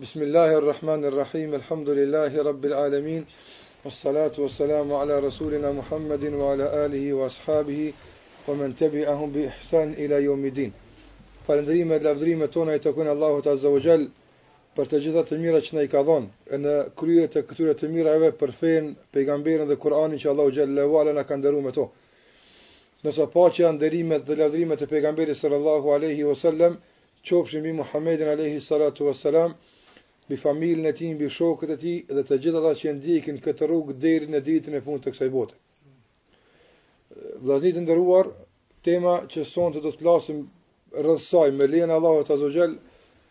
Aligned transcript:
Bismillahi 0.00 0.54
rrahmani 0.60 1.10
rrahim 1.12 1.54
alhamdulillahi 1.54 2.44
rabbil 2.44 2.72
alamin 2.74 3.26
was 3.82 3.94
salatu 3.94 4.40
was 4.40 4.52
salam 4.52 4.90
ala 4.92 5.22
rasulina 5.22 5.72
muhammedin 5.74 6.36
wa 6.38 6.52
ala 6.52 6.66
alihi 6.84 7.16
was 7.18 7.32
habbihi 7.46 7.94
wa 8.46 8.54
man 8.54 8.74
tabi'ahu 8.74 9.32
bi 9.34 9.46
ihsani 9.48 9.96
ila 9.96 10.18
yawmiddin 10.20 10.70
Falënderojmë 11.48 11.96
lavdrimet 12.02 12.52
tona 12.52 12.74
i 12.76 12.80
tokon 12.86 13.06
Allahu 13.14 13.40
ta'ala 13.42 13.68
o 13.76 13.80
xhel 13.86 14.02
për 14.76 14.84
të 14.92 14.96
gjitha 15.06 15.22
të 15.30 15.34
mira 15.46 15.60
që 15.68 15.72
ne 15.78 15.84
i 15.86 15.88
ka 15.88 16.02
dhonë 16.10 16.26
në 16.66 16.74
kryet 17.00 17.32
të 17.34 17.40
këtyre 17.52 17.74
të 17.80 17.86
mira 17.96 18.18
vepër 18.24 18.36
për 18.44 18.52
fen 18.60 18.84
pejgamberin 19.16 19.64
dhe 19.72 19.76
Kur'anin 19.86 20.20
që 20.22 20.28
Allahu 20.34 20.50
xhelalu 20.58 20.98
ala 21.04 21.12
na 21.20 21.24
ka 21.32 21.36
dërguar 21.46 21.64
me 21.68 21.72
to 21.80 21.86
Në 23.06 23.10
sopatë 23.22 23.72
nderimet 23.78 24.28
dhe 24.28 24.34
lavdrimet 24.44 24.84
e 24.84 24.90
pejgamberit 24.92 25.36
sallallahu 25.42 25.88
alaihi 25.96 26.22
wasallam 26.30 26.72
çojmë 27.32 27.64
bi 27.66 27.72
Muhammedin 27.80 28.28
alaihi 28.36 28.60
salatu 28.70 29.08
wassalam 29.08 29.50
mbi 30.28 30.36
familjen 30.36 30.86
e 30.86 30.92
tij, 30.92 31.14
mbi 31.14 31.28
shokët 31.30 31.70
e 31.70 31.76
tij 31.80 31.98
dhe 32.18 32.22
të 32.26 32.38
gjithë 32.44 32.58
ata 32.60 32.72
që 32.80 32.92
ndjekin 32.96 33.36
këtë 33.44 33.66
rrugë 33.68 33.94
deri 34.04 34.26
në 34.32 34.40
ditën 34.46 34.74
e 34.74 34.80
fundit 34.82 35.04
të 35.06 35.12
kësaj 35.14 35.30
bote. 35.36 35.54
të 37.46 37.80
nderuar, 37.84 38.26
tema 38.86 39.14
që 39.30 39.44
sonte 39.54 39.78
të 39.78 39.82
do 39.86 39.90
të 39.94 40.00
flasim 40.02 40.38
rreth 41.02 41.22
saj 41.30 41.50
me 41.54 41.66
lehen 41.70 41.90
Allahu 41.94 42.24
ta 42.26 42.34
zogjel 42.42 42.74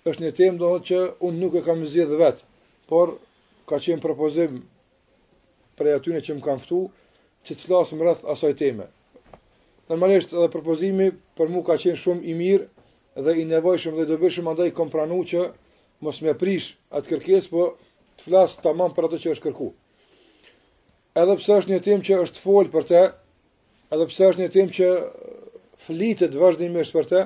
është 0.07 0.21
një 0.23 0.31
temë 0.39 0.57
do 0.63 0.69
që 0.87 0.99
unë 1.27 1.39
nuk 1.43 1.53
e 1.59 1.65
kam 1.67 1.83
zgjedh 1.91 2.15
vet, 2.21 2.39
por 2.89 3.07
ka 3.67 3.75
qenë 3.83 4.01
propozim 4.03 4.53
prej 5.77 5.93
atyne 5.99 6.21
që 6.25 6.31
më 6.37 6.45
kanë 6.47 6.63
ftu 6.63 6.79
që 7.45 7.51
të 7.55 7.63
flasim 7.67 7.99
rreth 8.05 8.23
asaj 8.33 8.53
teme. 8.63 8.87
Normalisht 9.91 10.31
edhe 10.33 10.47
propozimi 10.55 11.11
për 11.37 11.51
mua 11.51 11.63
ka 11.67 11.75
qenë 11.83 11.99
shumë 12.03 12.23
i 12.31 12.33
mirë 12.41 12.67
dhe 13.25 13.35
i 13.41 13.43
nevojshëm 13.51 13.93
dhe 13.97 14.07
do 14.07 14.15
dobishëm 14.15 14.47
andaj 14.49 14.71
kompranu 14.79 15.19
që 15.31 15.39
mos 16.03 16.19
me 16.21 16.33
prish 16.37 16.73
atë 16.95 17.09
kërkesë, 17.15 17.49
po 17.51 17.67
të 18.19 18.25
flasë 18.29 18.63
të 18.63 18.73
për 18.97 19.07
atë 19.09 19.19
që 19.23 19.31
është 19.35 19.45
kërku. 19.47 19.67
Edhe 21.15 21.37
pse 21.39 21.53
është 21.55 21.71
një 21.71 21.81
tim 21.85 22.01
që 22.03 22.17
është 22.25 22.41
folë 22.43 22.71
për 22.73 22.85
te, 22.89 23.01
edhe 23.95 24.07
pse 24.11 24.29
është 24.29 24.41
një 24.43 24.49
tim 24.55 24.71
që 24.77 24.89
uh, 24.95 25.09
flitet 25.85 26.35
vazhdimisht 26.41 26.93
për 26.95 27.07
te, 27.13 27.21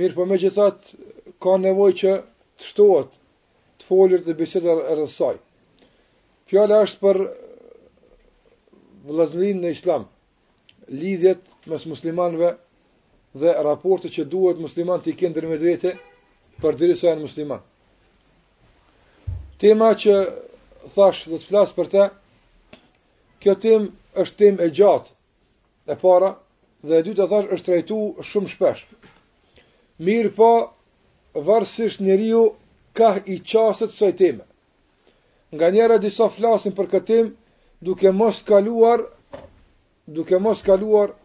mirë 0.00 0.14
po 0.16 0.24
me 0.30 0.38
gjithat 0.40 0.92
ka 1.42 1.56
nevoj 1.60 1.90
që 2.00 2.12
të 2.22 2.70
shtohet 2.70 3.12
të 3.78 3.88
folër 3.90 4.24
dhe 4.26 4.34
bisetë 4.40 4.78
rrësaj. 4.94 5.36
Fjale 6.48 6.78
është 6.86 7.02
për 7.04 7.20
uh, 7.26 7.34
vlazlin 9.10 9.60
në 9.62 9.74
islam, 9.76 10.08
lidhjet 10.88 11.44
mes 11.68 11.84
muslimanve 11.90 12.54
dhe 13.38 13.52
raportet 13.62 14.14
që 14.16 14.24
duhet 14.32 14.60
musliman 14.64 15.02
të 15.04 15.12
i 15.12 15.18
kendër 15.20 15.46
me 15.52 15.58
dvete 15.60 15.92
për 16.64 16.78
dirisa 16.80 17.12
e 17.12 17.18
në 17.18 17.26
musliman. 17.26 17.60
Tema 19.58 19.86
që 20.00 20.12
thash 20.96 21.24
dhe 21.28 21.38
të 21.42 21.48
flasë 21.50 21.74
për 21.76 21.88
te, 21.92 22.02
kjo 23.42 23.54
tem 23.64 23.86
është 24.24 24.36
tem 24.42 24.60
e 24.62 24.68
gjatë 24.78 25.10
e 25.90 25.96
para, 26.02 26.28
dhe 26.86 27.00
e 27.00 27.02
dyta 27.08 27.24
të 27.24 27.30
thash 27.32 27.48
është 27.56 27.66
trajtu 27.68 27.98
shumë 28.28 28.52
shpesh. 28.52 28.84
Mirë 30.06 30.30
po, 30.36 30.50
varsisht 31.48 31.98
njeriu 32.06 32.42
ka 32.98 33.10
i 33.34 33.40
qasët 33.50 33.96
së 33.98 34.12
e 34.12 34.16
teme. 34.20 34.44
Nga 35.54 35.66
njera 35.74 35.96
disa 36.06 36.28
flasin 36.36 36.76
për 36.78 36.90
këtë 36.92 37.06
tem, 37.10 37.32
duke 37.86 38.12
mos 38.20 38.38
kaluar, 38.48 39.02
duke 40.18 40.38
mos 40.46 40.62
kaluar 40.68 41.16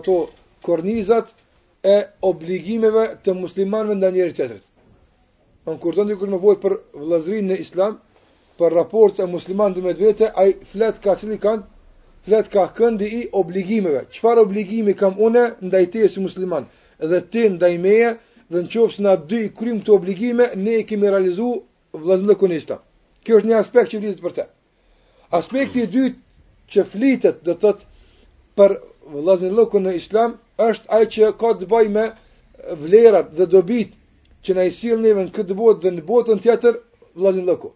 ato 0.00 0.18
kornizat 0.66 1.30
e 1.86 1.96
obligimeve 2.32 3.06
të 3.22 3.36
muslimanve 3.42 3.94
nda 3.98 4.10
njerë 4.16 4.34
tjetërit. 4.36 4.66
Në 5.68 5.72
kur 5.80 5.94
do 5.96 6.04
ndikur 6.08 6.30
në 6.32 6.38
vojt 6.42 6.60
për 6.62 6.74
vlazrin 7.08 7.50
në 7.52 7.56
islam, 7.62 7.96
për 8.60 8.74
raport 8.76 9.18
e 9.20 9.26
musliman 9.32 9.74
dhe 9.76 9.82
medvete, 9.86 10.28
a 10.42 10.46
i 10.48 10.54
flet 10.72 11.00
ka 11.06 11.14
cili 11.22 11.36
kanë, 11.42 11.66
flet 12.28 12.48
ka 12.54 12.64
këndi 12.78 13.08
i 13.08 13.20
obligimeve. 13.42 14.00
Qëfar 14.14 14.40
obligimi 14.44 14.94
kam 15.02 15.18
une, 15.28 15.42
ndajteje 15.68 16.08
si 16.14 16.20
musliman, 16.24 16.66
dhe 17.12 17.20
ti 17.32 17.44
meje, 17.84 18.14
dhe 18.50 18.62
në 18.64 18.72
qofës 18.72 19.00
nga 19.00 19.12
na 19.16 19.16
dy 19.30 19.42
i 19.46 19.50
krym 19.60 19.82
të 19.84 19.92
obligime, 19.98 20.48
ne 20.64 20.78
i 20.80 20.86
kemi 20.90 21.10
realizu 21.12 21.50
vlazrin 21.92 22.32
dhe 22.32 22.56
islam. 22.60 22.80
Kjo 23.24 23.40
është 23.40 23.48
një 23.50 23.58
aspekt 23.60 23.92
që 23.92 23.98
vlitet 24.00 24.24
për 24.24 24.32
te. 24.38 24.44
Aspekti 25.40 25.82
i 25.84 25.90
dytë 25.92 26.16
që 26.72 26.84
flitet, 26.92 27.44
dhe 27.46 27.54
të 27.62 27.74
për 28.58 28.78
vlazrin 29.20 29.56
dhe 29.60 29.82
në 29.84 29.94
islam, 30.00 30.38
është 30.70 30.88
ajë 30.98 31.10
që 31.16 31.32
ka 31.42 31.54
të 31.60 31.68
baj 31.74 31.84
me 31.98 32.06
vlerat 32.84 33.32
dhe 33.38 33.46
dobit 33.56 33.99
që 34.46 34.54
na 34.56 34.64
i 34.68 34.72
sill 34.74 35.00
neve 35.04 35.24
në 35.26 35.32
këtë 35.36 35.56
botë 35.56 35.82
dhe 35.84 35.90
në 35.96 36.02
botën 36.10 36.38
tjetër 36.44 36.76
vllazë 37.20 37.42
ndoku. 37.44 37.72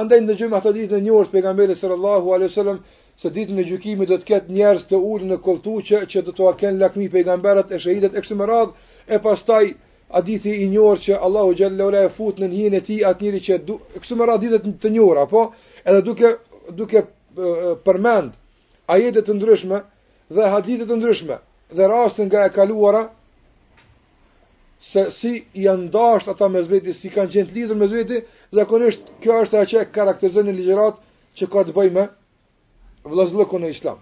Andaj 0.00 0.20
në 0.24 0.36
gjumë 0.40 0.56
ata 0.58 0.72
dizën 0.76 1.02
një 1.06 1.12
orë 1.20 1.32
pejgamberi 1.34 1.76
sallallahu 1.80 2.32
alaihi 2.36 2.52
wasallam 2.52 2.78
se 3.22 3.30
ditën 3.34 3.58
e 3.58 3.64
gjykimit 3.68 4.08
do 4.12 4.16
të 4.22 4.28
ketë 4.30 4.52
njerëz 4.56 4.84
të 4.88 4.96
ulur 5.10 5.26
në 5.32 5.38
koltuqe 5.46 6.02
që 6.12 6.22
do 6.28 6.32
t'ua 6.38 6.52
kenë 6.60 6.78
lakmi 6.84 7.08
pejgamberët 7.14 7.72
e 7.72 7.80
shahidët 7.82 8.16
e 8.16 8.22
këtyre 8.24 8.46
radh 8.52 8.72
e 9.08 9.18
pastaj 9.24 9.72
hadithi 10.16 10.54
i 10.64 10.68
njohur 10.72 10.98
që 11.04 11.18
Allahu 11.26 11.54
xhallahu 11.58 11.92
ala 11.92 12.04
e 12.04 12.10
fut 12.18 12.40
në 12.40 12.48
hijen 12.52 12.74
e 12.78 12.80
tij 12.86 13.02
atë 13.10 13.26
njerëz 13.26 13.44
që 13.48 13.58
këtu 14.00 14.14
më 14.20 14.24
radh 14.30 14.42
ditët 14.44 14.70
të 14.84 14.92
njohur 14.94 15.18
apo 15.24 15.42
edhe 15.92 16.00
duke 16.08 16.30
duke 16.80 17.02
përmend 17.88 18.32
ajete 18.96 19.26
të 19.28 19.36
ndryshme 19.36 19.82
dhe 20.38 20.48
hadithe 20.54 20.86
të 20.88 21.00
ndryshme 21.02 21.40
dhe 21.76 21.90
raste 21.92 22.24
nga 22.28 22.46
e 22.46 22.54
kaluara 22.54 23.02
se 24.80 25.10
si 25.10 25.30
janë 25.54 25.88
dashur 25.90 26.32
ata 26.34 26.48
me 26.48 26.60
zveti, 26.62 26.94
si 26.94 27.10
kanë 27.10 27.30
qenë 27.32 27.52
lidhur 27.54 27.76
me 27.76 27.88
vetë, 27.90 28.20
zakonisht 28.54 29.08
kjo 29.22 29.40
është 29.44 29.58
ajo 29.58 29.72
që 29.72 29.82
karakterizon 29.92 30.46
në 30.46 30.52
ligjërat 30.58 31.00
që 31.38 31.48
ka 31.50 31.64
të 31.66 31.74
bëjë 31.74 31.94
me 31.96 32.04
vëllazëllëkun 33.04 33.64
e 33.66 33.70
Islam. 33.74 33.98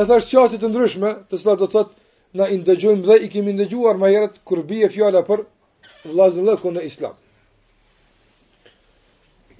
E 0.00 0.06
thash 0.08 0.30
çështje 0.32 0.60
të 0.62 0.70
ndryshme, 0.72 1.10
të 1.28 1.38
cilat 1.42 1.60
do 1.60 1.66
të 1.66 1.74
thotë 1.76 1.98
na 2.38 2.46
i 2.48 2.56
ndëgjojmë 2.62 3.02
dhe 3.08 3.18
i 3.20 3.28
kemi 3.32 3.52
ndëgjuar 3.58 3.98
më 4.00 4.10
herët 4.14 4.40
kur 4.46 4.64
bie 4.70 4.88
fjala 4.88 5.20
për 5.28 5.44
vëllazëllëkun 6.06 6.80
e 6.80 6.84
Islam. 6.88 7.12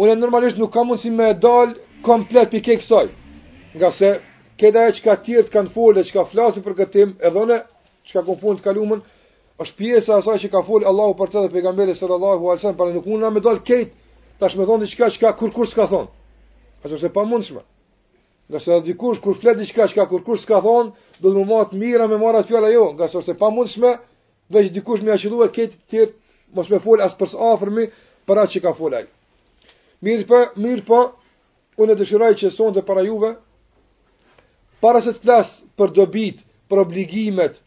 Unë 0.01 0.17
normalisht 0.17 0.57
nuk 0.59 0.73
kam 0.73 0.89
mundësi 0.89 1.13
me 1.13 1.35
dal 1.37 1.75
komplet 2.07 2.49
pikë 2.55 2.79
kësaj, 2.81 3.09
nga 3.77 3.91
se 3.93 4.15
këta 4.61 4.87
që 4.97 5.03
ka 5.05 5.17
tjerë 5.27 5.53
kanë 5.53 5.73
folë, 5.75 6.05
çka 6.09 6.25
ka 6.33 6.53
për 6.65 6.79
këtim, 6.81 7.13
edhone 7.21 7.61
që 8.09 8.13
ka 8.17 8.23
kompunë 8.25 8.59
të 8.59 8.65
kalumën, 8.65 9.03
është 9.61 9.77
pjesa 9.77 10.15
asaj 10.19 10.39
që 10.45 10.49
ka 10.55 10.63
folë 10.65 10.89
Allahu 10.89 11.15
për 11.21 11.31
të 11.33 11.41
dhe 11.45 11.51
pejgamberi 11.53 11.95
sallallahu 11.95 12.41
alaihi 12.41 12.57
wasallam, 12.57 12.77
para 12.81 12.95
nuk 12.95 13.07
unë 13.13 13.25
na 13.27 13.31
me 13.35 13.43
dal 13.45 13.59
keq, 13.69 13.91
tash 14.41 14.57
më 14.57 14.65
thon 14.67 14.81
diçka 14.81 15.11
ka, 15.21 15.33
kur 15.37 15.51
kur 15.53 15.69
s'ka 15.69 15.87
thon. 15.93 16.07
që 16.85 16.97
është 16.97 17.07
e 17.07 17.13
pamundshme. 17.15 17.61
Nga 18.51 18.59
se 18.61 18.71
dhe 18.73 18.81
dikush 18.89 19.21
kur 19.21 19.35
flet 19.41 19.57
diçka 19.59 19.87
ka, 19.95 20.07
kur 20.09 20.25
kur 20.25 20.39
s'ka 20.41 20.61
thon, 20.65 20.85
do 21.21 21.27
të 21.31 21.37
më 21.37 21.45
marrë 21.45 21.77
mira 21.77 22.07
me 22.09 22.17
marat 22.17 22.47
fjala 22.49 22.71
jo, 22.73 22.85
nga 22.97 23.09
se 23.09 23.19
është 23.21 23.33
e 23.37 23.37
pamundshme, 23.45 23.91
veç 24.51 24.73
dikush 24.73 25.03
më 25.05 25.11
ia 25.13 25.49
kejtë 25.57 25.77
të 25.77 25.89
ti 25.91 26.01
mos 26.55 26.71
më 26.71 26.79
fol 26.81 27.01
as 27.01 27.13
për 27.19 27.29
s'afërmi, 27.29 27.85
për 28.27 28.37
atë 28.39 28.53
që 28.57 28.61
ka 28.65 28.73
fol 28.81 28.93
ai. 28.97 29.07
Mirë 30.03 30.25
po, 30.29 30.39
mirë 30.57 30.85
po, 30.89 31.01
unë 31.83 31.95
dëshiroj 32.01 32.33
që 32.41 32.51
sonte 32.51 32.81
para 32.83 33.03
juve 33.05 33.37
para 34.81 35.01
se 35.05 35.13
të 35.13 35.41
për 35.79 35.91
dobit, 35.99 36.37
për 36.69 36.77
obligimet, 36.81 37.61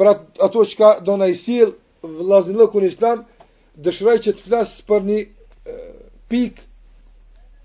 për 0.00 0.08
ato 0.46 0.62
që 0.70 0.76
ka 0.80 0.88
do 1.04 1.14
në 1.20 1.26
isil 1.34 1.70
vlazin 2.22 2.58
lëku 2.60 2.80
në 2.82 2.88
islam, 2.92 3.22
dëshëraj 3.86 4.16
që 4.26 4.34
të 4.36 4.46
flasë 4.48 4.84
për 4.90 5.06
një 5.10 5.20
pik 6.32 6.60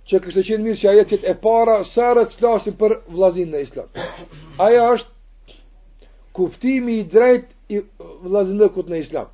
që 0.09 0.19
kështë 0.25 0.43
qenë 0.49 0.65
mirë 0.67 0.79
që 0.83 0.89
ajetet 0.93 1.25
e 1.27 1.33
para 1.43 1.75
sërët 1.89 2.31
të 2.31 2.39
flasin 2.41 2.77
për 2.81 2.95
vlazin 3.17 3.51
në 3.53 3.63
islam. 3.65 3.89
Aja 4.67 4.87
është 4.95 5.57
kuptimi 6.39 6.95
i 7.01 7.03
drejt 7.13 7.45
i 7.75 7.81
vlazin 8.27 8.59
lëkut 8.59 8.89
në 8.91 9.01
islam. 9.05 9.27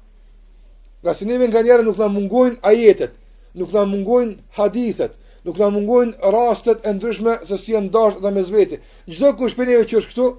Nga 1.03 1.13
si 1.19 1.29
neve 1.29 1.47
nga 1.47 1.61
njerë 1.65 1.85
nuk 1.87 2.01
në 2.01 2.09
mungojnë 2.17 2.59
ajetet, 2.71 3.13
nuk 3.61 3.73
në 3.77 3.83
mungojnë 3.93 4.35
hadithet, 4.57 5.13
nuk 5.45 5.61
në 5.61 5.69
mungojnë 5.77 6.33
rastet 6.35 6.83
e 6.89 6.93
ndryshme 6.97 7.37
se 7.49 7.57
si 7.61 7.77
e 7.77 7.81
ndasht 7.87 8.19
dhe 8.23 8.31
me 8.37 8.43
zveti. 8.49 8.81
Gjdo 9.05 9.35
kush 9.39 9.55
për 9.57 9.71
neve 9.71 9.85
që 9.89 10.01
është 10.01 10.11
këtu, 10.13 10.29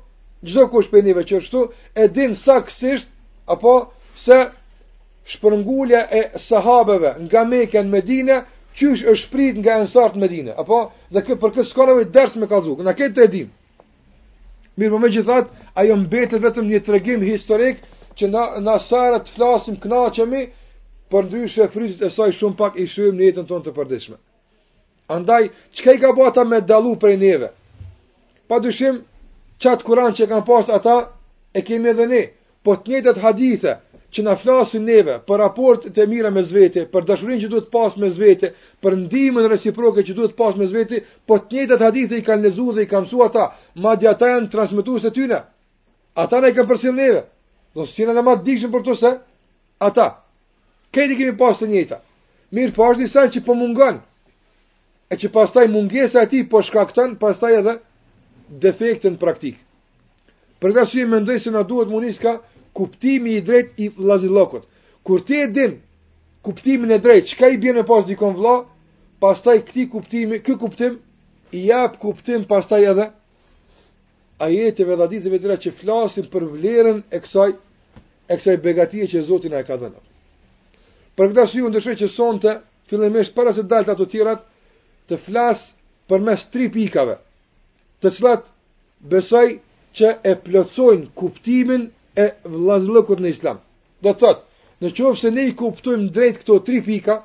gjitho 0.46 0.69
kush 0.70 0.88
për 0.90 1.02
njëve 1.06 1.25
që 1.29 1.40
shtu, 1.46 1.62
e 1.94 2.06
din 2.08 2.35
sa 2.37 2.61
kësisht, 2.62 3.08
apo 3.50 3.73
se 4.17 4.38
shpërngulja 5.32 6.02
e 6.11 6.20
sahabeve 6.43 7.14
nga 7.26 7.43
meke 7.49 7.82
në 7.82 7.90
Medine, 7.90 8.37
qysh 8.76 9.02
është 9.11 9.31
prit 9.32 9.56
nga 9.58 9.79
ensart 9.82 10.14
në 10.14 10.20
Medine, 10.23 10.55
apo, 10.56 10.79
dhe 11.11 11.23
kë, 11.26 11.38
për 11.43 11.50
kësë 11.56 11.70
skonëve 11.73 12.06
i 12.06 12.11
dërës 12.14 12.37
me 12.38 12.46
kalzu, 12.50 12.76
në 12.79 12.94
këtë 12.99 13.14
të 13.19 13.25
edhim. 13.25 13.49
Mirë 14.79 14.90
për 14.90 14.94
po 14.96 15.02
me 15.02 15.11
gjithat, 15.14 15.46
a 15.75 15.81
jë 15.85 16.38
vetëm 16.38 16.69
një 16.70 16.81
të 16.87 16.93
regim 16.94 17.23
historik, 17.26 17.82
që 18.19 18.29
na, 18.31 18.44
na 18.62 18.79
sara 18.82 19.19
të 19.23 19.32
flasim 19.35 19.76
këna 19.82 20.05
që 20.11 20.52
për 21.08 21.25
ndryshë 21.25 21.67
frytit 21.73 22.02
e 22.05 22.11
saj 22.12 22.32
shumë 22.37 22.56
pak 22.58 22.75
i 22.76 22.85
shumë 22.87 23.14
në 23.19 23.23
jetën 23.26 23.46
tonë 23.49 23.64
të 23.64 23.73
përdishme. 23.76 24.17
Andaj, 25.08 25.49
që 25.73 25.94
i 25.94 25.99
ka 26.00 26.12
bata 26.12 26.44
me 26.44 26.61
dalu 26.61 26.96
prej 27.00 27.17
neve? 27.17 27.49
Pa 28.49 28.58
qatë 29.62 29.84
kuran 29.84 30.14
që 30.14 30.25
e 30.25 30.28
kanë 30.31 30.46
pasë 30.46 30.75
ata, 30.78 30.96
e 31.55 31.62
kemi 31.66 31.90
edhe 31.93 32.06
ne, 32.10 32.22
po 32.64 32.75
të 32.78 32.93
njëtët 32.93 33.20
hadithe, 33.22 33.75
që 34.08 34.22
na 34.25 34.34
flasin 34.40 34.87
neve 34.88 35.19
për 35.28 35.37
raport 35.43 35.82
të 35.94 36.05
mira 36.08 36.31
me 36.32 36.43
zvete, 36.49 36.87
për 36.93 37.05
dashurin 37.10 37.40
që 37.43 37.49
duhet 37.52 37.66
pas 37.72 37.96
me 38.00 38.08
zvete, 38.14 38.55
për 38.81 38.94
ndimin 39.05 39.49
reciproke 39.52 40.00
që 40.06 40.14
duhet 40.16 40.37
pas 40.38 40.56
me 40.56 40.64
zvete, 40.70 41.02
po 41.28 41.37
të 41.43 41.55
njëjtat 41.58 41.84
hadithe 41.84 42.16
i 42.16 42.25
kanë 42.25 42.46
lexuar 42.49 42.78
dhe 42.78 42.87
i 42.87 42.90
kanë 42.93 43.05
mësuar 43.05 43.28
ata, 43.28 43.44
madje 43.84 44.08
ata 44.08 44.31
janë 44.32 44.50
transmetues 44.55 45.05
të 45.05 45.12
tyre. 45.19 45.43
Ata 46.25 46.40
ne 46.40 46.54
kanë 46.56 46.69
përsill 46.70 46.96
neve. 46.96 47.22
Do 47.76 47.84
të 47.84 47.93
sinë 47.99 48.22
më 48.25 48.37
dikshëm 48.49 48.72
për 48.72 48.84
to 48.88 48.94
se 48.96 49.11
ata. 49.84 50.06
Këti 50.94 51.19
kemi 51.20 51.37
pas 51.38 51.61
të 51.61 51.69
njëjta. 51.69 52.00
Mirë, 52.56 52.72
po 52.75 52.88
as 52.88 52.96
disa 52.96 53.26
që 53.28 53.44
po 53.44 53.54
mungon. 53.54 54.00
E 55.12 55.20
që 55.20 55.28
pastaj 55.32 55.66
mungesa 55.72 56.25
e 56.25 56.31
tij 56.32 56.49
po 56.50 56.62
shkakton 56.64 57.19
pastaj 57.20 57.52
edhe 57.61 57.76
defektën 58.56 59.16
praktikë. 59.20 59.60
Për 60.58 60.72
këtë 60.74 60.80
arsye 60.84 61.06
mendoj 61.06 61.38
se 61.40 61.50
na 61.54 61.60
duhet 61.62 61.90
muniska 61.92 62.32
kuptimi 62.74 63.36
i 63.38 63.42
drejt 63.44 63.76
i 63.78 63.88
vllazëllokut. 63.94 64.64
Kur 65.06 65.22
ti 65.22 65.38
e 65.42 65.46
din 65.46 65.76
kuptimin 66.42 66.90
e 66.94 66.98
drejt 66.98 67.28
çka 67.32 67.48
i 67.54 67.58
bën 67.58 67.84
pas 67.86 68.04
dikon 68.08 68.34
vëlla, 68.34 68.56
pastaj 69.22 69.60
këtë 69.68 69.84
kuptim, 69.92 70.34
ky 70.42 70.56
kuptim 70.58 70.98
i 71.54 71.66
jap 71.68 71.98
kuptim 72.00 72.44
pastaj 72.50 72.88
edhe 72.90 73.08
ajete 74.38 74.84
dhe 74.84 75.08
ditë 75.12 75.30
vetëra 75.34 75.56
që 75.62 75.72
flasin 75.78 76.26
për 76.32 76.44
vlerën 76.56 76.98
e 77.14 77.20
kësaj 77.22 77.50
e 78.30 78.36
kësaj 78.36 78.56
begatie 78.62 79.06
që 79.10 79.22
Zoti 79.28 79.48
na 79.50 79.62
e 79.62 79.64
ka 79.66 79.76
dhënë. 79.78 80.00
Për 81.16 81.26
këtë 81.30 81.42
arsye 81.44 81.62
unë 81.64 81.76
dëshoj 81.78 81.96
që 82.02 82.08
sonte 82.14 82.56
fillimisht 82.90 83.34
para 83.34 83.52
se 83.54 83.62
dalta 83.62 83.94
të 83.98 84.08
tjerat 84.12 84.44
të 85.08 85.16
flas 85.24 85.68
përmes 86.08 86.46
tri 86.52 86.68
pikave 86.68 87.16
të 88.02 88.10
cilat 88.16 88.44
besoj 89.12 89.46
që 89.98 90.12
e 90.30 90.34
plotsojnë 90.44 91.08
kuptimin 91.18 91.88
e 92.18 92.26
vëllazëllëkut 92.52 93.22
në 93.24 93.30
Islam. 93.34 93.58
Do 94.02 94.12
të 94.12 94.20
thotë, 94.22 94.44
në 94.84 94.92
qofë 94.98 95.20
se 95.22 95.30
ne 95.34 95.44
i 95.50 95.54
kuptojmë 95.58 96.10
drejt 96.14 96.36
këto 96.42 96.58
3 96.68 96.82
pika 96.86 97.16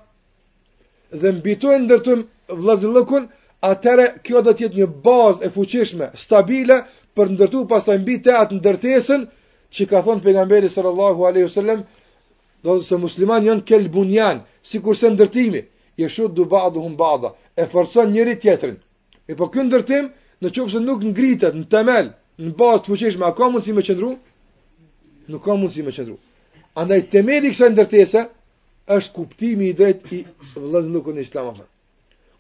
dhe 1.22 1.30
mbitojmë 1.40 1.86
ndërtim 1.86 2.26
vëllazëllëkun, 2.58 3.24
atëherë 3.72 4.08
kjo 4.26 4.42
do 4.44 4.52
të 4.54 4.64
jetë 4.66 4.78
një 4.82 4.88
bazë 5.06 5.44
e 5.48 5.52
fuqishme, 5.56 6.08
stabile 6.24 6.78
për 7.16 7.32
ndërtu 7.36 7.66
pasaj 7.70 7.98
mbi 8.02 8.16
të 8.26 8.32
atë 8.42 8.58
ndërtesën 8.60 9.22
që 9.76 9.84
ka 9.90 10.02
thonë 10.06 10.24
pengamberi 10.26 10.70
sallallahu 10.74 11.26
Allahu 11.26 11.46
a.s. 11.46 11.84
do 12.64 12.78
të 12.80 12.86
se 12.88 12.98
musliman 12.98 13.44
janë 13.46 13.64
kell 13.68 13.88
bunjan, 13.92 14.42
si 14.64 14.80
kurse 14.82 15.10
ndërtimi, 15.14 15.62
jeshut 16.00 16.32
du 16.36 16.46
ba'du 16.46 16.80
hun 16.82 16.96
ba'da, 16.98 17.30
e 17.60 17.64
forcon 17.72 18.08
njëri 18.12 18.36
tjetërin. 18.40 18.78
E 19.30 19.36
po 19.36 19.48
kjo 19.52 19.64
ndërtim, 19.70 20.06
në 20.44 20.50
qofë 20.52 20.74
se 20.78 20.84
nuk 20.84 21.04
ngritet 21.08 21.56
në 21.56 21.66
temel, 21.72 22.10
në 22.44 22.52
bazë 22.60 22.84
të 22.86 22.92
fuqishme, 22.92 23.26
a 23.28 23.34
ka 23.38 23.48
mundësi 23.54 23.76
me 23.78 23.84
qëndru? 23.88 24.14
Nuk 25.32 25.44
ka 25.46 25.56
mundësi 25.56 25.84
me 25.88 25.94
qëndru. 25.96 26.18
Andaj 26.80 27.04
temeli 27.14 27.52
kësa 27.54 27.70
ndërtese, 27.72 28.24
është 28.98 29.14
kuptimi 29.16 29.70
i 29.72 29.74
drejt 29.78 30.02
i 30.12 30.20
vëllëz 30.58 30.90
nuk 30.92 31.08
në 31.16 31.24
islam. 31.24 31.56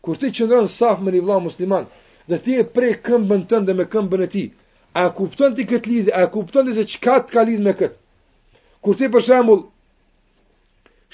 Kur 0.04 0.20
ti 0.20 0.34
qëndronë 0.36 0.72
saf 0.76 1.00
me 1.00 1.14
një 1.16 1.22
vla 1.24 1.38
musliman, 1.40 1.86
dhe 2.28 2.40
ti 2.44 2.58
e 2.60 2.66
prej 2.76 2.98
këmbën 3.06 3.46
tënë 3.50 3.68
dhe 3.72 3.78
me 3.80 3.86
këmbën 3.94 4.26
e 4.28 4.28
ti, 4.34 4.44
a 5.00 5.06
kupton 5.16 5.56
ti 5.56 5.64
këtë 5.70 5.90
lidhë, 5.94 6.14
a 6.20 6.28
kupton 6.34 6.68
ti 6.68 6.74
se 6.76 6.84
qëka 6.92 7.16
të 7.24 7.32
ka 7.34 7.42
lidhë 7.48 7.64
me 7.70 7.74
këtë? 7.78 7.98
Kur 8.84 8.96
ti 9.00 9.08
për 9.14 9.22
shambull, 9.30 9.62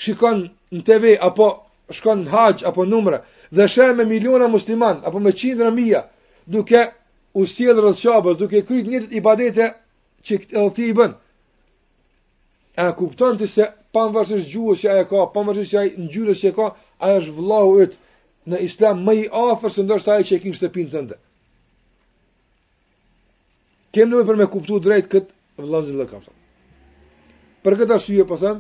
shikon 0.01 0.47
në 0.74 0.81
TV, 0.88 1.03
apo 1.27 1.47
shkon 1.94 2.25
në 2.25 2.33
haqë, 2.33 2.65
apo 2.69 2.86
numre, 2.89 3.21
dhe 3.53 3.68
shemë 3.75 3.95
me 4.01 4.06
miliona 4.09 4.50
musliman, 4.50 5.01
apo 5.06 5.21
me 5.21 5.33
qindra 5.38 5.69
mija, 5.74 6.01
duke 6.50 6.81
u 7.34 7.46
sjellë 7.46 7.81
rreth 7.92 8.38
duke 8.40 8.66
kryer 8.66 8.88
një 8.90 9.00
ibadete 9.22 9.72
që 10.25 10.38
el 10.60 10.72
ti 10.74 10.90
i 10.90 10.94
bën. 10.98 11.13
A 12.80 12.90
kupton 12.98 13.38
ti 13.38 13.48
se 13.48 13.66
pavarësisht 13.94 14.50
gjuhës 14.51 14.81
që 14.84 14.90
ajo 14.94 15.06
ka, 15.10 15.24
pavarësisht 15.36 15.75
ai 15.81 15.92
ngjyrës 15.98 16.42
që 16.42 16.51
ka, 16.57 16.72
ai 17.06 17.18
është 17.19 17.36
vëllau 17.38 17.78
yt 17.86 17.98
në 18.50 18.60
Islam 18.66 19.04
më 19.06 19.13
i 19.22 19.25
afër 19.30 19.74
se 19.74 19.84
ndoshta 19.84 20.16
ai 20.16 20.24
që 20.25 20.36
e 20.38 20.42
ka 20.42 20.50
në 20.51 20.57
shtëpinë 20.60 20.92
tënde. 20.94 21.18
Kemë 23.94 24.12
nevojë 24.13 24.28
për 24.30 24.40
me 24.44 24.50
kuptu 24.54 24.80
drejt 24.81 25.10
kët 25.13 25.30
vëllazë 25.62 25.98
lë 26.01 26.07
Për 27.63 27.75
këtë 27.75 27.92
arsye 27.92 28.24
po 28.24 28.38
sa 28.40 28.54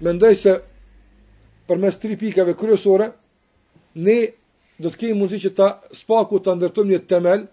mendoj 0.00 0.30
se 0.40 0.52
përmes 1.68 1.98
tri 2.00 2.16
pikave 2.16 2.54
kryesore 2.56 3.10
ne 3.94 4.14
do 4.82 4.90
të 4.90 4.98
kemi 5.00 5.16
mundësi 5.18 5.40
që 5.48 5.54
ta 5.58 5.68
spaku 5.98 6.38
ta 6.44 6.54
ndërtojmë 6.54 6.92
një 6.94 7.00
temel 7.10 7.44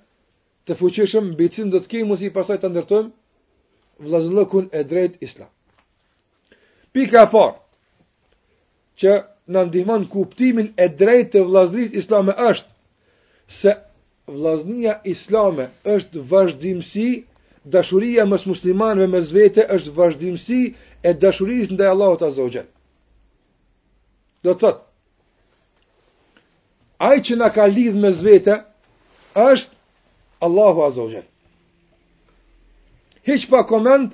të 0.70 0.78
fuqishëm 0.82 1.32
mbi 1.34 1.48
cin 1.56 1.70
do 1.74 1.80
të 1.82 1.90
kemi 1.94 2.08
mundësi 2.10 2.32
pasaj 2.36 2.60
ta 2.62 2.70
ndërtojmë 2.72 4.06
vëllazëllëkun 4.06 4.66
e 4.78 4.84
drejt 4.84 5.16
islam. 5.26 5.50
Pika 6.94 7.26
e 7.26 7.30
parë 7.34 7.56
që 9.02 9.12
na 9.54 9.62
ndihmon 9.68 10.08
kuptimin 10.14 10.70
e 10.78 10.86
drejtë 11.00 11.32
të 11.38 11.44
vëllazërisë 11.48 11.98
islame 12.04 12.34
është 12.50 12.70
se 13.60 13.72
vëllaznia 14.32 14.94
islame 15.16 15.66
është 15.96 16.22
vazhdimsi 16.34 17.08
Dashuria 17.66 18.28
mes 18.30 18.44
muslimanëve 18.46 19.06
mes 19.10 19.30
vete 19.34 19.64
është 19.76 19.92
vazhdimsi 19.98 20.60
e 21.08 21.14
dashurisë 21.18 21.74
ndaj 21.74 21.88
Allahut 21.94 22.22
Azza 22.22 22.44
wa 22.46 22.52
Jall. 22.54 22.68
Do 24.46 24.54
thot, 24.54 24.85
ai 26.98 27.22
që 27.22 27.36
na 27.36 27.50
ka 27.52 27.66
lidh 27.68 27.96
me 27.96 28.12
vetë 28.12 28.56
është 29.42 29.72
Allahu 30.46 30.84
Azza 30.84 31.02
wa 31.02 31.10
Jall. 31.12 31.28
Hiç 33.28 33.48
pa 33.50 33.64
koment, 33.68 34.14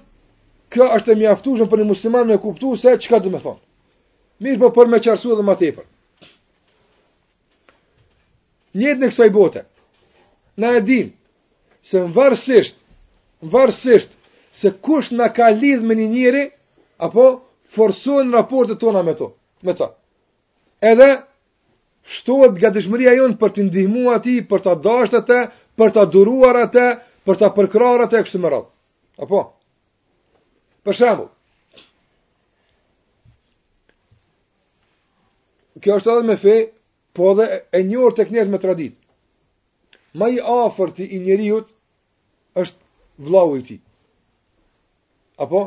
kjo 0.71 0.85
është 0.97 1.11
e 1.11 1.15
mjaftueshme 1.19 1.67
për 1.67 1.81
një 1.81 1.87
musliman 1.89 2.27
me 2.27 2.37
kuptu 2.39 2.75
se 2.79 2.95
çka 2.99 3.19
do 3.23 3.29
të 3.29 3.41
thon. 3.43 3.57
Mirë, 4.41 4.59
po 4.63 4.69
për 4.77 4.87
me 4.89 5.01
qarsu 5.03 5.33
edhe 5.33 5.43
më 5.45 5.55
tepër. 5.59 5.85
Njëtë 8.75 8.99
në 9.01 9.09
kësaj 9.11 9.29
bote, 9.35 9.65
na 10.57 10.73
e 10.79 10.81
dim 10.87 11.11
se 11.83 11.99
në 12.01 12.13
varsisht, 12.15 12.77
në 13.43 14.17
se 14.61 14.71
kush 14.83 15.11
në 15.15 15.27
ka 15.35 15.49
lidh 15.51 15.83
me 15.87 15.95
një 15.95 16.07
njëri, 16.15 16.45
apo 17.03 17.25
forsojnë 17.75 18.31
raportet 18.33 18.79
tona 18.79 19.03
me 19.03 19.13
to, 19.15 19.33
me 19.63 19.73
ta. 19.75 19.91
Edhe, 20.81 21.07
shtohet 22.03 22.53
nga 22.57 22.71
dëshmëria 22.75 23.13
jonë 23.17 23.37
për 23.41 23.51
të 23.57 23.63
ndihmu 23.69 24.05
ati, 24.13 24.35
për 24.51 24.61
të 24.65 24.73
dashtë 24.85 25.19
atë, 25.21 25.39
për 25.81 25.93
të 25.97 26.05
duruar 26.15 26.59
atë, 26.67 26.85
për 27.25 27.35
të 27.41 27.49
përkrahur 27.57 28.05
atë, 28.05 28.23
kështë 28.25 28.41
më 28.45 28.49
ratë. 28.53 28.69
Apo? 29.23 29.41
Për 30.85 30.97
shambull, 30.97 31.29
kjo 35.81 35.97
është 35.99 36.11
edhe 36.15 36.25
me 36.29 36.37
fe, 36.41 36.55
po 37.17 37.31
edhe 37.33 37.47
e 37.79 37.83
njërë 37.85 38.13
të 38.17 38.25
kënjës 38.29 38.49
me 38.53 38.59
traditë. 38.63 38.97
Ma 40.19 40.27
i 40.33 40.41
afer 40.51 40.91
i 41.05 41.19
njëriut 41.23 41.67
është 42.63 43.23
vlau 43.27 43.53
i 43.57 43.61
ti. 43.69 43.77
Apo? 45.43 45.61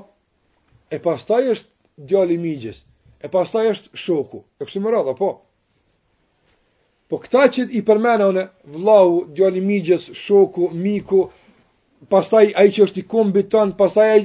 E 0.94 0.98
pastaj 1.02 1.46
është 1.54 2.06
djali 2.10 2.36
migjes, 2.38 2.82
e 3.24 3.30
pastaj 3.32 3.70
është 3.76 3.98
shoku, 4.04 4.42
e 4.60 4.66
kështë 4.66 4.82
më 4.84 4.92
ratë, 4.96 5.14
po? 5.18 5.30
Apo? 5.30 5.32
Po 7.10 7.20
këta 7.20 7.42
që 7.54 7.64
i 7.78 7.82
përmena 7.88 8.28
une, 8.32 8.44
vlau, 8.76 9.10
djali 9.36 9.60
migjes, 9.60 10.06
shoku, 10.24 10.70
miku, 10.84 11.26
pastaj 12.08 12.46
ai 12.60 12.70
që 12.72 12.86
është 12.86 13.02
i 13.02 13.04
kombi 13.12 13.42
tën, 13.52 13.74
pastaj 13.80 14.06
ai 14.14 14.22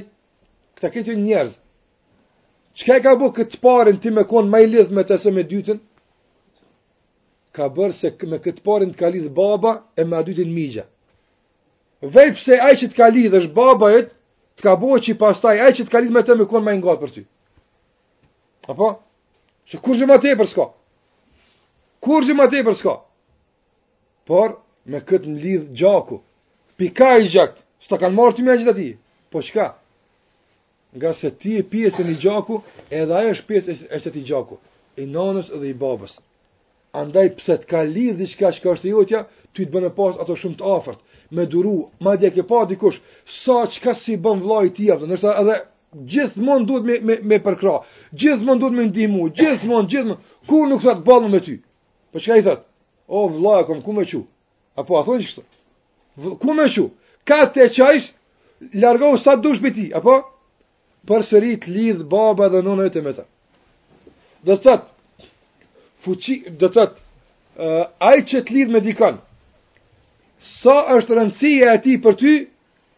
këta 0.78 0.90
këtu 0.94 1.16
njerëz. 1.24 1.58
Çka 2.80 2.96
ka 3.04 3.12
bë 3.20 3.28
këtë 3.36 3.60
parën 3.64 3.98
ti 4.00 4.12
me 4.14 4.24
kon 4.30 4.48
më 4.48 4.62
i 4.64 4.70
lidh 4.72 4.94
me 4.96 5.02
të 5.04 5.18
së 5.20 5.32
me 5.36 5.42
dytën? 5.52 5.80
Ka 7.56 7.68
bërë 7.76 7.96
se 7.98 8.12
me 8.30 8.38
këtë 8.40 8.64
parën 8.64 8.94
të 8.94 8.98
ka 9.02 9.10
lidh 9.12 9.28
baba 9.36 9.74
e 10.00 10.06
me 10.08 10.22
dytën 10.28 10.52
migja. 10.56 10.86
Vej 12.00 12.30
pse 12.38 12.56
ai 12.64 12.74
që 12.80 12.88
të 12.88 12.96
ka 12.96 13.10
lidh 13.12 13.36
është 13.42 13.56
baba 13.60 13.92
et, 14.00 14.14
të 14.56 14.62
ka 14.64 14.78
bërë 14.80 15.02
që 15.06 15.18
pastaj 15.20 15.56
ai 15.66 15.72
që 15.76 15.84
të 15.84 15.92
ka 15.92 16.00
lidh 16.00 16.14
me 16.16 16.22
të 16.24 16.38
me 16.40 16.48
kon 16.48 16.64
më 16.64 16.78
i 16.80 16.82
për 17.02 17.10
ty. 17.16 17.26
Apo? 18.72 18.94
Se 19.68 19.76
kur 19.84 19.96
zë 20.00 20.08
më 20.08 20.20
për 20.22 20.48
s'ka? 20.48 20.62
Apo? 20.62 20.79
kur 22.00 22.24
që 22.26 22.34
ma 22.36 22.46
te 22.50 22.62
për 22.64 22.76
s'ka. 22.80 22.94
Por, 24.28 24.56
me 24.90 25.00
këtë 25.04 25.28
në 25.28 25.40
lidhë 25.44 25.72
gjaku, 25.76 26.20
pika 26.80 27.10
i 27.20 27.28
gjakë, 27.28 27.60
s'ta 27.84 27.96
kanë 28.00 28.16
marë 28.16 28.36
të 28.38 28.44
me 28.46 28.54
gjithë 28.58 28.74
ati, 28.74 28.88
po 29.30 29.42
qka? 29.44 29.66
nga 30.98 31.12
se 31.14 31.28
ti 31.38 31.52
e 31.56 31.62
pjesën 31.70 32.08
i 32.10 32.16
gjaku, 32.18 32.58
edhe 32.90 33.14
ajo 33.14 33.30
është 33.36 33.46
pjesë 33.46 33.70
e 33.94 33.98
që 34.02 34.10
ti 34.10 34.22
gjaku, 34.26 34.56
i 35.00 35.04
nanës 35.06 35.52
edhe 35.54 35.68
i 35.70 35.76
babës. 35.82 36.16
Andaj 36.98 37.28
pse 37.38 37.54
të 37.60 37.68
ka 37.70 37.80
lidh 37.86 38.16
diçka 38.18 38.48
që 38.52 38.70
është 38.72 38.88
jotja, 38.90 39.20
ty 39.54 39.60
të 39.66 39.70
bënë 39.74 39.92
pas 39.94 40.18
ato 40.18 40.34
shumë 40.34 40.58
të 40.58 40.66
afërt, 40.72 40.98
me 41.30 41.44
duru, 41.46 41.76
madje 42.02 42.32
ke 42.34 42.42
pa 42.42 42.64
dikush, 42.66 42.98
sa 43.44 43.68
çka 43.70 43.94
si 43.94 44.16
bën 44.18 44.42
vllai 44.42 44.66
t'i, 44.74 44.88
tij 44.88 44.92
apo, 44.96 45.06
ndoshta 45.06 45.30
edhe 45.44 45.56
gjithmonë 46.10 46.66
duhet 46.66 46.84
me 46.88 46.94
me, 47.06 47.14
me 47.28 47.38
përkra, 47.38 47.76
gjithmonë 48.18 48.60
duhet 48.60 48.76
me 48.80 48.84
ndihmu, 48.90 49.30
gjithmonë, 49.30 49.88
gjithmonë, 49.92 50.16
ku 50.50 50.66
nuk 50.66 50.82
thot 50.82 51.06
ballu 51.06 51.30
me 51.30 51.38
ty. 51.46 51.60
Po 52.12 52.20
çka 52.20 52.36
i 52.36 52.42
thot? 52.42 52.60
O 53.08 53.26
vëlla, 53.32 53.66
kom 53.66 53.82
ku 53.82 53.92
më 53.94 54.04
çu? 54.10 54.20
Apo 54.80 54.92
a 54.98 55.02
thonjë 55.06 55.26
kështu? 55.26 55.42
Ku 56.42 56.54
më 56.58 56.66
çu? 56.74 56.84
Ka 57.28 57.38
të 57.54 57.68
çajsh, 57.76 58.06
largou 58.82 59.18
sa 59.18 59.36
dush 59.42 59.60
me 59.62 59.70
ti, 59.74 59.90
apo? 59.94 60.14
Për 61.08 61.22
sërit 61.30 61.66
lidh 61.74 62.02
baba 62.12 62.46
dhe 62.52 62.60
nëna 62.66 62.84
jote 62.88 63.02
me 63.06 63.12
ta. 63.16 63.24
Do 64.46 64.56
të 64.56 64.62
thot 64.66 64.82
fuqi, 66.02 66.36
do 66.60 66.68
thot 66.76 66.92
uh, 66.98 67.90
ai 68.00 68.18
që 68.30 68.44
lidh 68.50 68.70
me 68.74 68.80
dikon. 68.86 69.20
Sa 70.60 70.76
është 70.96 71.18
rëndësia 71.18 71.74
e 71.76 71.80
ti 71.84 71.94
për 72.04 72.14
ty, 72.20 72.32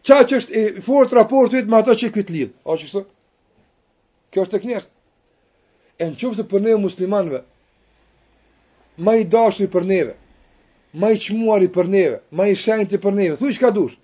qa 0.07 0.17
që 0.27 0.33
është 0.39 0.53
i 0.59 0.61
fort 0.87 1.13
raportuit 1.17 1.67
me 1.69 1.77
ato 1.79 1.95
që 1.99 2.11
këtë 2.15 2.33
lidhë. 2.35 2.53
A 2.71 2.77
që 2.79 2.85
shëtë? 2.91 3.07
Kjo 4.33 4.45
është 4.45 4.55
të 4.57 4.61
kënjështë. 4.63 4.93
E 6.01 6.05
në 6.09 6.15
qëfë 6.19 6.35
se 6.39 6.45
për 6.51 6.63
ne 6.65 6.73
muslimanve, 6.81 7.43
ma 8.97 9.15
i 9.15 9.23
dashri 9.25 9.67
për 9.67 9.83
neve, 9.85 10.13
ma 10.93 11.11
i 11.11 11.15
i 11.61 11.67
për 11.73 11.87
neve, 11.87 12.19
ma 12.31 12.47
i 12.47 12.55
shenjtë 12.55 12.97
për 13.03 13.13
neve, 13.13 13.35
thuj 13.37 13.53
që 13.53 13.71
dush, 13.73 13.95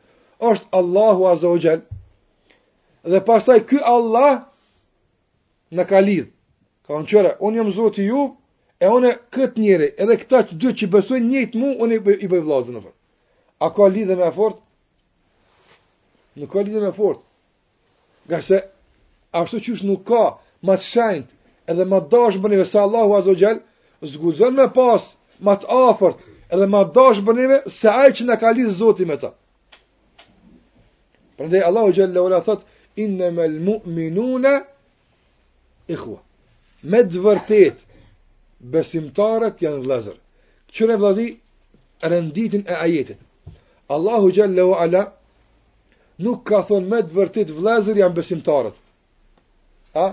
është 0.41 0.67
Allahu 0.71 1.25
Azogjel, 1.27 1.81
dhe 3.03 3.21
pasaj 3.25 3.59
ky 3.65 3.77
Allah 3.83 4.41
në 5.71 5.83
ka 5.85 5.99
lidh 5.99 6.27
ka 6.87 6.93
në 6.99 7.05
qëre, 7.05 7.35
unë 7.39 7.57
jam 7.57 7.71
zoti 7.71 8.03
ju, 8.03 8.23
e 8.81 8.87
unë 8.89 9.07
e 9.11 9.15
këtë 9.31 9.93
edhe 10.01 10.15
këta 10.17 10.41
që 10.49 10.57
dy 10.57 10.73
që 10.79 10.87
besoj 10.89 11.19
njëtë 11.19 11.59
mu, 11.59 11.69
unë 11.83 11.95
i 12.17 12.27
bëj 12.27 12.41
vlazën 12.41 12.73
në 12.73 12.81
A 13.59 13.69
ka 13.75 13.87
lidhë 13.91 14.15
me 14.15 14.31
fort? 14.35 14.57
Nuk 16.39 16.51
ka 16.53 16.61
lidhë 16.63 16.79
me 16.81 16.91
fort. 16.95 17.19
Nga 18.27 18.37
ashtu 19.35 19.57
qështë 19.59 19.83
nuk 19.89 20.03
ka, 20.07 20.21
ma 20.63 20.75
të 20.75 20.81
shenjtë, 20.87 21.33
edhe 21.67 21.83
ma 21.85 21.99
për 22.07 22.37
bëni, 22.41 22.63
se 22.65 22.79
Allahu 22.79 23.13
Azogjel, 23.17 23.59
Azogjel, 23.59 23.59
zguzon 24.01 24.53
me 24.55 24.67
pas, 24.73 25.03
ma 25.41 25.55
të 25.55 25.67
afërt, 25.91 26.19
edhe 26.49 26.67
ma 26.67 26.83
të 26.83 26.93
dash 26.95 27.19
bënime, 27.25 27.59
se 27.67 27.87
aj 27.89 28.09
që 28.19 28.25
në 28.25 28.39
ka 28.39 28.51
lisë 28.55 28.75
zoti 28.79 29.05
me 29.05 29.15
ta. 29.19 29.31
Përndej, 31.39 31.61
Allahu 31.63 31.93
Gjelle 31.95 32.19
Ola 32.19 32.41
thot, 32.43 32.63
inë 32.99 33.31
me 33.31 33.47
lmu 33.47 33.79
minune, 33.85 34.53
i 35.87 35.95
khua. 35.95 36.19
Me 36.83 37.03
dëvërtet, 37.03 37.81
besimtarët 38.71 39.61
janë 39.63 39.81
vlezër. 39.83 40.17
Qëre 40.73 40.95
vlazi, 40.99 41.27
rënditin 42.01 42.63
e 42.69 42.75
ajetit. 42.75 43.19
Allahu 43.91 44.31
Gjelle 44.35 44.61
Ola, 44.63 45.03
nuk 46.23 46.43
ka 46.47 46.63
thonë 46.67 46.87
me 46.91 47.01
dëvërtit, 47.07 47.51
vlezër 47.55 48.03
janë 48.03 48.17
besimtarët. 48.19 48.77
A? 49.95 50.07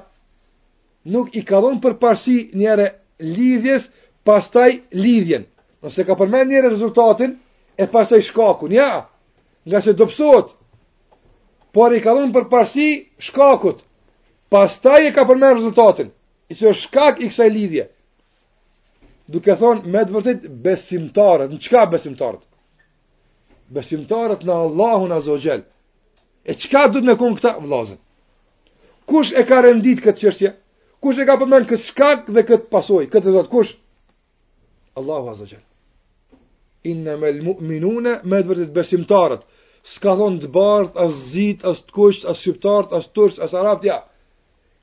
Nuk 1.07 1.35
i 1.39 1.43
ka 1.47 1.59
thonë 1.63 1.83
për 1.83 1.99
parësi 2.03 2.39
njëre 2.59 2.87
lidhjes, 3.21 3.89
pastaj 4.25 4.81
lidhjen. 4.93 5.47
Nëse 5.83 6.05
ka 6.05 6.15
përmend 6.17 6.51
njëri 6.51 6.69
rezultatin, 6.71 7.37
e 7.77 7.87
pastaj 7.89 8.21
shkakun, 8.29 8.71
ja. 8.73 9.09
Nga 9.67 9.81
se 9.81 9.93
dopsohet. 9.93 10.55
Por 11.73 11.93
i 11.95 12.01
ka 12.01 12.15
dhënë 12.17 12.33
për 12.33 12.45
parësi 12.49 13.07
shkakut. 13.29 13.83
Pastaj 14.51 15.07
e 15.07 15.13
ka 15.13 15.25
përmend 15.29 15.57
rezultatin. 15.61 16.09
I 16.49 16.55
se 16.55 16.67
është 16.69 16.83
shkak 16.89 17.21
i 17.21 17.29
kësaj 17.29 17.51
lidhje. 17.51 17.89
Duke 19.29 19.57
thonë 19.59 19.87
me 19.91 20.05
të 20.07 20.13
vërtet 20.15 20.47
besimtarët, 20.63 21.51
në 21.51 21.59
çka 21.59 21.87
besimtarët? 21.91 22.43
Besimtarët 23.75 24.45
në 24.47 24.55
Allahun 24.55 25.11
Azogjel. 25.13 25.65
E 26.45 26.55
çka 26.55 26.89
duhet 26.93 27.05
me 27.07 27.17
kon 27.19 27.35
këta 27.35 27.57
vëllazë? 27.59 27.97
Kush 29.11 29.35
e 29.35 29.43
ka 29.49 29.61
rendit 29.67 29.99
këtë 30.05 30.21
çështje? 30.23 30.53
kush 31.07 31.23
e 31.23 31.27
ka 31.29 31.37
përmen 31.41 31.67
këtë 31.71 31.85
shkak 31.89 32.25
dhe 32.35 32.43
këtë 32.49 32.69
pasoj, 32.73 33.05
këtë 33.13 33.31
e 33.31 33.35
zotë 33.37 33.53
kush? 33.53 33.73
Allahu 34.99 35.29
Azogel. 35.35 35.63
Inne 36.91 37.15
me 37.23 37.31
minune, 37.71 38.15
me 38.31 38.41
të 38.43 38.49
vërtit 38.51 38.75
besimtarët, 38.77 39.43
s'ka 39.93 40.17
thonë 40.21 40.41
të 40.45 40.51
bardhë, 40.57 41.07
asë 41.07 41.25
zitë, 41.33 41.69
asë 41.73 41.85
të 41.87 41.95
kush, 41.99 42.21
asë 42.33 42.41
shqiptartë, 42.43 42.95
asë 43.01 43.13
tërshë, 43.19 43.43
asë 43.47 43.59
arabët, 43.63 43.89
ja. 43.91 43.99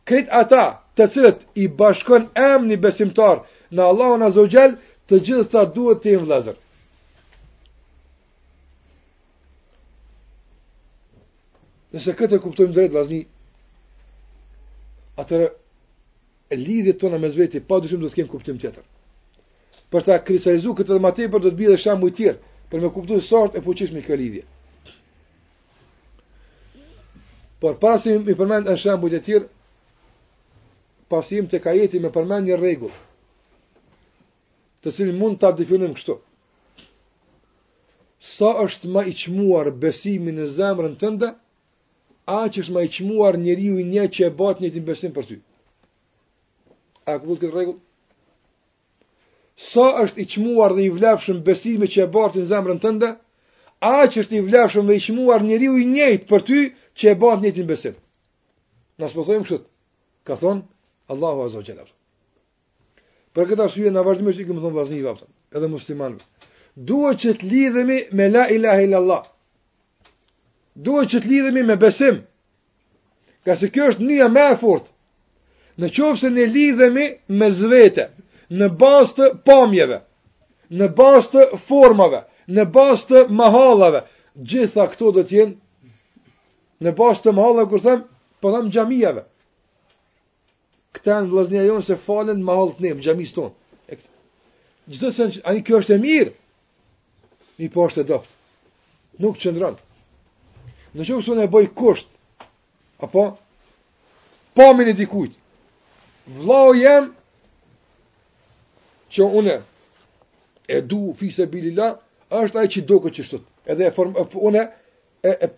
Këtë 0.10 0.34
ata 0.42 0.64
të 0.98 1.08
cilët 1.16 1.44
i 1.64 1.68
bashkon 1.80 2.30
emni 2.48 2.78
besimtarë 2.86 3.74
në 3.76 3.82
Allahu 3.92 4.28
Azogel, 4.30 4.78
të 5.08 5.20
gjithë 5.28 5.50
ta 5.56 5.66
duhet 5.76 6.02
të 6.04 6.14
imë 6.16 6.28
vlazër. 6.30 6.60
Nëse 11.94 12.16
këtë 12.20 12.40
e 12.40 12.44
kuptojmë 12.46 12.74
drejtë, 12.78 12.98
lazni, 13.00 13.20
atërë 15.22 15.52
lidhjet 16.56 17.00
tona 17.00 17.18
me 17.18 17.30
zveti, 17.30 17.60
pa 17.68 17.80
dushim 17.80 18.00
do 18.02 18.10
të 18.10 18.18
kemë 18.22 18.30
kuptim 18.32 18.58
tjetër. 18.60 18.84
Për 19.92 20.02
ta 20.06 20.18
krisalizu 20.26 20.74
këtë 20.76 20.96
të 20.98 21.02
matej, 21.04 21.28
për 21.32 21.42
do 21.44 21.52
të 21.52 21.58
bi 21.58 21.68
dhe 21.70 21.78
shamu 21.78 22.10
i 22.10 22.16
tjerë, 22.18 22.40
për 22.70 22.82
me 22.82 22.90
kuptu 22.94 23.20
të 23.22 23.44
e 23.58 23.62
fuqishme 23.62 24.02
këtë 24.02 24.18
lidhje. 24.22 24.44
Por 27.62 27.78
pasim 27.80 28.26
i 28.30 28.34
përmend 28.36 28.68
në 28.68 28.76
shambu 28.82 29.08
i 29.08 29.14
të 29.16 29.22
tjerë, 29.28 29.48
pasim 31.10 31.46
të 31.48 31.60
kajeti 31.60 32.00
me 32.02 32.10
përmend 32.12 32.48
një 32.50 32.58
regullë, 32.60 33.00
të 34.82 34.92
cilin 34.92 35.18
mund 35.20 35.40
të 35.40 35.54
definim 35.58 35.94
kështu. 35.94 36.18
Sa 38.24 38.50
është 38.64 38.88
ma 38.90 39.02
i 39.04 39.12
qmuar 39.20 39.68
besimi 39.84 40.32
në 40.32 40.46
zemrën 40.58 40.94
tënde, 41.00 41.34
a 42.26 42.38
që 42.48 42.62
është 42.64 42.74
ma 42.74 42.82
i 42.84 42.92
qmuar 42.92 43.36
njëri 43.40 43.70
u 43.76 43.82
një 43.84 44.06
që 44.16 44.22
e 44.28 44.32
batë 44.40 44.62
një 44.64 44.70
të 44.74 45.12
për 45.16 45.26
ty. 45.30 45.38
A 47.10 47.14
këpullë 47.20 47.40
këtë 47.42 47.54
regullë? 47.56 47.82
Sa 49.70 49.88
është 50.04 50.24
i 50.24 50.26
qmuar 50.36 50.74
dhe 50.78 50.86
i 50.88 50.92
vlefshëm 50.94 51.42
besime 51.50 51.88
që 51.94 52.04
e 52.06 52.08
bartë 52.16 52.44
në 52.44 52.50
zemrën 52.52 52.80
tënde, 52.86 53.10
a 53.90 53.96
që 54.12 54.24
është 54.24 54.38
i 54.40 54.44
vlefshëm 54.48 54.88
dhe 54.90 54.98
i 55.00 55.04
qmuar 55.08 55.44
njeri 55.46 55.68
u 55.72 55.76
i 55.82 55.86
njëjt 55.90 56.24
për 56.32 56.46
ty 56.50 56.62
që 57.02 57.12
e 57.12 57.16
bën 57.24 57.44
njëtin 57.46 57.68
besim. 57.72 57.98
Nësë 59.02 59.18
përthojmë 59.18 59.44
po 59.44 59.50
kështë, 59.50 59.68
ka 60.28 60.38
thonë 60.44 60.64
Allahu 61.14 61.46
Azza 61.48 61.60
wa 61.62 61.68
Jalla. 61.68 61.86
Për 63.36 63.52
këtë 63.52 63.66
asyje 63.68 63.92
në 63.94 64.04
vazhdimë 64.08 64.34
i 64.44 64.48
këmë 64.48 64.64
thonë 64.64 64.80
vazhdimë 64.80 65.04
i 65.04 65.08
vaftën, 65.10 65.32
edhe 65.58 65.70
muslimanëve. 65.76 66.28
Duhë 66.92 67.14
që 67.24 67.36
të 67.42 67.52
lidhemi 67.54 68.00
me 68.20 68.30
la 68.36 68.48
ilaha 68.58 68.88
illallah. 68.88 69.26
Allah. 70.88 71.06
që 71.12 71.18
të 71.24 71.28
lidhemi 71.34 71.64
me 71.70 71.76
besim. 71.84 72.24
Ka 73.46 73.56
se 73.62 73.70
kjo 73.74 73.92
është 73.92 74.04
një 74.10 74.22
e 74.26 74.30
me 74.38 74.48
e 74.56 74.58
fortë 74.64 74.90
në 75.82 75.90
qofë 75.90 76.20
se 76.24 76.30
ne 76.30 76.44
lidhemi 76.50 77.06
me 77.40 77.48
zvete, 77.52 78.10
në 78.54 78.68
bastë 78.80 79.24
të 79.24 79.44
pamjeve, 79.48 80.02
në 80.70 80.90
bastë 80.98 81.32
të 81.50 81.60
formave, 81.68 82.24
në 82.54 82.66
bastë 82.76 83.24
të 83.26 83.34
mahalave, 83.40 84.04
gjitha 84.36 84.86
këto 84.92 85.12
dhe 85.18 85.24
tjenë, 85.30 85.54
në 86.84 86.94
bastë 86.98 87.28
të 87.30 87.36
mahalave, 87.38 87.70
kërë 87.72 87.86
thëmë, 87.88 88.06
për 88.44 88.56
thëmë 88.58 88.74
gjamijave. 88.76 89.24
Po 89.24 89.30
Këta 90.94 91.16
në 91.26 91.32
vlasnia 91.32 91.62
jonë 91.66 91.82
se 91.88 91.96
falen 92.06 92.44
mahal 92.46 92.70
të 92.76 92.84
nejmë, 92.86 93.02
gjamijës 93.02 93.32
tonë. 93.34 93.98
Gjitha 94.94 95.08
të 95.10 95.16
senë, 95.16 95.40
anë 95.48 95.64
kjo 95.66 95.78
është 95.82 95.96
e 95.96 96.02
mirë, 96.04 96.34
një 97.58 97.70
për 97.70 97.74
po 97.74 97.86
është 97.90 98.02
e 98.02 98.06
doftë, 98.12 98.36
nuk 99.24 99.40
qëndranë. 99.42 99.82
Në 100.94 101.08
qofë 101.08 101.26
se 101.26 101.34
në 101.40 101.48
e 101.48 101.50
bëjë 101.56 101.72
kusht, 101.80 102.06
apo, 103.02 103.24
pamin 104.54 104.92
e 104.92 104.94
dikujtë, 105.00 105.40
vlau 106.28 106.74
jem 106.76 107.12
që 109.14 109.24
une 109.28 109.58
e 110.68 110.80
du 110.82 111.12
fisë 111.20 111.44
e 111.44 111.48
bilila, 111.52 111.90
është 112.32 112.58
ajë 112.60 112.72
që 112.76 112.86
do 112.88 112.98
këtë 113.04 113.16
që 113.18 113.24
shtët. 113.28 113.44
Edhe 113.72 113.92
form, 113.96 114.14
e, 114.18 114.24
une 114.40 114.64
e, 115.24 115.32
e 115.46 115.50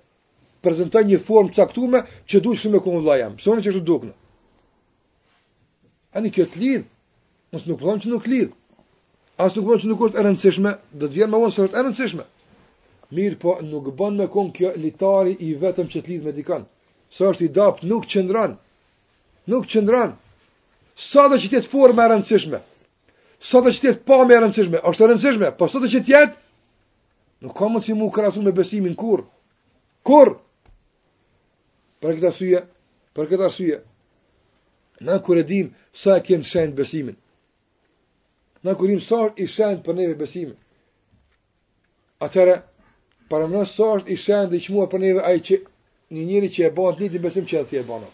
prezentaj 0.66 1.04
një 1.06 1.20
formë 1.28 1.54
caktume 1.56 2.04
që 2.28 2.42
du 2.44 2.56
shumë 2.58 2.76
me 2.78 2.84
kumë 2.84 3.04
vlau 3.06 3.18
jem. 3.20 3.36
Pësë 3.38 3.52
une 3.54 3.64
që 3.66 3.74
shtë 3.76 3.86
do 3.88 3.98
këtë. 4.02 4.14
Ani 6.16 6.32
kjo 6.34 6.46
të 6.50 6.60
lidhë, 6.62 6.86
nësë 7.54 7.70
nuk 7.70 7.80
përdojmë 7.82 8.04
që 8.04 8.12
nuk 8.14 8.30
lidhë. 8.34 8.52
Asë 9.46 9.56
nuk 9.60 9.66
përdojmë 9.68 9.84
që 9.86 9.90
nuk 9.94 10.04
është 10.10 10.20
erëndësishme, 10.24 10.72
dhe 11.00 11.06
të 11.06 11.14
vjenë 11.20 11.32
me 11.32 11.42
vonë 11.44 11.56
së 11.56 11.66
është 11.70 11.80
erëndësishme. 11.82 12.26
Mirë 13.16 13.40
po 13.42 13.56
nuk 13.62 13.90
bën 14.00 14.16
me 14.22 14.28
kumë 14.34 14.54
kjo 14.58 14.70
litari 14.82 15.36
i 15.46 15.52
vetëm 15.62 15.90
që 15.92 16.02
të 16.02 16.12
lidhë 16.12 16.26
me 16.26 16.34
dikanë. 16.40 16.68
Së 17.14 17.28
është 17.32 17.46
i 17.46 17.50
dapë 17.54 17.88
nuk 17.92 18.08
qëndranë, 18.10 18.56
nuk 19.54 19.68
qëndranë. 19.70 20.16
Sa 20.96 21.28
do 21.28 21.36
që 21.38 21.50
tjetë 21.52 21.70
forë 21.72 21.94
me 21.96 22.04
rëndësishme? 22.10 22.60
Sa 23.50 23.60
do 23.62 23.72
që 23.75 23.82
tjetë 23.84 24.04
pa 24.08 24.20
me 24.28 24.38
rëndësishme? 24.40 24.80
Ashtë 24.80 25.04
të 25.04 25.10
rëndësishme? 25.12 25.50
Po 25.60 25.68
sa 25.68 25.82
do 25.84 25.90
që 25.92 26.00
tjetë? 26.08 26.38
Nuk 27.44 27.56
ka 27.58 27.68
më 27.68 27.82
si 27.84 27.94
mu 28.00 28.08
krasu 28.16 28.42
me 28.46 28.54
besimin 28.56 28.96
kur? 28.96 29.25
Kur? 30.08 30.32
Për 32.00 32.16
këtë 32.18 32.30
arsye, 32.32 32.62
për 33.16 33.30
këtë 33.32 33.46
arsuje, 33.50 33.82
na 35.04 35.20
kërë 35.25 35.44
edhim 35.44 35.74
sa 36.04 36.16
e 36.18 36.24
kemë 36.30 36.48
shend 36.54 36.75
besimin. 36.80 37.16
Na 38.64 38.74
kërë 38.75 38.88
edhim 38.94 39.04
sa 39.10 39.20
i 39.36 39.48
shend 39.52 39.84
për 39.84 40.00
neve 40.00 40.16
besimin. 40.24 40.56
Atërë, 42.30 42.62
Para 43.25 43.48
nësë 43.50 43.86
është 43.92 44.12
i 44.14 44.16
shenë 44.22 44.50
dhe 44.52 44.58
i 44.60 44.64
qmua 44.68 44.84
për 44.90 45.00
neve 45.02 45.22
a 45.25 45.32
i 45.34 45.40
që 45.42 45.56
një 46.14 46.25
njëri 46.28 46.50
që 46.56 46.68
e 46.68 46.70
banë 46.78 46.98
të 47.00 47.02
një 47.08 47.12
të 47.16 47.22
besim 47.24 47.48
që 47.50 47.64
e 47.64 47.64
të 47.66 47.80
të 47.88 48.12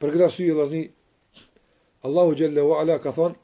Për 0.00 0.14
këtë 0.14 0.24
arsye 0.26 0.44
vëllazëni, 0.54 0.84
Allahu 2.08 2.32
xhalla 2.40 2.62
wa 2.68 2.76
ala 2.82 2.94
ka 3.04 3.10
thon 3.16 3.34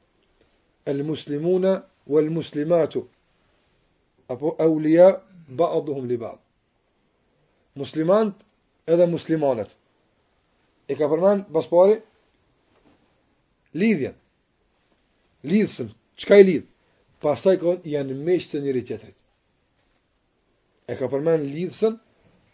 el 0.92 1.02
muslimuna 1.04 1.72
wal 2.12 2.30
muslimatu 2.36 3.02
apo 4.34 4.54
awliya 4.66 5.08
ba'dhum 5.58 6.06
li 6.08 6.16
ba'd. 6.22 6.38
Muslimant 7.82 8.34
edhe 8.94 9.06
muslimanet. 9.12 9.70
E 10.90 10.96
ka 10.98 11.06
përmend 11.12 11.44
paspori 11.52 11.98
lidhje. 13.82 14.14
Lidhsim, 15.50 15.88
çka 16.20 16.34
i 16.40 16.46
lidh? 16.48 16.66
Pastaj 17.20 17.58
kanë 17.60 17.92
janë 17.92 18.16
mëshë 18.26 18.48
të 18.52 18.62
njëri 18.64 18.82
tjetrit. 18.88 19.18
E 20.88 20.96
ka 20.98 21.06
përmend 21.12 21.44
lidhsin, 21.52 22.00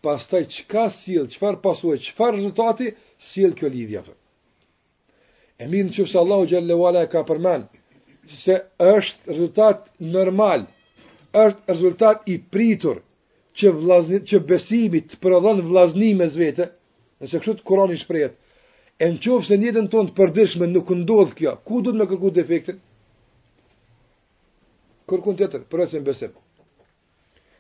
pastaj 0.02 0.44
çka 0.50 0.88
sjell, 0.90 1.30
çfarë 1.30 1.60
pasuaj, 1.62 2.00
çfarë 2.10 2.36
rezultati 2.42 2.86
sjell 3.30 3.54
kjo 3.58 3.68
lidhja 3.70 4.00
atë. 4.02 4.14
E 5.62 5.70
mirë 5.70 5.86
në 5.88 5.94
që 5.96 6.04
fësë 6.08 6.20
Allahu 6.22 6.48
Gjelle 6.50 6.76
Vala 6.80 7.04
e 7.06 7.10
ka 7.12 7.22
përmen, 7.28 7.62
se 8.42 8.56
është 8.82 9.32
rezultat 9.32 9.78
normal, 10.00 10.66
është 11.44 11.62
rezultat 11.74 12.28
i 12.28 12.36
pritur, 12.52 12.96
që, 13.58 13.68
vlazni, 13.80 14.18
që 14.28 14.36
besimit 14.48 15.04
të 15.12 15.16
përëdhën 15.22 15.58
vlaznime 15.70 16.26
zvete, 16.34 16.66
nëse 17.22 17.36
kështë 17.38 17.58
të 17.60 17.66
kurani 17.68 17.96
shprejet, 18.02 18.34
e 19.02 19.10
në 19.12 19.18
qofë 19.22 19.46
se 19.48 19.58
njëtën 19.60 19.86
tonë 19.92 20.08
të 20.10 20.16
përdishme 20.18 20.66
nuk 20.74 20.88
ndodhë 20.98 21.36
kjo, 21.38 21.54
ku 21.66 21.82
du 21.82 21.92
të 21.92 21.98
me 22.00 22.08
kërku 22.10 22.32
defektin? 22.38 22.80
Kërku 25.12 25.30
në 25.36 25.42
të 25.42 25.46
të 25.46 25.52
tërë, 25.54 25.68
përësë 25.72 26.00
në 26.02 26.08
besimë. 26.10 26.38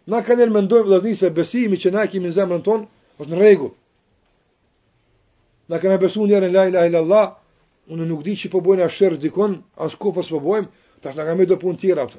Na 0.06 0.22
ka 0.26 0.34
nërë 0.34 0.50
mendojmë 0.50 0.86
vëllazni 0.88 1.14
se 1.18 1.30
besimi 1.30 1.76
që 1.78 1.92
na 1.94 2.04
e 2.06 2.10
kemi 2.10 2.26
në 2.26 2.34
zemrën 2.40 2.62
tonë, 2.66 2.86
është 3.22 3.30
në 3.32 3.38
regu. 3.38 3.68
Na 5.70 5.78
ka 5.78 5.90
në 5.92 5.98
besu 6.02 6.26
la 6.26 6.40
ilaha 6.42 6.88
illallah, 6.88 7.32
unë 7.86 8.06
nuk 8.10 8.24
di 8.26 8.34
që 8.40 8.50
po 8.50 8.60
bojnë 8.66 8.84
ashtë 8.86 9.12
dikon, 9.22 9.60
as 9.76 9.92
asë 9.92 10.00
ku 10.02 10.12
për 10.16 10.26
po 10.30 10.40
bojmë, 10.48 10.68
ta 11.02 11.12
shë 11.12 11.20
na 11.20 11.26
ka 11.28 11.36
me 11.38 11.46
do 11.46 11.58
punë 11.62 11.78
tjera. 11.84 12.06
Për. 12.10 12.18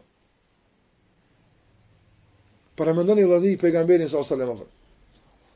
Para 2.80 2.94
me 2.96 3.04
i 3.04 3.18
vëllazni 3.26 3.52
i 3.58 3.58
pejgamberin 3.62 4.10
sa 4.10 4.20
o 4.20 4.24
salem 4.28 4.56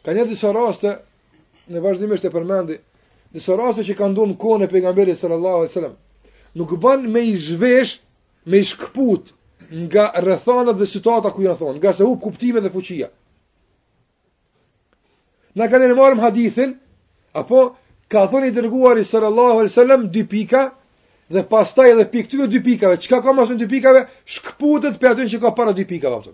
Ka 0.05 0.13
njerë 0.13 0.29
disa 0.29 0.51
raste, 0.55 0.91
në 1.67 1.79
vazhdimisht 1.83 2.25
e 2.25 2.29
përmendi, 2.31 2.77
disa 3.33 3.55
raste 3.59 3.83
që 3.83 3.95
ka 3.97 4.07
ndonë 4.07 4.37
kone 4.39 4.67
pejgamberin 4.71 5.15
sa 5.19 5.27
o 5.33 5.65
salem, 5.67 5.95
nuk 6.55 6.77
ban 6.79 7.09
me 7.11 7.21
i 7.27 7.33
zhvesh, 7.35 7.97
me 8.47 8.59
i 8.59 8.63
shkëput, 8.63 9.33
nga 9.71 10.11
rrethana 10.19 10.73
dhe 10.73 10.85
situata 10.85 11.29
ku 11.33 11.41
janë 11.43 11.59
thonë, 11.61 11.77
nga 11.81 11.93
se 11.93 12.03
u 12.03 12.15
kuptime 12.21 12.59
dhe 12.61 12.69
fuqia. 12.71 13.09
Na 15.55 15.67
kanë 15.67 15.89
në 15.89 15.95
marrëm 15.97 16.21
hadithin 16.21 16.77
apo 17.33 17.59
ka 18.11 18.27
thonë 18.31 18.51
i 18.51 18.55
dërguari 18.55 19.03
sallallahu 19.05 19.57
alaihi 19.57 19.73
wasallam 19.73 20.09
dy 20.13 20.23
pika 20.29 20.61
dhe 21.29 21.41
pastaj 21.49 21.89
edhe 21.91 22.05
pikë 22.11 22.27
këtyre 22.29 22.47
dy 22.51 22.61
pikave, 22.63 22.97
çka 23.03 23.21
ka 23.21 23.33
mas 23.33 23.49
dy 23.59 23.67
pikave, 23.67 24.05
shkputet 24.25 24.99
për 25.01 25.09
atë 25.11 25.25
që 25.33 25.39
ka 25.41 25.49
para 25.57 25.73
dy 25.75 25.83
pikave 25.85 26.15
atë. 26.21 26.33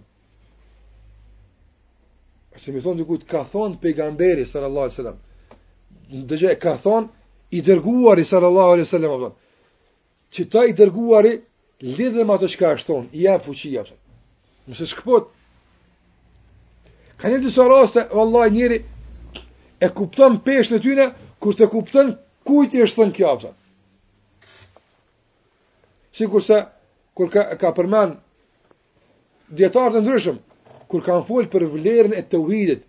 A 2.54 2.60
se 2.60 2.70
më 2.72 2.82
thon 2.84 3.00
dikujt 3.00 3.24
ka 3.26 3.48
thonë 3.52 3.80
pejgamberi 3.82 4.46
sallallahu 4.46 4.86
alaihi 4.86 4.98
wasallam. 5.00 5.18
Dëgjoj, 6.30 6.54
ka 6.62 6.76
thonë 6.84 7.08
i 7.58 7.64
dërguari 7.66 8.26
sallallahu 8.26 8.70
alaihi 8.76 8.86
wasallam. 8.86 9.34
Që 10.34 10.44
ta 10.52 10.62
i 10.70 10.74
dërguari 10.78 11.34
lidhe 11.82 12.24
me 12.26 12.34
atë 12.34 12.46
është 12.50 12.68
ashton, 12.74 13.08
i 13.14 13.26
e 13.28 13.38
fuqia, 13.40 13.84
Nëse 14.66 14.86
shkëpot 14.88 15.26
Ka 17.18 17.30
një 17.30 17.40
disa 17.42 17.64
raste, 17.68 18.06
vallaj, 18.14 18.50
njëri 18.52 18.78
e 19.84 19.90
kupton 19.96 20.38
peshë 20.46 20.76
në 20.76 20.80
tyne, 20.84 21.06
kur 21.40 21.54
të 21.56 21.68
kupton 21.72 22.14
kujt 22.48 22.74
i 22.74 22.82
është 22.84 22.98
thënë 23.02 23.14
kjo, 23.16 23.32
përsa. 23.40 23.52
Si 26.16 26.28
kurse, 26.32 26.58
kur 27.16 27.30
ka, 27.32 27.44
ka 27.60 27.72
përmen 27.76 28.16
djetarët 29.50 30.00
e 30.02 30.02
ndryshëm, 30.04 30.38
kur 30.92 31.04
kam 31.06 31.24
folë 31.28 31.52
për 31.54 31.66
vlerën 31.76 32.16
e 32.18 32.24
të 32.28 32.40
uhidit, 32.44 32.84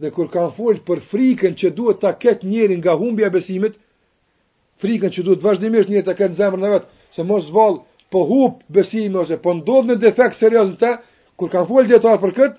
dhe 0.00 0.12
kur 0.16 0.28
kam 0.32 0.48
folë 0.56 0.84
për 0.88 1.00
frikën 1.10 1.56
që 1.60 1.72
duhet 1.76 2.00
ta 2.00 2.12
ketë 2.20 2.48
njëri 2.48 2.76
nga 2.80 2.94
humbja 3.00 3.28
besimit, 3.30 3.76
frikën 4.80 5.12
që 5.12 5.24
duhet 5.26 5.44
vazhdimisht 5.44 5.90
njëri 5.92 6.04
ta 6.08 6.14
ketë 6.16 6.38
zemrën 6.40 6.64
e 6.68 6.72
vetë, 6.78 6.88
se 7.14 7.24
mos 7.26 7.44
zvalë 7.50 7.80
po 8.10 8.22
hup 8.24 8.62
besimi 8.68 9.16
ose 9.18 9.36
po 9.42 9.54
ndodh 9.54 9.90
në 9.92 9.96
defekt 10.00 10.36
serioz 10.38 10.72
të 10.80 10.92
kur 11.38 11.50
kanë 11.52 11.68
fol 11.68 11.88
dietar 11.90 12.18
për 12.22 12.32
kët 12.38 12.58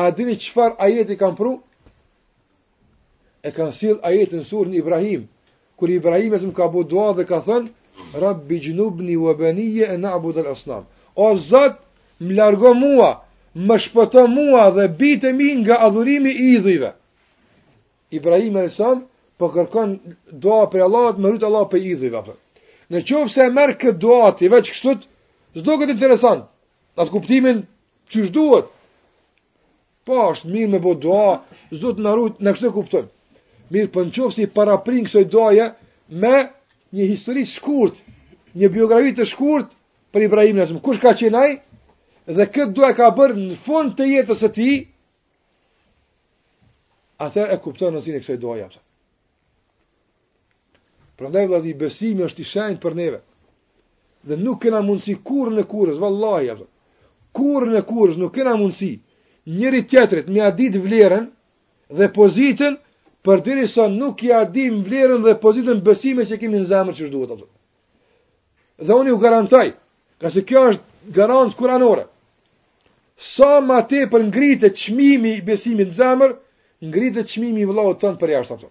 a 0.00 0.08
dini 0.14 0.36
çfarë 0.44 0.76
ajeti 0.86 1.16
kanë 1.20 1.36
pru 1.38 1.52
e 3.46 3.52
kanë 3.54 3.76
sill 3.78 3.98
ajetin 4.10 4.42
surën 4.48 4.74
Ibrahim 4.80 5.28
kur 5.78 5.90
Ibrahim 5.94 6.34
ezm 6.34 6.50
ka 6.56 6.68
bu 6.72 6.84
dua 6.90 7.12
dhe 7.16 7.26
ka 7.26 7.40
thënë 7.46 8.18
rabbi 8.24 8.60
jnubni 8.66 9.16
wa 9.16 9.34
baniya 9.38 9.92
an 9.94 10.04
a'bud 10.10 10.36
al 10.42 10.50
asnam 10.54 10.84
o 11.14 11.34
zot 11.36 11.76
më 12.20 12.34
largo 12.34 12.74
mua 12.74 13.22
më 13.54 13.76
shpëto 13.84 14.26
mua 14.28 14.70
dhe 14.74 14.88
bitë 14.98 15.32
mi 15.38 15.54
nga 15.62 15.76
adhurimi 15.86 16.30
i 16.34 16.54
idhujve 16.58 16.90
Ibrahim 18.10 18.56
e 18.56 18.68
salam 18.74 19.06
po 19.38 19.48
kërkon 19.54 19.98
doa 20.32 20.66
për 20.70 20.80
Allahut 20.88 21.18
më 21.18 21.30
rrit 21.34 21.46
Allah 21.46 21.64
për 21.70 21.78
idhujve 21.86 22.16
apo 22.18 22.34
Në 22.94 23.00
qovë 23.08 23.30
se 23.32 23.44
e 23.46 23.50
merë 23.56 23.74
këtë 23.80 24.00
duati, 24.02 24.48
veç 24.52 24.68
kështut, 24.74 25.02
zdo 25.60 25.74
këtë 25.80 25.94
interesant, 25.96 26.44
atë 27.00 27.10
kuptimin 27.14 27.58
që 28.12 28.22
është 28.26 28.32
duhet. 28.36 28.70
Po, 30.08 30.20
është 30.32 30.48
mirë 30.54 30.70
me 30.74 30.80
bo 30.86 30.94
dua, 31.02 31.34
zdo 31.76 31.92
të 31.98 32.06
narut, 32.06 32.38
në 32.46 32.54
kështu 32.56 32.68
e 32.70 32.74
kuptim. 32.78 33.10
Mirë, 33.74 33.90
për 33.90 33.92
po 33.98 34.06
në 34.08 34.14
qovë 34.18 34.34
se 34.38 34.46
i 34.48 34.52
paraprin 34.56 35.04
kësoj 35.08 35.26
duaje 35.34 35.66
me 36.22 36.34
një 36.92 37.10
histori 37.12 37.44
shkurt, 37.54 38.00
një 38.62 38.72
biografi 38.78 39.12
të 39.18 39.28
shkurt 39.34 39.76
për 40.14 40.26
Ibrahim 40.30 40.56
Nesëm. 40.62 40.80
Kush 40.86 41.02
ka 41.04 41.12
qenaj? 41.20 41.48
Dhe 42.38 42.46
këtë 42.54 42.72
duaj 42.78 42.92
ka 43.02 43.10
bërë 43.20 43.36
në 43.42 43.60
fund 43.68 43.92
të 43.98 44.08
jetës 44.16 44.46
e 44.48 44.52
ti, 44.58 44.70
atër 47.28 47.52
e 47.52 47.60
kuptim 47.66 47.92
në 47.98 48.06
sinë 48.08 48.24
kësoj 48.24 48.40
duaje. 48.46 48.70
Pra 51.18 51.28
ndaj 51.32 51.48
besimi 51.82 52.22
është 52.28 52.40
i 52.40 52.46
shenjt 52.52 52.78
për 52.82 52.94
neve. 52.98 53.18
Dhe 54.28 54.36
nuk 54.46 54.60
kena 54.62 54.78
mundësi 54.88 55.16
kur 55.26 55.50
në 55.56 55.64
kurës, 55.72 55.96
vallaj, 56.02 56.44
jafë. 56.48 56.66
Kur 57.38 57.66
në 57.72 57.80
kurës, 57.88 58.18
nuk 58.22 58.32
kena 58.36 58.54
mundësi 58.60 58.90
njëri 59.58 59.80
tjetërit 59.90 60.28
me 60.34 60.44
adit 60.50 60.76
vlerën 60.84 61.26
dhe 61.98 62.08
pozitën 62.18 62.78
për 63.26 63.42
diri 63.48 63.66
sa 63.74 63.88
nuk 63.96 64.22
i 64.22 64.30
adim 64.38 64.78
vlerën 64.86 65.24
dhe 65.26 65.34
pozitën 65.42 65.82
besime 65.88 66.26
që 66.30 66.38
kemi 66.42 66.60
në 66.62 66.70
zemër 66.70 66.98
që 67.00 67.08
shduhet, 67.10 67.34
jafë. 67.34 68.86
Dhe 68.86 68.94
unë 69.00 69.10
ju 69.12 69.18
garantaj, 69.26 69.66
ka 70.22 70.30
se 70.34 70.46
kjo 70.46 70.62
është 70.74 71.14
garantës 71.18 71.58
kuranore. 71.58 72.06
Sa 73.34 73.50
ma 73.66 73.80
te 73.90 74.04
për 74.12 74.30
ngritë 74.30 74.60
të 74.68 74.84
qmimi 74.84 75.34
besimit 75.50 75.90
në 75.90 75.98
zemër, 75.98 76.38
ngritë 76.92 77.20
të 77.22 77.30
qmimi 77.34 77.66
vlahot 77.72 77.98
të 78.04 78.14
për 78.22 78.36
jashtë, 78.38 78.60
atë. 78.62 78.70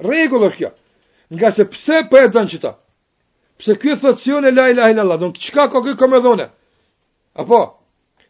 Regull 0.00 0.44
është 0.48 0.58
kjo. 0.58 0.70
Nga 1.34 1.50
se 1.52 1.64
pse 1.70 1.98
për 2.08 2.10
po 2.10 2.20
e 2.22 2.28
dënë 2.34 2.52
qëta? 2.52 2.70
Pse 3.58 3.74
kjo 3.82 3.96
thëtë 4.02 4.30
e 4.30 4.34
unë 4.38 4.52
la 4.54 4.68
ilahe 4.72 4.94
illa 4.94 5.02
Allah, 5.04 5.18
donë 5.18 5.34
çka 5.42 5.64
ka 5.72 5.80
kjo 5.82 5.94
këmë 6.00 6.20
dhone? 6.24 6.46
Apo? 7.38 7.58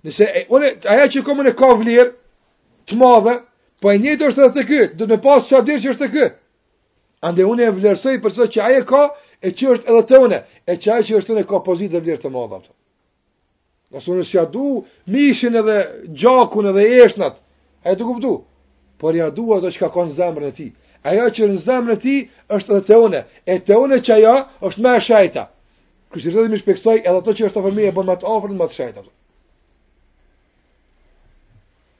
Nëse 0.07 0.25
e, 0.41 0.45
une, 0.55 0.73
aja 0.95 1.09
që 1.13 1.25
këmë 1.27 1.45
në 1.51 1.55
ka 1.59 1.69
vlir 1.81 2.13
të 2.89 2.99
madhe, 2.99 3.35
po 3.83 3.93
e 3.93 3.99
njëtë 4.01 4.31
është 4.31 4.45
edhe 4.47 4.53
të 4.59 4.67
kjo, 4.71 4.87
dhe 4.99 5.09
në 5.13 5.21
pas 5.29 5.49
që 5.49 5.63
që 5.69 5.93
është 5.93 6.03
të 6.03 6.11
kjo. 6.17 6.29
Ande 7.29 7.45
unë 7.51 7.67
e 7.67 7.71
vlerësoj 7.77 8.17
për 8.25 8.35
të 8.39 8.49
që 8.57 8.65
aje 8.69 8.83
ka, 8.89 9.03
e 9.45 9.53
që 9.59 9.73
është 9.77 9.93
edhe 9.93 10.03
të 10.09 10.21
une, 10.25 10.39
e 10.71 10.77
që 10.81 10.93
aje 10.97 11.07
që 11.09 11.17
është 11.21 11.33
të 11.35 11.39
në 11.41 11.47
ka 11.51 11.61
pozitë 11.67 11.97
dhe 11.97 12.05
vlirë 12.07 12.23
të 12.25 12.31
madhe. 12.33 12.61
Të. 12.65 12.73
Nësë 13.95 14.13
unë 14.15 14.27
si 14.29 14.39
adu, 14.41 14.73
mishin 15.13 15.57
edhe 15.61 15.79
gjakun 16.21 16.71
edhe 16.73 16.87
eshnat, 17.05 17.43
e 17.89 17.95
të 17.97 18.07
kuptu? 18.09 18.39
por 18.99 19.17
ja 19.17 19.31
dua 19.31 19.59
ato 19.59 19.71
që 19.71 19.79
ka 19.79 19.89
kanë 19.95 20.15
zemrën 20.19 20.49
e 20.51 20.55
ti. 20.55 20.67
Ajo 21.07 21.29
që 21.31 21.49
në 21.53 21.59
zemrën 21.63 21.95
e 21.97 22.01
ti 22.03 22.15
është 22.51 22.73
edhe 22.77 22.85
teone, 22.91 23.21
e 23.47 23.59
teone 23.63 24.01
që 24.03 24.13
ajo 24.17 24.35
është 24.69 24.83
më 24.87 24.97
e 24.99 25.03
shajta. 25.07 25.45
Kjo 26.11 26.17
është 26.19 26.35
rëdhëmi 26.35 26.59
shpeksoj 26.63 26.97
edhe 27.07 27.17
ato 27.21 27.35
që 27.39 27.47
është 27.49 27.61
afër 27.63 27.77
meje 27.79 27.93
bën 27.95 28.09
më 28.11 28.15
të 28.19 28.27
afërt 28.35 28.55
më 28.59 28.67
të 28.71 28.77
shajta. 28.79 29.03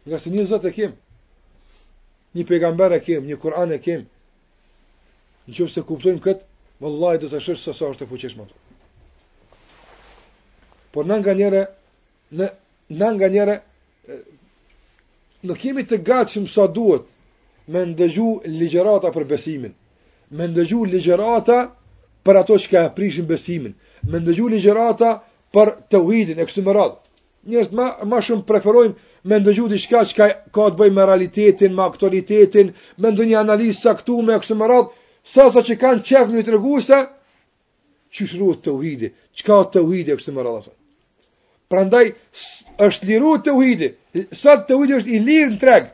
Nga 0.09 0.19
se 0.19 0.29
një 0.33 0.47
zot 0.51 0.65
e 0.65 0.73
kem. 0.75 0.97
Një 2.35 2.47
pejgamber 2.49 2.93
e 2.93 3.01
kem, 3.01 3.23
një 3.29 3.37
Kur'an 3.41 3.73
e 3.73 3.79
kem. 3.79 4.07
Në 5.49 5.55
qoftë 5.55 5.85
kuptojmë 5.89 6.23
kët, 6.25 6.43
vallahi 6.83 7.23
do 7.23 7.31
të 7.31 7.39
shosh 7.41 7.63
sa 7.65 7.73
sa 7.77 7.93
është 7.93 8.05
e 8.09 8.11
fuqishme. 8.11 8.45
Por 10.93 11.07
na 11.07 11.21
nga 11.23 11.33
në 11.35 11.67
na 12.99 13.13
nga 13.13 13.29
njëre, 13.29 13.55
nuk 15.43 15.65
jemi 15.65 15.83
të 15.87 15.99
gatshëm 16.05 16.47
sa 16.53 16.67
duhet 16.75 17.03
me 17.69 17.85
ndëgju 17.85 18.29
ligjërata 18.47 19.11
për 19.15 19.25
besimin, 19.29 19.73
me 20.31 20.47
ndëgju 20.49 20.85
ligjërata 20.93 21.59
për 22.25 22.37
ato 22.43 22.57
që 22.59 22.69
ka 22.71 22.87
prishin 22.97 23.27
besimin, 23.27 23.75
me 24.11 24.19
ndëgju 24.19 24.49
ligjërata 24.55 25.13
për 25.55 25.69
të 25.91 25.97
uhidin 26.05 26.39
e 26.41 26.45
kështu 26.47 26.63
më 26.65 26.73
radhë. 26.75 26.97
Njështë 27.49 27.77
ma, 27.77 27.87
ma 28.11 28.19
shumë 28.21 28.45
preferojnë 28.49 28.95
me 29.29 29.37
ndëgju 29.41 29.69
di 29.71 29.79
shka 29.79 30.01
që 30.11 30.15
ka, 30.19 30.27
ka 30.55 30.65
të 30.69 30.79
bëjë 30.81 30.95
me 30.97 31.05
realitetin, 31.07 31.73
me 31.77 31.83
aktualitetin, 31.85 32.73
me 33.01 33.09
ndë 33.15 33.29
një 33.29 33.39
analizë 33.45 33.81
sa 33.83 33.93
këtu 34.01 34.19
me 34.27 34.35
e 34.37 34.41
kështu 34.43 34.57
më 34.59 34.67
radhë, 34.73 34.89
sa 35.35 35.47
sa 35.55 35.61
që 35.65 35.75
kanë 35.81 36.05
qef 36.09 36.27
një 36.35 36.43
të 36.45 36.55
reguse, 36.57 36.99
që 38.15 38.23
shruhet 38.31 38.61
të 38.67 38.75
uhidi, 38.75 39.13
që 39.37 39.43
ka 39.47 39.63
të 39.77 39.87
uhidi 39.87 40.11
e 40.13 40.19
kështu 40.19 40.35
më 40.37 40.45
radhë. 40.49 40.78
Prandaj 41.69 42.05
është 42.85 43.07
liru 43.09 43.33
të 43.47 43.53
uhidi. 43.61 43.89
Sa 44.43 44.55
të 44.67 44.77
uhidi 44.79 44.97
është 45.01 45.11
i 45.13 45.19
lirë 45.25 45.49
në 45.53 45.59
tregë. 45.65 45.91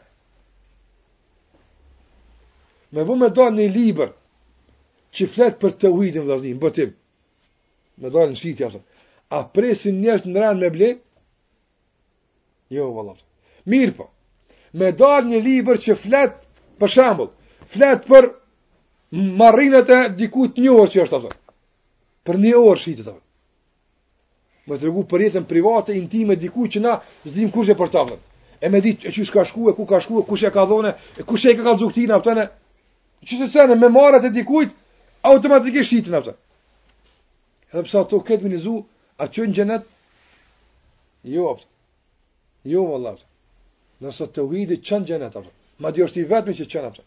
Me 2.94 3.04
bu 3.08 3.16
me 3.22 3.28
do 3.38 3.46
një 3.56 3.66
liber 3.76 4.12
që 5.14 5.26
fletë 5.34 5.58
për 5.64 5.72
të 5.84 5.90
uhidi 5.96 6.20
më 6.22 6.28
dhazni, 6.30 6.52
më 6.54 6.62
bëtim. 6.64 6.92
Me 8.02 8.10
do 8.10 8.22
në 8.30 8.38
shiti 8.42 8.66
aftër. 8.68 8.84
A 9.34 9.40
presin 9.54 9.98
njështë 10.04 10.30
në 10.30 10.40
rranë 10.40 10.60
me 10.66 10.70
ble? 10.76 10.92
Jo, 12.78 12.86
vëllam. 12.94 13.18
Mirë 13.74 13.96
po. 13.98 14.06
Me 14.78 14.92
do 14.98 15.10
një 15.30 15.40
liber 15.48 15.82
që 15.84 15.98
fletë 16.04 16.78
për 16.82 16.90
shambull. 16.98 17.32
Fletë 17.74 18.06
për 18.12 18.30
marinët 19.42 19.90
e 19.90 20.00
dikut 20.22 20.58
një 20.62 20.70
orë 20.82 20.94
që 20.94 21.04
është 21.08 21.18
aftër. 21.20 21.36
Për 22.26 22.40
një 22.46 22.54
orë 22.62 22.82
shiti 22.86 23.02
të 23.06 23.18
më 24.68 24.78
tregu 24.80 25.02
për 25.08 25.24
jetën 25.24 25.44
private 25.48 25.96
intime 25.96 26.36
dikujt 26.40 26.72
që 26.76 26.80
na 26.84 26.92
zdim 27.24 27.50
kush 27.52 27.70
e 27.72 27.76
përtavën. 27.76 28.20
E 28.64 28.68
me 28.72 28.80
ditë 28.80 29.12
çysh 29.12 29.32
ka 29.34 29.44
shkuë, 29.44 29.74
ku 29.76 29.84
ka 29.86 29.98
shkuë, 30.00 30.24
kush 30.28 30.44
e 30.46 30.50
ka 30.52 30.64
dhënë, 30.68 30.92
e 31.20 31.24
kush 31.28 31.44
e 31.50 31.54
ka 31.56 31.62
kallzu 31.66 31.90
këtë 31.90 32.06
na 32.08 32.18
ftonë. 32.22 32.46
Çi 33.28 33.36
se 33.40 33.48
sene 33.52 33.74
me 33.76 33.88
marrat 33.92 34.24
e 34.24 34.30
dikujt 34.32 34.72
automatikisht 35.22 35.90
shitin 35.90 36.14
ata. 36.16 36.34
Edhe 37.72 37.82
pse 37.84 37.98
ato 37.98 38.20
ket 38.24 38.42
minizu, 38.42 38.82
a 39.18 39.26
çon 39.28 39.52
xhenet? 39.52 39.84
Jo, 41.24 41.44
aftë. 41.54 41.66
jo 42.64 42.80
vallahu. 42.88 43.18
Nëse 44.00 44.26
të 44.32 44.40
uhidi 44.44 44.80
çon 44.82 45.04
xhenet 45.04 45.36
ata. 45.36 45.50
Ma 45.80 45.90
di 45.90 46.00
është 46.04 46.20
i 46.24 46.24
vetmi 46.30 46.54
që 46.56 46.66
çan 46.72 46.84
ata. 46.86 47.02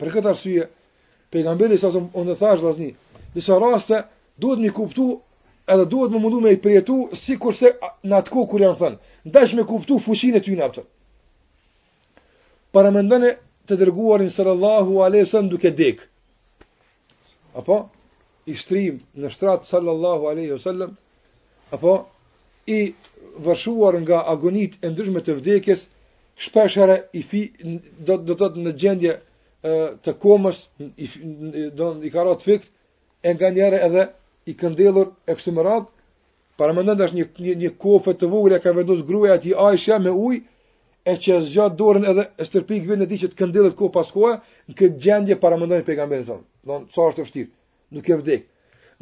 Për 0.00 0.10
këtë 0.14 0.28
arsye, 0.30 0.66
pejgamberi 1.30 1.78
sa 1.78 1.92
son 1.92 2.10
on 2.14 2.26
the 2.26 2.92
disa 3.34 3.54
raste 3.58 4.04
duhet 4.38 4.58
mi 4.58 4.68
kuptu 4.70 5.20
edhe 5.66 5.86
duhet 5.90 6.10
më 6.12 6.18
mundu 6.20 6.40
me 6.40 6.50
i 6.52 6.58
prietu 6.60 6.96
si 7.16 7.36
kurse 7.40 7.70
në 8.04 8.16
atë 8.20 8.32
kohë 8.34 8.48
kur 8.50 8.64
janë 8.64 8.78
thënë. 8.80 8.98
Ndash 9.30 9.54
me 9.56 9.64
kuptu 9.68 9.98
fushin 10.04 10.36
e 10.36 10.40
ty 10.44 10.56
në 10.56 10.64
apëtë. 10.68 10.88
Para 12.74 12.90
mëndëne 12.92 13.30
të 13.68 13.78
dërguarin 13.80 14.30
sallallahu 14.30 15.00
aleyhi 15.04 15.26
sallam 15.30 15.48
duke 15.54 15.70
dek. 15.72 16.02
Apo? 17.56 17.78
I 18.46 18.54
shtrim 18.60 18.98
në 19.16 19.30
shtratë 19.32 19.68
sallallahu 19.70 20.28
aleyhi 20.32 20.58
sallam. 20.60 20.96
Apo? 21.72 21.94
I 22.68 22.78
vërshuar 23.44 24.00
nga 24.04 24.18
agonit 24.32 24.76
e 24.84 24.90
ndryshme 24.92 25.20
të 25.24 25.38
vdekjes, 25.38 25.86
shpeshere 26.44 26.96
i 27.14 27.22
fi, 27.22 27.42
do, 28.06 28.18
do 28.18 28.34
të 28.34 28.48
të 28.54 28.60
në 28.64 28.72
gjendje 28.80 29.16
të 30.04 30.12
komës, 30.22 30.58
i, 30.76 31.06
do, 31.78 31.86
i 32.04 32.10
karot 32.12 32.42
fikt, 32.44 32.68
e 33.24 33.32
nga 33.34 33.48
njëre 33.54 33.78
edhe 33.86 34.02
i 34.50 34.54
këndelur 34.60 35.08
e 35.26 35.34
kështu 35.38 35.52
më 35.56 35.62
radhë, 35.64 35.86
para 36.60 36.72
më 36.76 36.84
është 37.04 37.16
një, 37.18 37.26
një, 37.44 37.54
një 37.64 37.70
kofë 37.84 38.14
të 38.18 38.28
vogël 38.32 38.56
e 38.56 38.60
ka 38.62 38.72
vendus 38.76 39.00
gruja 39.08 39.34
ati 39.36 39.54
aisha 39.66 39.96
me 39.98 40.12
uj, 40.12 40.36
e 41.04 41.14
që 41.24 41.40
zgjat 41.48 41.74
dorën 41.78 42.04
edhe 42.10 42.24
e 42.38 42.44
stërpik 42.46 42.84
vjen 42.88 43.02
e 43.02 43.06
di 43.10 43.18
që 43.20 43.28
të 43.32 43.38
këndelit 43.40 43.78
pas 43.92 44.10
kohë, 44.16 44.36
në 44.68 44.74
këtë 44.78 45.00
gjendje 45.04 45.36
para 45.42 45.56
më 45.58 45.66
nëndë 45.68 45.82
e 45.82 45.86
pejgamberi 45.88 46.22
në 46.22 46.36
në 46.64 46.78
është 46.92 47.24
të 47.24 47.30
të 47.34 47.46
nuk 47.94 48.08
e 48.08 48.16
vdek 48.22 48.42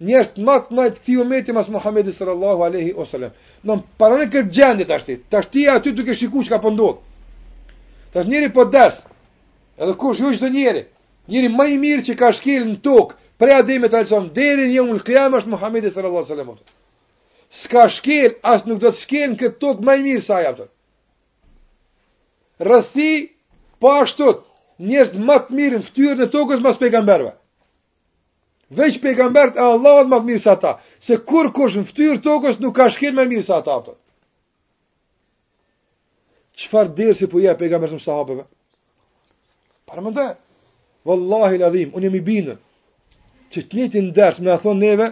njerëzit 0.00 0.36
më 0.40 0.56
të 0.66 0.74
më 0.76 0.84
të 0.90 0.98
këtij 1.00 1.16
umeti 1.22 1.52
pas 1.52 1.68
Muhamedi 1.68 2.12
sallallahu 2.12 2.64
alaihi 2.64 2.94
wasallam. 2.96 3.32
Do 3.62 3.76
të 3.76 3.86
parë 4.00 4.26
që 4.32 4.40
janë 4.56 4.84
të 4.88 4.98
tash 5.30 5.48
ti 5.52 5.66
aty 5.68 5.92
duke 5.92 6.14
shikuar 6.16 6.44
çka 6.46 6.58
po 6.60 6.70
ndodh. 6.72 7.00
Tash 8.12 8.26
njëri 8.26 8.48
po 8.52 8.64
das. 8.64 9.02
Edhe 9.78 9.94
kush 10.00 10.20
ju 10.20 10.32
çdo 10.36 10.48
njëri? 10.48 10.82
Njëri 11.28 11.48
më 11.56 11.64
i 11.68 11.76
mirë 11.84 12.04
që 12.08 12.14
ka 12.20 12.32
shkel 12.32 12.64
në 12.72 12.78
tok, 12.82 13.12
prej 13.38 13.54
ademit 13.60 13.90
të 13.92 13.98
alson 14.00 14.32
deri 14.34 14.72
në 14.72 14.80
ul 14.88 15.00
qiyam 15.04 15.36
është 15.36 15.52
Muhamedi 15.52 15.92
sallallahu 15.92 16.24
alaihi 16.24 16.36
wasallam. 16.36 16.76
S'ka 17.60 17.82
shkel, 17.92 18.30
as 18.42 18.64
nuk 18.66 18.80
do 18.80 18.88
të 18.90 18.98
shkelën 19.04 19.36
këtë 19.36 19.58
tok 19.60 19.84
më 19.84 19.92
i 20.00 20.02
mirë 20.06 20.24
sa 20.24 20.34
ai 20.40 20.46
aftë. 20.50 20.66
Rasti 22.60 23.10
po 23.80 23.92
ashtu, 24.00 24.30
njerëz 24.80 25.12
më 25.28 25.36
të 25.44 25.50
mirë 25.60 25.76
në 25.80 25.86
fytyrën 25.88 26.24
e 26.26 26.30
tokës 26.32 26.62
pas 26.64 26.78
pejgamberëve. 26.80 27.32
Veç 28.70 29.00
pejgambert 29.02 29.56
e 29.56 29.64
Allahut 29.66 30.06
më 30.10 30.20
të 30.20 30.26
mirë 30.28 30.42
sa 30.42 30.54
ta. 30.62 30.72
Se 31.02 31.16
kur 31.30 31.48
kush 31.54 31.74
në 31.78 31.88
ftyrë 31.88 32.20
tokës 32.22 32.60
nuk 32.62 32.76
ka 32.76 32.86
shkën 32.94 33.16
më 33.18 33.24
mirë 33.32 33.46
sa 33.48 33.58
ta. 33.66 33.80
Për. 33.86 33.96
Qëfar 36.54 36.92
dirë 36.96 37.16
si 37.18 37.26
puja 37.26 37.56
po 37.58 37.66
më 37.82 37.90
sahabëve? 37.98 38.44
Parë 39.86 40.02
më 40.06 40.10
dhe. 40.18 40.28
Wallahi 41.04 41.58
ladhim, 41.58 41.90
unë 41.96 42.04
jemi 42.06 42.20
binë. 42.26 42.54
Që 43.50 43.60
të 43.66 43.76
njëti 43.76 44.02
në 44.04 44.10
ndërës 44.10 44.40
me 44.40 44.50
në 44.50 44.58
thonë 44.62 44.80
neve, 44.86 45.08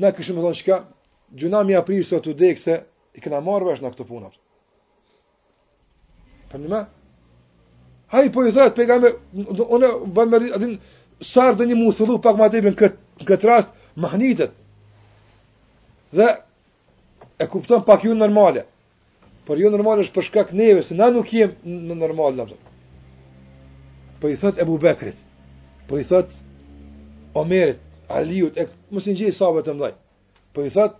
në 0.00 0.12
këshë 0.16 0.32
më 0.36 0.40
thonë 0.44 0.58
shka, 0.60 0.76
gjuna 1.40 1.64
mi 1.64 1.74
aprirë 1.80 2.04
së 2.08 2.20
dekë 2.34 2.60
se 2.62 2.76
i 3.16 3.20
këna 3.22 3.40
marrë 3.46 3.64
vesh 3.70 3.82
në 3.82 3.94
këtë 3.94 4.08
punë. 4.10 4.30
Për 6.52 6.58
një 6.60 6.68
me? 6.74 6.82
Hai 8.10 8.26
po 8.34 8.42
i 8.44 8.52
thotë 8.52 8.74
pejgamberi, 8.74 9.14
unë 9.32 9.92
vëmë 10.18 10.42
atë, 10.58 10.74
sarë 11.20 11.56
dhe 11.58 11.66
një 11.66 11.74
mu 11.76 12.18
pak 12.22 12.36
ma 12.36 12.48
tepin 12.48 12.74
këtë 12.74 13.24
kët 13.26 13.44
rast, 13.44 13.68
hnitet, 13.96 14.52
Dhe 16.12 16.26
e 17.38 17.46
kupton 17.46 17.84
pak 17.86 18.04
ju 18.04 18.14
normale. 18.14 18.64
Por 19.46 19.58
ju 19.58 19.70
normale 19.70 20.02
është 20.02 20.14
përshka 20.14 20.44
këneve, 20.50 20.82
se 20.82 20.94
na 20.94 21.06
nuk 21.10 21.32
jem 21.32 21.54
në 21.64 21.94
normal, 21.94 22.34
në 22.34 22.42
mëzër. 22.44 22.56
Po 24.20 24.28
i 24.28 24.36
thët 24.36 24.58
Ebu 24.60 24.78
Bekrit, 24.78 25.16
po 25.86 25.98
i 25.98 26.02
thët 26.04 26.34
Omerit, 27.34 27.78
Aliut, 28.10 28.58
e 28.58 28.66
mësë 28.90 29.10
në 29.12 29.16
gjithë 29.20 29.36
sabët 29.38 29.70
e 29.70 29.74
mdaj. 29.76 29.92
Po 30.52 30.64
i 30.66 30.72
thët, 30.74 30.96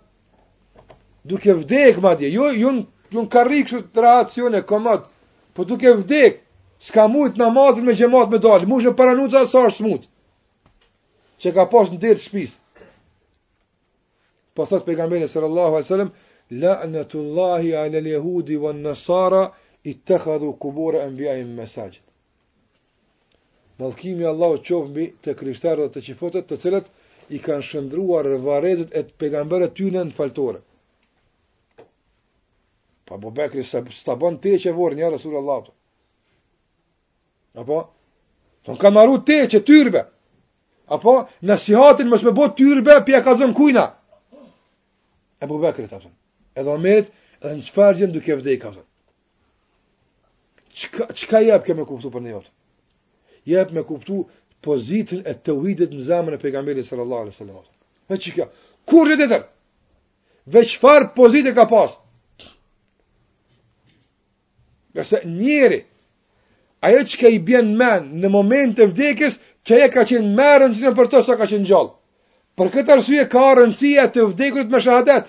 duke 1.27 1.57
vdek, 1.59 1.99
ma 2.01 2.13
dje, 2.15 2.31
ju, 2.31 2.47
jo, 2.47 2.47
ju, 2.47 2.61
jo, 2.61 2.71
ju 3.11 3.17
jo 3.19 3.25
në 3.27 3.31
karri 3.31 3.61
kështë 3.67 3.91
të 3.91 4.05
reacione, 4.07 4.61
komat, 4.63 5.05
po 5.53 5.67
duke 5.67 5.91
vdek, 5.99 6.39
s'ka 6.87 7.09
mujtë 7.11 7.37
namazin 7.43 7.83
me 7.85 7.97
gjemat 7.99 8.31
me 8.31 8.39
dalë, 8.39 8.65
mu 8.65 8.79
shë 8.79 8.95
paranuca 8.95 9.43
sa 9.51 9.67
është 9.67 10.07
që 11.41 11.51
ka 11.57 11.65
pas 11.73 11.89
në 11.91 11.99
derë 12.01 12.21
të 12.29 12.43
Po 14.59 14.65
Pas 14.67 14.83
pejgamberi 14.85 15.27
sallallahu 15.31 15.73
alajhi 15.73 15.85
wasallam 15.87 16.11
la'natullahi 16.63 17.69
'ala 17.77 17.97
al-yahudi 18.01 18.57
wa 18.63 18.69
an-nasara 18.75 19.43
ittakhadhu 19.91 20.49
qubur 20.63 20.93
anbiya'i 21.07 21.45
masajid. 21.61 22.03
Mallkimi 23.79 24.25
Allahu 24.33 24.55
qof 24.69 24.83
mbi 24.91 25.05
të 25.23 25.31
krishterët 25.39 25.87
dhe 25.89 25.93
të 25.93 26.05
qifotët, 26.07 26.45
të 26.49 26.55
cilët 26.63 26.85
i 27.35 27.39
kanë 27.45 27.65
shndruar 27.69 28.25
varrezët 28.47 28.91
e 28.99 29.07
pejgamberëve 29.19 29.73
ty 29.77 29.85
në 29.93 30.11
faltore. 30.19 30.59
Pa 33.07 33.15
bubekri 33.23 33.63
sa 33.63 33.79
sta 34.01 34.13
bon 34.21 34.35
te 34.43 34.51
që 34.63 34.69
vorn 34.79 34.97
ja 34.99 35.09
rasulullah. 35.09 35.63
Apo? 37.61 37.77
Ton 38.65 38.77
kamaru 38.83 39.23
te 39.25 39.37
që 39.51 39.59
tyrbe. 39.67 40.01
Apo, 40.91 41.13
në 41.47 41.55
sihatin 41.61 42.09
mos 42.11 42.23
me 42.27 42.33
bo 42.35 42.49
tyrbe, 42.57 42.97
pja 43.07 43.21
ka 43.23 43.37
zonë 43.39 43.55
kujna. 43.55 43.85
E 45.39 45.47
bu 45.47 45.59
bekri, 45.63 45.85
ta 45.87 46.01
përën. 46.01 46.11
Edhe 46.59 46.67
në 46.73 46.83
merit, 46.83 47.13
edhe 47.39 47.53
në 47.61 47.67
qëfar 47.69 47.99
gjenë 48.01 48.15
duke 48.17 48.35
vdej, 48.41 48.57
ka 48.59 48.73
përën. 48.73 48.87
Qka, 51.21 51.43
jep 51.47 51.63
ke 51.67 51.75
me 51.79 51.85
kuptu 51.87 52.11
për 52.11 52.25
një 52.25 52.33
otë? 52.41 52.51
Jep 53.53 53.71
me 53.75 53.85
kuptu 53.87 54.25
pozitën 54.65 55.23
e 55.31 55.35
të 55.39 55.55
uhidit 55.55 55.95
në 55.95 56.03
zemën 56.09 56.35
e 56.35 56.41
pejgamberi 56.43 56.83
sallallahu 56.87 57.27
alai 57.29 57.35
sallallahu 57.37 57.63
otë. 57.63 57.73
Me 58.11 58.19
që 58.25 58.35
kja? 58.35 58.49
kur 58.91 59.07
një 59.07 59.17
të 59.21 59.29
tërë? 59.31 59.49
Ve 60.51 60.65
qëfar 60.67 61.07
pozitë 61.15 61.55
ka 61.55 61.67
pasë? 61.71 61.99
Nëse 64.99 65.23
njeri, 65.39 65.83
ajo 66.81 67.01
që 67.09 67.19
ka 67.21 67.29
i 67.29 67.39
bjen 67.45 67.67
men 67.77 68.07
në 68.21 68.29
moment 68.33 68.73
të 68.77 68.87
vdekis, 68.91 69.35
që 69.67 69.77
e 69.85 69.89
ka 69.93 70.05
qenë 70.09 70.31
me 70.37 70.47
rëndësime 70.63 70.95
për 70.97 71.11
to 71.13 71.21
sa 71.27 71.35
ka 71.37 71.45
qenë 71.51 71.67
gjallë. 71.69 71.91
Për 72.57 72.71
këtë 72.73 72.95
arsye 72.95 73.27
ka 73.29 73.43
rëndësia 73.59 74.07
të 74.15 74.23
vdekurit 74.31 74.73
me 74.73 74.79
shahadet. 74.81 75.27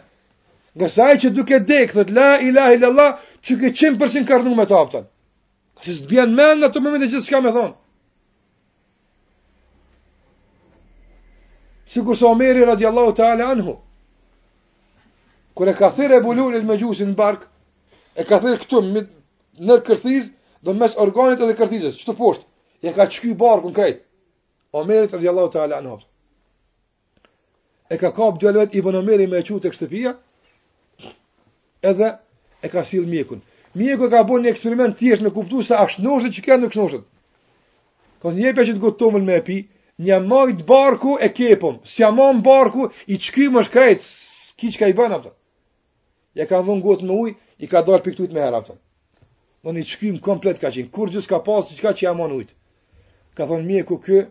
Nga 0.76 0.88
saj 0.94 1.10
që 1.24 1.32
duke 1.36 1.58
dek, 1.68 1.92
dhe 1.92 2.06
të 2.08 2.16
la, 2.16 2.30
ilah, 2.48 2.70
ilallah, 2.76 3.10
që 3.44 3.58
ke 3.60 3.72
qenë 3.76 4.00
përsin 4.00 4.24
karnu 4.28 4.54
me 4.56 4.64
të 4.66 4.78
aptan. 4.80 5.04
që 5.82 5.90
së 5.92 6.04
të 6.04 6.08
bjen 6.14 6.32
men 6.38 6.58
në 6.62 6.68
të 6.72 6.80
moment 6.80 7.02
e 7.02 7.06
gjithë 7.10 7.26
s'ka 7.26 7.40
me 7.44 7.52
thonë. 7.52 7.74
kur 12.04 12.16
sa 12.16 12.26
Omeri 12.32 12.62
radiallahu 12.64 13.12
ta'ale 13.12 13.44
anhu, 13.44 13.74
kër 15.56 15.68
e 15.68 15.74
ka 15.76 15.90
thire 15.92 16.14
e 16.16 16.20
bulurit 16.24 16.64
me 16.64 16.78
gjusin 16.80 17.08
në 17.08 17.14
bark, 17.18 17.42
e 18.16 18.24
ka 18.24 18.38
thire 18.40 18.56
këtu 18.62 18.78
në 19.60 19.74
kërthizë, 19.84 20.30
do 20.62 20.75
mes 20.79 20.94
organit 21.03 21.42
edhe 21.42 21.57
kërtizës, 21.59 21.96
që 21.98 22.09
të 22.09 22.14
poshtë, 22.18 22.46
e 22.87 22.92
ka 22.94 23.07
qëky 23.11 23.35
barë 23.38 23.72
krejt, 23.77 24.03
Omerit 24.72 25.12
rëdhja 25.12 25.33
të 25.37 25.46
ta'ala 25.53 25.83
në 25.85 25.96
E 27.92 27.96
ka 28.01 28.09
kap 28.16 28.38
djelëvet 28.40 28.72
i 28.75 28.81
bënë 28.81 28.98
Omeri 29.03 29.27
me 29.29 29.42
e 29.42 29.44
qutë 29.44 29.68
e 29.68 29.72
kështëpia, 29.75 30.12
edhe 31.85 32.09
e 32.64 32.68
ka 32.72 32.85
silë 32.88 33.07
mjekun. 33.11 33.42
Mjeku 33.77 34.07
e 34.07 34.12
ka 34.14 34.22
bënë 34.25 34.42
një 34.46 34.53
eksperiment 34.55 34.96
tjeshtë 34.96 35.27
me 35.27 35.33
kuptu 35.37 35.61
se 35.66 35.77
ashtë 35.77 36.01
nëshët 36.07 36.33
që 36.38 36.44
kërë 36.46 36.61
në 36.62 36.70
kështë 36.72 36.81
nëshët. 36.87 37.05
Ka 38.25 38.29
po 38.31 38.33
një 38.33 38.55
pe 38.57 38.64
që 38.64 38.72
të 38.72 38.83
gotë 38.87 38.98
tomën 39.03 39.27
me 39.29 39.35
e 39.37 39.42
pi, 39.44 39.59
një 40.07 40.20
majtë 40.33 40.64
barku 40.68 41.18
e 41.20 41.29
kepëm, 41.37 41.83
si 41.92 42.01
amon 42.09 42.40
barku 42.46 42.88
i 43.12 43.18
qëky 43.20 43.51
më 43.53 43.66
shkrejt, 43.68 44.09
ki 44.57 44.72
që 44.72 44.79
ka 44.81 44.88
i 44.88 44.96
bënë, 44.96 45.18
apëtë. 45.20 45.37
E 46.40 46.48
ka 46.48 46.62
dhënë 46.64 46.85
gotë 46.88 47.05
me 47.11 47.20
ujë, 47.27 47.37
i 47.66 47.68
ka 47.68 47.85
dalë 47.85 48.03
piktuit 48.09 48.33
me 48.33 48.40
herë, 48.40 48.72
Në 49.66 49.72
një 49.77 49.83
qkym 49.88 50.16
komplet 50.27 50.59
ka 50.62 50.70
qenë. 50.75 50.90
Kur 50.96 51.11
gjithë 51.14 51.31
ka 51.31 51.38
pasë, 51.46 51.77
që 51.79 51.85
ka 51.87 51.90
që 51.98 52.07
jamon 52.09 52.33
ujtë. 52.37 52.55
Ka 53.38 53.44
thonë 53.46 53.66
mje 53.68 53.83
ku 53.87 53.98
kë, 54.03 54.22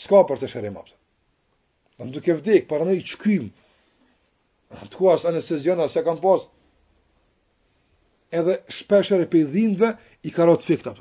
s'ka 0.00 0.22
për 0.30 0.40
të 0.40 0.48
shërim 0.52 0.78
apëtë. 0.80 0.96
Në 1.98 2.06
më 2.06 2.14
duke 2.14 2.36
vdekë, 2.38 2.66
para 2.70 2.86
në 2.88 2.94
i 2.96 3.02
qkym. 3.12 3.50
Të 4.88 4.96
kuas 4.96 5.26
anestezion, 5.28 5.82
asë 5.84 6.00
ja 6.00 6.04
kam 6.08 6.22
pasë. 6.24 6.48
Edhe 8.40 8.56
shpesher 8.78 9.26
e 9.28 9.96
i 10.24 10.30
ka 10.34 10.44
rotë 10.48 10.66
fikta 10.70 10.94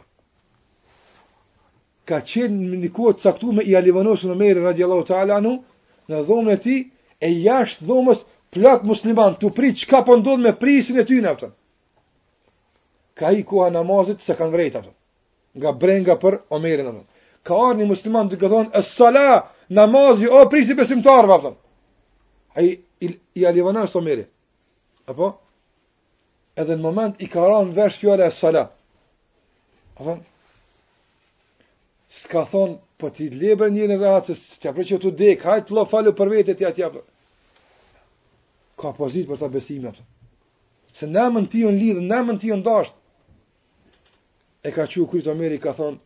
Ka 2.05 2.19
qenë 2.29 2.53
në 2.73 2.77
një 2.83 2.89
kohë 2.93 3.13
të 3.17 3.21
caktu 3.25 3.51
me 3.57 3.63
i 3.65 3.73
alivanosë 3.79 4.27
në 4.29 4.35
mejre, 4.41 4.61
radiallahu 4.67 5.05
ta'ala 5.09 5.37
anu, 5.41 5.55
në 6.09 6.19
dhomën 6.27 6.53
e 6.53 6.57
ti, 6.65 6.75
e 7.17 7.27
jashtë 7.47 7.85
dhomës 7.89 8.19
plak 8.53 8.83
musliman, 8.85 9.33
të 9.41 9.49
pritë, 9.57 9.87
qka 9.87 10.03
përndodhë 10.05 10.37
po 10.37 10.43
me 10.43 10.51
prisin 10.61 10.99
e 11.01 11.05
ty 11.09 11.17
në 11.25 11.33
ka 13.15 13.31
i 13.31 13.43
kuha 13.43 13.69
namazit 13.71 14.21
se 14.21 14.35
kanë 14.35 14.51
vrejt 14.51 14.75
Nga 15.55 15.71
brenga 15.79 16.15
për 16.19 16.35
omerin 16.51 16.87
atë. 16.91 17.03
Ka 17.47 17.55
arë 17.55 17.77
një 17.79 17.85
musliman 17.87 18.27
të 18.29 18.35
këthonë, 18.39 18.69
e 18.75 18.81
sala, 18.83 19.51
namazi, 19.71 20.27
o 20.27 20.41
prisi 20.51 20.75
besimtarë, 20.75 21.27
vë 21.43 21.51
A 22.55 22.61
i, 22.63 22.69
i, 22.99 23.09
i 23.39 23.45
alivana 23.47 23.83
është 23.87 23.99
omeri. 24.01 24.25
Apo? 25.07 25.29
Edhe 26.59 26.75
në 26.75 26.81
moment 26.83 27.21
i 27.23 27.27
ka 27.31 27.47
ranë 27.47 27.71
vesh 27.73 27.99
fjole 28.01 28.25
e 28.27 28.31
sala. 28.35 28.65
A 29.99 30.17
s'ka 32.11 32.43
thonë, 32.51 32.75
po 32.99 33.09
ti 33.15 33.29
lebre 33.29 33.69
një 33.71 33.87
në 33.93 33.99
ratë, 34.03 34.35
se 34.35 34.59
t'ja 34.59 34.73
preqe 34.75 34.99
të 34.99 35.11
dek, 35.19 35.43
hajtë 35.47 35.73
lo 35.75 35.85
falu 35.85 36.11
për 36.15 36.29
vete 36.35 36.53
t'ja 36.59 36.71
t'ja 36.75 36.89
për. 36.91 37.03
Ka 38.79 38.91
pozit 38.97 39.27
për 39.27 39.39
ta 39.39 39.47
besime, 39.47 39.93
Se 40.95 41.07
ne 41.07 41.29
mën 41.31 41.47
ti 41.49 41.63
unë 41.63 41.79
lidhë, 41.79 42.01
ne 42.11 42.21
mën 42.27 42.39
ti 42.43 42.51
unë 42.55 42.63
dashtë 42.63 42.97
e 44.65 44.71
ka 44.71 44.87
qiu 44.89 45.05
kryt 45.07 45.27
Ameri 45.29 45.59
ka 45.61 45.73
thon 45.77 45.99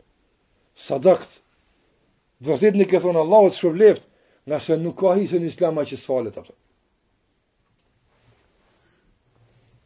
sadakt 0.76 1.40
vërtet 2.44 2.74
nuk 2.76 2.92
e 2.92 3.00
thon 3.00 3.16
Allahu 3.16 3.48
të 3.56 3.96
nga 4.48 4.58
se 4.66 4.76
nuk 4.84 4.98
ka 5.00 5.14
hise 5.16 5.40
në 5.40 5.48
islam 5.50 5.80
që 5.88 5.96
sfalet 6.02 6.36
atë 6.40 6.52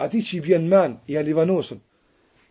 aty 0.04 0.18
që 0.26 0.32
i 0.38 0.40
bjen 0.46 0.64
men 0.74 0.90
i 1.10 1.14
alivanosën 1.22 1.78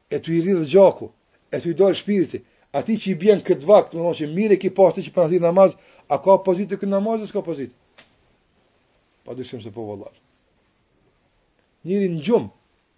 e 0.10 0.18
tu 0.24 0.30
i 0.32 0.40
rridhë 0.44 0.68
gjaku 0.74 1.08
e 1.52 1.58
tu 1.62 1.68
i 1.70 1.76
dojë 1.80 2.00
shpiriti 2.00 2.40
aty 2.80 2.94
që 3.02 3.08
i 3.14 3.18
bjen 3.22 3.44
këtë 3.48 3.68
vakt 3.72 3.92
në 3.96 4.16
që 4.22 4.28
mire 4.36 4.56
ki 4.64 4.72
pas 4.78 4.96
të 4.96 5.04
që 5.06 5.14
përnazir 5.16 5.44
namaz 5.44 5.76
a 6.08 6.16
ka 6.24 6.40
pozit 6.48 6.70
të 6.72 6.80
këtë 6.80 6.94
namaz 6.96 7.20
e 7.24 7.28
s'ka 7.28 7.44
pozit 7.44 7.72
pa 9.28 9.36
dushim 9.36 9.60
se 9.64 9.72
po 9.76 9.86
vallar 9.92 10.16
njëri 11.84 12.08
në 12.16 12.24
gjumë, 12.24 12.48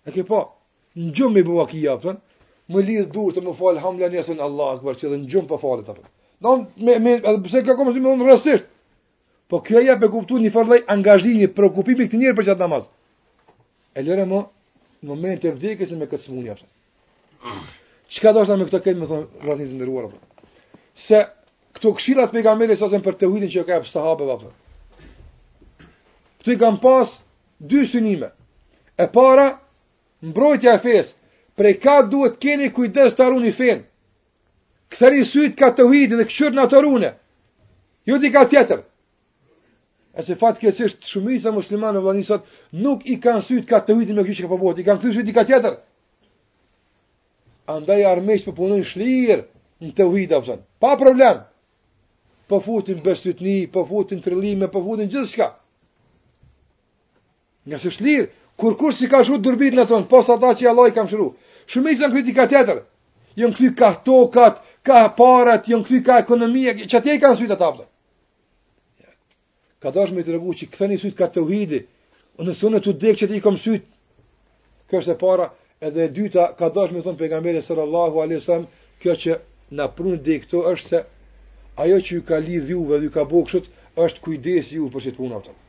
e 0.05 0.09
ke 0.13 0.23
pa 0.29 0.45
në 0.93 1.27
me 1.33 1.41
i 1.41 1.45
buakia 1.49 1.97
pëtën 1.97 2.21
më 2.73 2.81
lidh 2.81 3.11
dur 3.13 3.33
të 3.35 3.41
më 3.45 3.53
fal 3.57 3.77
hamla 3.77 4.07
nesën 4.09 4.39
Allah 4.41 4.75
akbar 4.77 4.97
që 4.97 5.11
dhe 5.11 5.19
në 5.21 5.27
gjumë 5.29 5.49
për 5.49 5.61
falet 5.61 5.89
apo. 5.91 6.03
Do 6.41 6.55
me 6.83 6.97
me 6.99 7.13
edhe 7.19 7.37
përse 7.45 7.63
ka 7.65 7.75
komo 7.77 7.93
me 7.93 7.99
më 8.15 8.25
rrasisht. 8.25 8.65
Po 9.49 9.59
kjo 9.61 9.81
ja 9.85 9.95
be 10.01 10.07
kuptuar 10.09 10.41
një 10.41 10.49
farë 10.55 10.79
angazhimi, 10.89 11.47
preokupimi 11.53 12.07
këtë 12.07 12.17
njerë 12.17 12.37
për 12.39 12.45
qatë 12.49 12.63
namaz. 12.65 12.87
E 13.93 14.01
lëre 14.01 14.25
më 14.25 14.39
në 14.41 15.09
moment 15.11 15.39
të 15.41 15.51
vdekjes 15.55 15.91
me 15.93 16.07
këtë 16.09 16.25
smunja 16.25 16.55
apo. 16.57 16.65
Çka 18.09 18.33
do 18.33 18.41
të 18.45 18.57
me 18.57 18.65
këtë 18.67 18.79
këtë 18.85 18.99
më 19.03 19.07
thon 19.09 19.27
rrasin 19.45 19.69
të 19.69 19.75
ndëruar 19.79 20.05
Se 20.95 21.25
këto 21.75 21.89
këshillat 21.97 22.31
pejgamberit 22.31 22.79
sa 22.79 22.89
sem 22.89 23.01
për 23.03 23.15
të 23.19 23.25
huitin 23.29 23.49
që 23.53 23.63
ka 23.67 23.83
sahabe 23.85 24.25
apo. 24.33 24.49
Këtu 26.41 26.49
i 26.55 26.57
kam 26.61 26.81
pas 26.81 27.09
dy 27.59 27.85
synime. 27.85 28.31
E 28.97 29.05
para 29.11 29.59
mbrojtja 30.23 30.73
e 30.73 30.79
fesë 30.81 31.14
Pre 31.55 31.73
ka 31.79 32.01
duhet 32.11 32.35
keni 32.39 32.69
kujdes 32.75 33.15
të 33.15 33.23
arun 33.25 33.45
i 33.47 33.53
fen. 33.55 33.83
Këthëri 34.91 35.23
syt 35.29 35.55
ka 35.59 35.69
të 35.75 35.85
hujdi 35.87 36.19
dhe 36.19 36.27
këqyr 36.27 36.51
në 36.55 36.65
të 36.71 36.77
arune. 36.79 37.11
Jo 38.07 38.19
di 38.21 38.29
ka 38.31 38.43
tjetër. 38.51 38.81
E 40.15 40.21
se 40.23 40.35
fatë 40.39 40.61
këtështë 40.61 41.07
shumisa 41.11 41.51
musliman 41.55 41.95
në 41.95 42.23
sot, 42.27 42.45
nuk 42.85 43.07
i 43.09 43.17
kanë 43.23 43.43
syt 43.47 43.65
ka 43.71 43.79
të 43.83 43.95
hujdi 43.97 44.13
me 44.15 44.23
kështë 44.27 44.37
që 44.43 44.47
ka 44.47 44.51
përbohet. 44.53 44.81
I 44.83 44.87
kanë 44.87 45.01
këtështë 45.01 45.17
syt 45.21 45.31
i 45.31 45.35
ka 45.35 45.43
tjetër. 45.49 45.79
Andaj 47.75 48.01
armesh 48.11 48.45
për 48.45 48.55
po 48.59 48.69
shlirë 48.91 49.39
në 49.83 49.95
të 49.95 50.03
hujdi 50.11 50.27
dhe 50.35 50.59
Pa 50.79 50.93
problem. 50.99 51.41
Përfutin 52.47 52.99
po 52.99 53.07
bështytni, 53.09 53.55
përfutin 53.73 54.19
po 54.21 54.25
trillime, 54.27 54.67
përfutin 54.69 55.07
gjithë 55.09 55.29
shka. 55.31 55.47
Nga 57.65 57.77
se 57.81 57.89
shlirë, 57.91 58.27
Kur 58.57 58.77
kush 58.77 58.97
si 58.99 59.09
ka 59.11 59.23
shru 59.23 59.37
dërbit 59.43 59.73
në 59.75 59.83
tonë, 59.89 60.07
posa 60.11 60.35
ata 60.39 60.51
që 60.59 60.69
Allah 60.71 60.87
i 60.91 60.95
kam 60.97 61.07
shru. 61.11 61.25
Shumë 61.73 61.91
i 61.93 61.97
zënë 62.01 62.13
këti 62.19 62.35
ka 62.37 62.45
tjetër. 62.53 62.77
Jënë 63.41 63.55
këti 63.57 63.71
ka 63.81 63.89
tokat, 64.05 64.61
ka 64.87 65.01
parat, 65.17 65.67
jënë 65.71 65.83
këti 65.87 65.99
ka 66.07 66.21
ekonomia, 66.23 66.73
që 66.77 66.99
atje 67.01 67.17
i 67.17 67.23
kanë 67.25 67.39
sytë 67.41 67.57
atapta. 67.57 67.87
Ka 69.83 69.91
dash 69.91 70.13
me 70.15 70.23
të 70.23 70.37
regu 70.37 70.55
që 70.61 70.69
ktheni 70.71 70.95
një 70.95 71.01
sytë 71.03 71.17
ka 71.19 71.27
të 71.35 71.43
uhidi, 71.43 71.81
në 72.47 72.55
sënë 72.61 72.79
të 72.85 72.93
dekë 73.03 73.19
që 73.23 73.29
ti 73.33 73.39
i 73.39 73.43
kom 73.43 73.59
sytë. 73.65 73.89
Kjo 74.89 75.03
është 75.03 75.17
e 75.17 75.17
para, 75.25 75.49
edhe 75.87 76.07
e 76.07 76.13
dyta, 76.19 76.47
ka 76.59 76.71
dash 76.77 76.95
me 76.95 77.03
të 77.03 77.09
tonë 77.11 77.29
alaihi 77.35 78.39
wasallam, 78.39 78.67
kjo 79.03 79.17
që 79.25 79.37
në 79.75 79.89
prunë 79.99 80.21
dhe 80.25 80.39
këto 80.45 80.63
është 80.71 80.87
se 80.93 81.03
ajo 81.83 81.99
që 82.07 82.17
ju 82.17 82.23
ka 82.29 82.39
lidh 82.47 82.71
juve 82.71 83.01
dhe 83.03 83.09
ju 83.09 83.15
ka 83.19 83.27
bokshët, 83.33 83.67
është 84.05 84.19
kujdesi 84.23 84.79
ju 84.79 84.87
për 84.95 85.01
që 85.09 85.15
punën 85.19 85.41
punë 85.43 85.64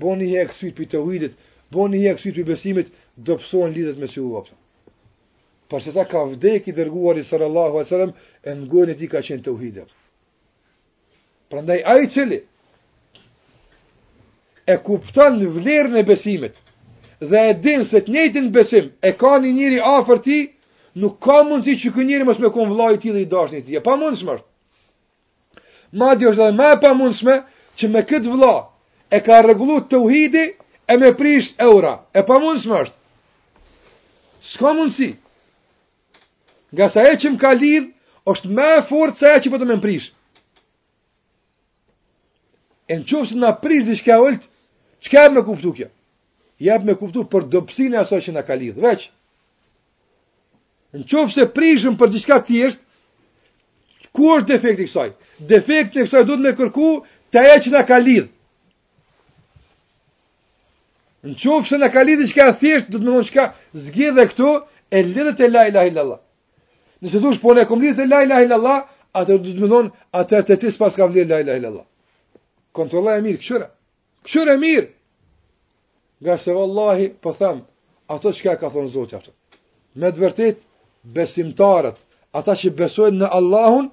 bon 0.00 0.20
një 0.20 0.28
herë 0.32 0.50
kësyt 0.52 0.76
për 0.78 0.86
të 0.92 1.00
uidit, 1.08 1.34
bon 1.72 1.92
një 1.94 2.00
herë 2.04 2.32
për 2.38 2.46
besimit, 2.50 2.90
do 3.28 3.36
pësohen 3.40 3.72
lidhet 3.76 3.98
me 4.02 4.06
si 4.12 4.20
u 4.22 4.44
Por 5.68 5.82
se 5.82 5.90
ta 5.92 6.04
ka 6.06 6.20
vdek 6.30 6.68
i 6.68 6.72
dërguar 6.76 7.18
i 7.18 7.22
sallallahu 7.26 7.74
a 7.74 7.78
wasallam, 7.82 8.12
e 8.46 8.50
në 8.54 8.66
gojnë 8.70 8.92
e 8.92 8.94
ti 9.00 9.08
ka 9.10 9.18
qenë 9.18 9.42
të 9.42 9.52
Prandaj 11.48 11.82
Pra 11.82 12.02
ndaj 12.02 12.40
e 14.66 14.76
kuptan 14.82 15.36
në 15.38 15.46
vlerën 15.56 15.96
e 15.98 16.02
besimit, 16.06 16.54
dhe 17.22 17.40
e 17.50 17.54
din 17.62 17.84
se 17.86 18.00
të 18.02 18.12
njëtën 18.14 18.48
besim, 18.54 18.92
e 19.02 19.10
ka 19.18 19.36
një 19.42 19.52
njëri 19.54 19.80
afer 19.98 20.18
ti, 20.26 20.38
nuk 20.98 21.18
ka 21.22 21.42
mundësi 21.46 21.78
që 21.82 21.92
kë 21.94 22.04
njëri 22.08 22.24
mos 22.26 22.38
me 22.42 22.50
kon 22.54 22.70
vla 22.74 22.90
i 22.94 22.98
ti 23.02 23.12
dhe 23.14 23.20
i 23.20 23.26
dash 23.30 23.50
ti. 23.64 23.76
E 23.76 23.80
pa 23.80 23.96
Madje 23.96 24.38
Ma 25.92 26.14
di 26.18 26.26
është 26.26 26.46
e 26.74 26.80
pamundshme 26.82 27.36
që 27.78 27.86
me 27.88 28.02
këtë 28.10 28.32
vla, 28.34 28.54
e 29.16 29.22
ka 29.24 29.40
rregullu 29.44 29.80
të 29.88 29.98
uhidi 30.04 30.42
e 30.86 30.94
me 31.00 31.10
prish 31.16 31.52
eura, 31.64 31.94
e 32.18 32.22
pa 32.28 32.36
mund 32.42 32.60
është. 32.80 32.96
Ska 34.52 34.70
mundësi. 34.78 35.10
Nga 36.76 36.86
sa 36.92 37.00
e 37.10 37.14
që 37.18 37.32
më 37.32 37.38
ka 37.40 37.52
lidh, 37.56 37.86
është 38.30 38.52
me 38.58 38.66
e 38.76 38.84
fort 38.90 39.14
sa 39.18 39.32
e 39.36 39.40
që 39.42 39.48
po 39.50 39.58
të 39.62 39.68
me 39.70 39.76
më 39.78 39.84
prish. 39.86 40.08
E 42.90 43.00
në 43.00 43.06
qovë 43.10 43.28
se 43.32 43.40
në 43.40 43.50
prish 43.64 43.86
dhe 43.88 43.96
që 43.98 44.04
ka 44.06 44.20
olt, 44.22 44.44
që 45.02 45.08
ka 45.14 45.24
e 45.26 45.32
me 45.34 45.42
kuftu 45.48 45.72
kjo? 45.78 45.88
Ja 46.62 46.76
e 46.78 46.84
me 46.86 46.94
kuftu 47.00 47.24
për 47.32 47.48
dopsin 47.54 47.96
e 47.96 48.00
aso 48.02 48.20
që 48.22 48.36
në 48.36 48.42
ka 48.46 48.54
lidh, 48.60 48.78
veç. 48.84 49.08
Në 50.94 51.06
qovë 51.10 51.32
se 51.34 51.48
prishëm 51.56 51.96
për 51.98 52.12
gjithka 52.14 52.38
ka 52.44 52.74
ku 54.16 54.30
është 54.32 54.48
defekt 54.48 54.78
i 54.80 54.84
kësaj? 54.86 55.10
Defekt 55.50 55.96
i 55.98 56.04
kësaj 56.06 56.22
du 56.24 56.36
me 56.40 56.54
kërku 56.56 56.90
të 57.36 57.40
e 57.52 57.56
që 57.66 57.72
në 57.74 57.80
ka 57.88 57.98
lidh. 58.00 58.30
Në 61.26 61.34
qofë 61.42 61.66
se 61.68 61.78
në 61.82 61.88
ka 61.90 62.02
lidhë 62.06 62.26
që 62.30 62.34
ka 62.36 62.44
thjesht, 62.60 62.86
dhëtë 62.86 63.04
më 63.04 63.10
thonë 63.12 63.26
që 63.28 63.32
ka 63.36 63.44
zgjede 63.86 64.24
këto, 64.30 64.50
e 64.94 65.00
lidi 65.06 65.32
të 65.40 65.48
la 65.50 65.64
ilahi 65.72 65.90
illallah. 65.90 66.20
Nëse 67.02 67.18
dhush, 67.22 67.40
po 67.42 67.54
në 67.56 67.64
e 67.64 67.66
kom 67.66 67.82
lidi 67.82 67.96
të 67.98 68.06
la 68.06 68.20
ilahi 68.26 68.46
illallah, 68.46 68.78
atë 69.18 69.32
dhëtë 69.46 69.62
më 69.64 69.70
thonë, 69.72 69.90
atër 70.20 70.46
të 70.46 70.58
ti 70.62 70.70
s'pas 70.76 70.94
ka 70.96 71.08
vli 71.10 71.24
la 71.26 71.40
ilahi 71.42 71.60
illallah. 71.60 71.86
Kontrolla 72.78 73.16
e 73.18 73.24
mirë, 73.26 73.40
këshura. 73.42 73.66
Këshura 74.22 74.54
e 74.54 74.60
mirë. 74.62 74.86
Nga 76.22 76.34
se 76.44 76.50
vallahi, 76.60 77.06
po 77.22 77.30
thamë, 77.40 77.62
ato 78.14 78.28
që 78.38 78.56
ka 78.62 78.70
thonë 78.74 78.94
zotë 78.94 79.18
aftë. 79.18 79.32
Me 79.98 80.08
dë 80.14 80.22
vërtit, 80.28 80.62
besimtarët, 81.18 81.98
ata 82.38 82.54
që 82.62 82.74
besojnë 82.84 83.20
në 83.24 83.32
Allahun, 83.40 83.90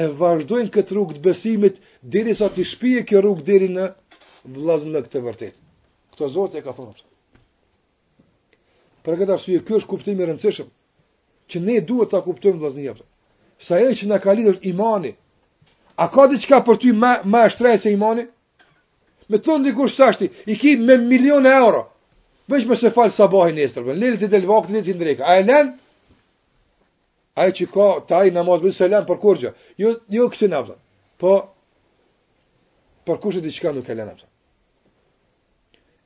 e 0.00 0.04
vazhdojnë 0.20 0.70
këtë 0.74 0.94
rrugë 0.98 1.18
të 1.20 1.24
besimit, 1.30 1.78
diri 2.14 2.34
sa 2.38 2.50
të 2.54 2.64
shpije 2.72 3.06
kë 3.08 3.20
rrugë 3.22 3.46
diri 3.52 3.70
në 3.78 3.90
vlazën 4.58 4.90
në 4.96 5.04
këtë 5.06 5.22
vërtit 5.30 5.54
këtë 6.22 6.32
zotë 6.34 6.58
e 6.58 6.62
ka 6.62 6.72
thonë. 6.76 6.94
Për 9.02 9.16
këtë 9.18 9.34
arsye, 9.34 9.62
kjo 9.66 9.80
është 9.80 9.90
kuptim 9.90 10.20
i 10.22 10.26
rëndësishëm, 10.28 10.68
që 11.50 11.62
ne 11.66 11.76
duhet 11.86 12.12
ta 12.12 12.20
kuptim 12.22 12.58
dhe 12.62 12.70
zënjë, 12.70 13.04
sa 13.58 13.80
e 13.82 13.90
që 13.98 14.06
në 14.10 14.18
ka 14.22 14.34
është 14.52 14.68
imani, 14.72 15.12
a 15.96 16.04
ka 16.10 16.26
diçka 16.30 16.62
për 16.66 16.76
ty 16.80 16.92
ma, 16.92 17.20
ma 17.24 17.48
shtrejt 17.50 17.82
se 17.82 17.90
imani? 17.92 18.26
Me 19.28 19.38
tonë 19.38 19.70
dikush 19.70 19.94
sashti, 19.96 20.30
i 20.50 20.54
ki 20.60 20.76
me 20.76 20.96
milion 20.98 21.46
e 21.46 21.52
euro, 21.58 21.88
veç 22.50 22.66
me 22.68 22.76
se 22.76 22.90
falë 22.94 23.12
sabah 23.16 23.50
i 23.50 23.56
nesër, 23.56 23.82
me 23.86 23.94
lëllë 23.96 24.20
të 24.22 24.30
delë 24.32 24.50
vakët, 24.50 24.76
lëllë 24.92 25.16
të 25.18 25.26
a 25.26 25.36
e 25.40 25.46
lenë? 25.46 25.72
A 27.40 27.48
e 27.48 27.54
që 27.56 27.64
ka 27.72 27.86
taj 28.10 28.28
në 28.34 28.42
mazë 28.44 28.66
bëjtë 28.66 28.78
se 28.78 29.02
për 29.08 29.20
kurgja, 29.22 29.54
jo, 29.80 29.96
jo 30.12 30.28
kësi 30.28 30.50
në 30.52 30.58
avë, 30.60 30.76
po, 31.22 31.36
për 33.06 33.18
kurse 33.24 33.40
diqka 33.42 33.72
nuk 33.72 33.88
e 33.88 33.96
lenë 33.96 34.14
apsa 34.16 34.28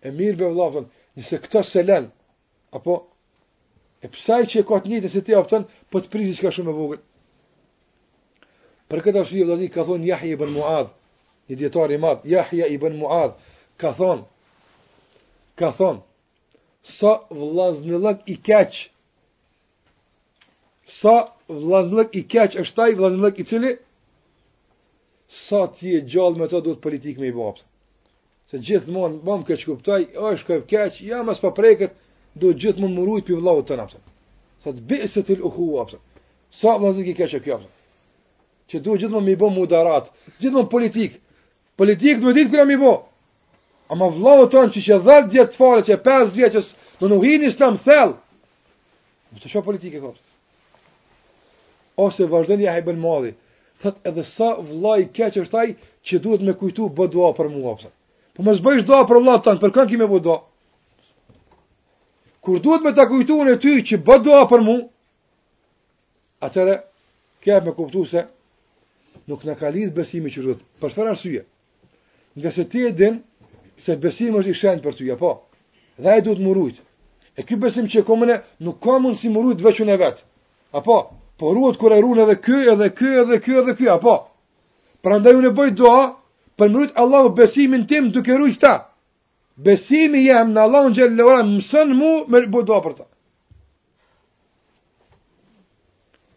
e 0.04 0.10
mirë 0.16 0.36
be 0.40 0.48
vëllavën, 0.50 0.86
nëse 1.18 1.38
këta 1.44 1.62
se 1.68 1.82
len, 1.82 2.08
apo, 2.78 2.96
e 4.04 4.08
pësaj 4.12 4.42
që 4.52 4.60
e 4.62 4.66
ka 4.68 4.80
të 4.82 4.90
njëtë, 4.92 5.08
e 5.08 5.12
se 5.14 5.22
te 5.24 5.36
aftën, 5.38 5.64
për 5.66 5.86
po 5.94 6.02
të 6.04 6.10
prizit 6.14 6.38
që 6.40 6.46
ka 6.48 6.52
shumë 6.56 6.72
e 6.72 6.76
vogët. 6.80 7.04
Për 8.92 9.04
këta 9.06 9.22
shumë 9.28 9.40
e 9.42 9.46
vëllazit, 9.46 9.72
ka 9.74 9.86
thonë 9.88 10.10
Jahja 10.10 10.32
i 10.36 10.40
bën 10.42 10.52
Muad, 10.56 10.90
një 11.48 11.58
djetar 11.62 11.94
i 11.96 12.00
madhë, 12.02 12.28
Jahja 12.34 12.68
i 12.72 12.76
bën 12.82 12.98
Muad, 13.00 13.38
ka 13.80 13.94
thonë, 13.98 14.26
ka 15.60 15.72
thonë, 15.78 16.04
sa 16.98 17.14
vëllazë 17.30 18.18
i 18.26 18.36
keqë, 18.50 18.84
sa 21.00 21.16
vlaznëllëk 21.50 22.12
i 22.14 22.20
keqë, 22.34 22.60
është 22.62 22.76
taj 22.78 22.92
vëllazë 23.00 23.32
i 23.42 23.44
cili, 23.50 23.70
sa 25.42 25.64
ti 25.74 25.96
e 25.98 26.04
gjallë 26.12 26.38
me 26.38 26.46
ta, 26.52 26.60
do 26.62 26.76
të 26.76 26.84
politikë 26.86 27.24
me 27.24 27.32
i 27.32 27.34
bapët 27.34 27.64
se 28.50 28.58
gjithmonë 28.62 29.22
mom 29.26 29.40
këç 29.46 29.64
kuptoj, 29.66 30.02
është 30.16 30.40
shkoj 30.42 30.58
keq, 30.70 30.98
ja 31.10 31.22
mas 31.26 31.40
pa 31.42 31.50
preket, 31.56 31.96
do 32.38 32.52
gjithmonë 32.62 32.94
murujt 32.94 33.26
pi 33.26 33.34
vllau 33.34 33.62
të 33.66 33.78
napsa. 33.80 33.98
Sa 34.62 34.70
të 34.72 34.84
bëse 34.90 35.24
el 35.34 35.42
u 35.42 35.50
hua 35.56 35.82
apsa. 35.86 35.98
Sa 36.60 36.76
vëzë 36.82 37.06
ki 37.08 37.14
keq 37.18 37.34
kjo 37.44 37.56
apsa. 37.58 37.70
Që 38.70 38.82
do 38.84 38.94
gjithmonë 39.00 39.26
mi 39.30 39.34
bë 39.40 39.50
mudarat, 39.56 40.12
gjithmonë 40.38 40.70
politik. 40.70 41.18
Politik 41.76 42.22
do 42.22 42.32
ditë 42.36 42.52
kur 42.54 42.66
mi 42.70 42.78
bë. 42.80 42.94
Ama 43.94 44.08
vllahu 44.14 44.46
ton 44.50 44.70
që 44.74 44.80
që 44.86 45.00
10 45.06 45.26
vjet 45.34 45.58
fare 45.58 45.82
që 45.86 45.98
5 46.06 46.30
vjet 46.38 46.54
që 46.56 46.62
do 47.02 47.10
nuk 47.10 47.26
hini 47.26 47.50
stam 47.54 47.76
thell. 47.82 48.14
Do 49.34 49.42
të 49.42 49.50
shoh 49.52 49.66
politikë 49.66 50.00
kjo. 50.02 50.14
Ose 52.06 52.26
vazhdoni 52.30 52.66
ja 52.66 52.78
bën 52.84 52.98
malli. 53.02 53.34
Thot 53.82 53.98
edhe 54.08 54.22
sa 54.24 54.54
vllai 54.68 55.08
keq 55.16 55.38
është 55.42 55.58
ai 55.62 55.74
që 56.06 56.22
duhet 56.24 56.42
me 56.46 56.54
kujtu 56.58 56.88
bë 56.96 57.10
dua 57.14 57.34
për 57.38 57.50
mua 57.52 57.74
apsa. 57.74 57.90
Po 58.36 58.44
mos 58.44 58.60
bëj 58.60 58.84
dua 58.84 59.04
për 59.08 59.20
vllat 59.22 59.44
tan, 59.46 59.58
për 59.60 59.72
kënd 59.76 59.90
kimë 59.92 60.06
bëj 60.12 60.20
dua. 60.26 60.38
Kur 62.44 62.58
duhet 62.62 62.84
më 62.84 62.92
ta 62.98 63.06
kujtuën 63.08 63.48
e 63.54 63.56
ty 63.62 63.72
që 63.90 63.96
bë 64.06 64.18
dua 64.26 64.42
për 64.50 64.64
mua, 64.66 64.82
atëra 66.44 66.74
kë 67.42 67.56
me 67.64 67.72
kuptu 67.78 68.02
kuptuar 68.04 68.10
se 68.12 68.26
nuk 69.30 69.44
na 69.48 69.54
ka 69.56 69.70
lidh 69.74 69.94
besimi 69.96 70.30
që 70.30 70.42
rrëtë, 70.44 70.62
Për 70.80 70.92
çfarë 70.92 71.10
arsye? 71.14 71.42
Nga 72.36 72.50
se 72.56 72.64
ti 72.70 72.84
e 72.86 72.92
din 73.00 73.16
se 73.80 73.96
besimi 74.04 74.38
është 74.42 74.52
i 74.52 74.58
shënd 74.60 74.82
për 74.84 74.98
ty 75.00 75.08
apo. 75.16 75.32
Dhe 75.96 76.18
e 76.18 76.22
duhet 76.22 76.44
murujt. 76.44 76.82
E 77.36 77.42
ky 77.42 77.56
besim 77.56 77.88
që 77.88 78.04
komunë 78.04 78.36
nuk 78.62 78.76
ka 78.84 78.98
mund 79.00 79.16
si 79.16 79.32
murujt 79.32 79.64
veçun 79.64 79.88
e 79.88 79.96
vet. 79.96 80.20
Apo, 80.76 80.96
po 81.40 81.54
ruhet 81.56 81.80
kur 81.80 81.92
e 81.92 82.00
ruan 82.04 82.20
edhe 82.20 82.36
ky 82.44 82.68
edhe 82.72 82.92
ky 82.92 83.08
edhe 83.22 83.40
ky 83.40 83.56
edhe 83.60 83.74
ky 83.80 83.88
apo. 83.96 84.28
Prandaj 85.02 85.34
unë 85.40 85.54
bëj 85.56 85.72
dua 85.80 85.98
përmërujt 86.58 86.92
Allahu 86.96 87.34
besimin 87.36 87.86
tim 87.86 88.10
duke 88.12 88.36
rujt 88.38 88.60
ta. 88.60 88.76
Besimi 89.56 90.24
jem 90.26 90.50
në 90.52 90.60
Allahu 90.62 90.88
në 90.92 90.98
gjellë 90.98 91.24
ora 91.26 91.42
mësën 91.48 91.92
mu 91.96 92.10
me 92.28 92.46
doa 92.68 92.80
për 92.84 92.94
ta. 92.98 93.06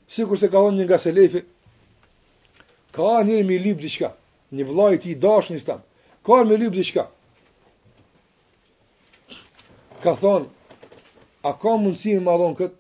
Sikur 0.10 0.40
se 0.40 0.50
ka 0.50 0.60
onë 0.64 0.78
një 0.84 0.86
nga 0.88 0.98
se 0.98 1.12
lefi, 1.14 1.42
ka 2.96 3.10
njërë 3.24 3.44
mi 3.46 3.58
lip 3.62 3.78
diqka, 3.84 4.10
një 4.52 4.64
vlaj 4.66 4.96
ti 5.04 5.14
dash 5.22 5.52
një 5.54 5.60
stam, 5.62 5.82
ka 6.26 6.38
njërë 6.40 6.50
mi 6.50 6.58
lip 6.64 6.74
diqka. 6.80 7.04
Ka 10.04 10.16
thonë, 10.16 10.48
a 11.46 11.52
ka 11.62 11.76
mundësi 11.78 12.16
në 12.20 12.34
adhonë 12.38 12.58
këtë? 12.60 12.76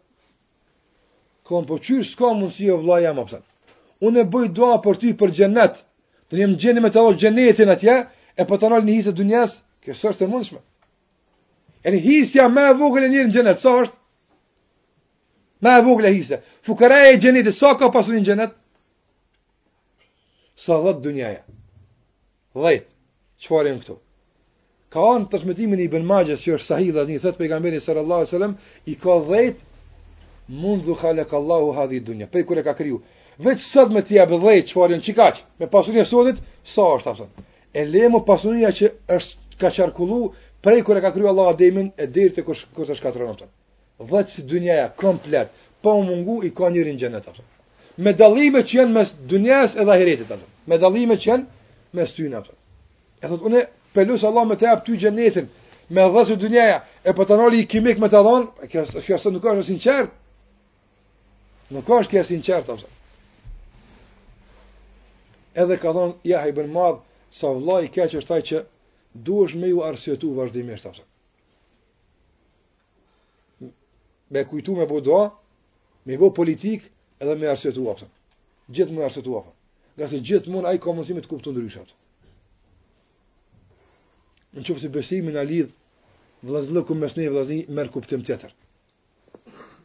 Ka 1.43 1.49
thonë, 1.53 1.67
po 1.69 1.77
qyrë 1.83 2.07
s'ka 2.09 2.31
mundësi 2.39 2.71
e 2.73 2.79
vlaj 2.81 3.03
jam, 3.05 3.21
apësan. 3.21 3.43
Unë 4.09 4.23
e 4.23 4.25
bëj 4.33 4.47
doa 4.57 4.79
për 4.83 4.97
ty 5.03 5.11
për 5.21 5.35
gjennetë, 5.41 5.83
Të 6.31 6.37
një 6.37 6.47
gjeni 6.61 6.81
me 6.83 6.89
të 6.93 7.01
dhe 7.05 7.13
gjenetin 7.21 7.69
atje, 7.73 7.93
e 8.39 8.43
për 8.45 8.49
po 8.49 8.57
të 8.61 8.69
nëllë 8.71 8.85
një 8.89 8.97
hisë 8.97 9.13
e 9.13 9.17
dunjes, 9.19 9.55
kësë 9.85 10.09
është 10.11 10.25
e 10.25 10.27
mundshme. 10.33 10.59
E 11.87 11.93
një 11.95 12.01
hisë 12.05 12.37
ja 12.37 12.45
me 12.53 12.65
e 12.69 12.75
vogële 12.81 13.09
njërë 13.13 13.29
në 13.29 13.33
gjenet, 13.37 13.61
sa 13.63 13.73
është? 13.83 13.97
Me 15.65 15.73
e 15.79 15.85
vogële 15.87 16.11
hisë. 16.17 16.39
Fukaraj 16.69 17.01
e 17.13 17.15
gjenetit, 17.23 17.57
sa 17.57 17.73
ka 17.79 17.89
pasur 17.95 18.13
një 18.15 18.23
gjenet? 18.29 18.53
Sa 20.65 20.77
dhe 20.83 20.93
të 20.99 21.03
dunjaja. 21.07 21.41
Dhe, 22.61 22.75
që 23.41 23.53
farin 23.55 23.81
këtu? 23.81 23.97
Ka 24.93 25.03
anë 25.15 25.29
të 25.31 25.39
shmetimin 25.43 25.81
i 25.83 25.89
ben 25.95 26.05
magjes, 26.09 26.41
që 26.45 26.55
është 26.59 26.67
sahih 26.71 26.93
dhe 26.95 27.07
një 27.09 27.23
thëtë 27.25 27.41
pejgamberi 27.41 27.81
sërë 27.85 28.05
Allah 28.05 28.53
i 28.85 28.95
ka 29.01 29.17
dhe 29.29 29.41
të 29.49 30.59
mundhu 30.63 30.93
khalek 31.01 31.33
Allahu 31.39 31.73
hadhi 31.77 31.99
dunja. 32.09 32.27
Pej 32.33 32.43
kure 32.49 32.63
ka 32.65 32.73
kriju 32.77 33.01
vetë 33.43 33.63
sot 33.63 33.91
me 33.95 34.01
tja 34.03 34.25
bëdhej 34.27 34.63
qëfarin 34.67 35.01
që 35.03 35.13
kaqë, 35.15 35.41
me 35.61 35.67
pasurin 35.71 36.01
e 36.01 36.05
sotit, 36.09 36.37
sa 36.67 36.81
është, 36.97 37.05
thamësat. 37.05 37.29
E 37.73 37.81
lemu 37.87 38.19
pasurinja 38.27 38.71
që 38.75 38.89
është 39.15 39.33
ka 39.61 39.69
qarkullu 39.77 40.21
prej 40.63 40.79
kër 40.83 40.97
e 40.99 41.01
ka 41.05 41.11
krya 41.15 41.29
Allah 41.31 41.47
Ademin 41.53 41.87
e 41.95 42.05
dirë 42.11 42.33
të 42.35 42.41
kërës 42.47 42.59
kër 42.75 42.89
e 42.91 42.95
shkatronë, 42.99 43.35
thamësat. 43.39 43.51
Dhe 44.11 44.19
që 44.27 44.31
si 44.35 44.41
dynjaja, 44.51 44.87
komplet, 44.99 45.47
pa 45.81 45.89
mungu 46.09 46.37
i 46.43 46.49
ka 46.55 46.65
njërin 46.73 46.99
gjenet, 46.99 47.23
thamësat. 47.29 47.47
Me 48.03 48.11
dalime 48.15 48.59
që 48.67 48.73
jenë 48.81 48.93
mes 48.97 49.09
dynjajës 49.31 49.71
e 49.79 49.83
dhahiretit, 49.87 50.27
thamësat. 50.27 50.51
Me 50.69 50.75
dalime 50.83 51.15
që 51.19 51.25
jenë 51.31 51.45
mes 51.99 52.09
ty 52.15 52.23
në, 52.35 52.41
E 53.19 53.25
thot, 53.27 53.41
une, 53.43 53.59
pelus 53.91 54.21
Allah 54.23 54.45
me 54.47 54.55
të 54.55 54.63
japë 54.63 54.83
ty 54.85 54.93
gjenetin, 55.01 55.47
me 55.91 56.01
dhe 56.13 56.21
së 56.29 56.35
dynjaja, 56.39 56.77
e 57.03 57.11
për 57.11 57.15
po 57.17 57.23
të 57.27 57.65
kimik 57.67 57.99
me 57.99 58.07
të 58.07 58.19
kjo, 58.63 58.83
kjo, 59.03 59.17
kjo, 61.83 62.83
edhe 65.59 65.77
ka 65.81 65.91
thonë 65.95 66.31
ja 66.31 66.39
i 66.47 66.53
bën 66.55 66.69
madh 66.71 67.01
sa 67.35 67.51
vllai 67.57 67.83
i 67.85 67.91
keq 67.95 68.13
është 68.21 68.35
ai 68.37 68.43
që 68.49 68.59
duhesh 69.27 69.55
me 69.59 69.67
ju 69.71 69.81
arsyetu 69.89 70.31
vazhdimisht 70.37 70.85
apsa. 70.89 71.03
me 74.33 74.43
kujtu 74.45 74.75
me 74.77 74.85
bodo 74.85 75.21
me 76.05 76.17
bodo 76.17 76.33
politik 76.37 76.81
edhe 77.19 77.35
me 77.35 77.47
arsyetu 77.49 77.85
ashtu 77.91 78.05
gjithmonë 78.73 79.05
arsyetu 79.07 79.37
ashtu 79.39 79.51
nga 79.97 80.07
se 80.09 80.19
gjithmonë 80.29 80.67
ai 80.69 80.77
ka 80.81 80.91
mundësi 80.93 81.15
me 81.17 81.21
të 81.25 81.29
kuptojë 81.31 81.53
ndryshat 81.55 81.89
në 84.55 84.61
çoftë 84.69 84.91
besimin 84.95 85.37
e 85.41 85.45
lidh 85.51 85.71
vëllazëllëku 86.45 86.93
mes 87.01 87.13
ne 87.17 87.25
vëllazë 87.31 87.57
merë 87.77 87.93
kuptim 87.95 88.21
tjetër 88.25 88.51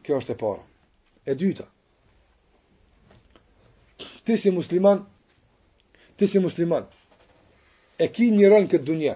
kjo 0.05 0.19
është 0.21 0.35
e 0.37 0.41
para 0.45 0.63
e 1.31 1.35
dyta 1.45 1.67
Ti 4.25 4.37
si 4.41 4.51
musliman, 4.51 5.03
ti 6.17 6.27
si 6.27 6.39
musliman, 6.41 6.87
e 7.99 8.07
ki 8.13 8.29
një 8.31 8.51
rën 8.53 8.69
këtë 8.71 8.87
dunja, 8.87 9.15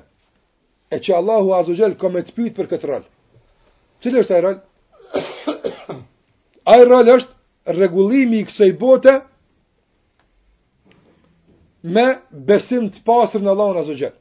e 0.90 0.98
që 0.98 1.14
Allahu 1.18 1.54
Azogel 1.58 1.94
ka 2.00 2.08
me 2.10 2.22
të 2.26 2.34
pyjtë 2.36 2.56
për 2.58 2.70
këtë 2.72 2.90
rën. 2.92 3.04
Qëllë 4.02 4.22
është 4.24 4.34
ajë 4.36 4.46
rën? 4.46 4.58
Ajë 6.74 6.88
rën 6.90 7.10
është 7.14 7.74
regullimi 7.80 8.42
i 8.42 8.46
kësaj 8.48 8.70
bote 8.80 9.14
me 11.96 12.04
besim 12.48 12.88
të 12.92 13.02
pasrë 13.06 13.42
në 13.44 13.52
Allahu 13.54 13.82
Azogel. 13.84 14.14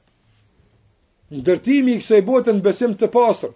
Ndërtimi 1.42 1.98
i 1.98 2.02
kësaj 2.04 2.22
bote 2.30 2.54
në 2.56 2.64
besim 2.66 2.94
të 3.00 3.10
pasrë, 3.12 3.54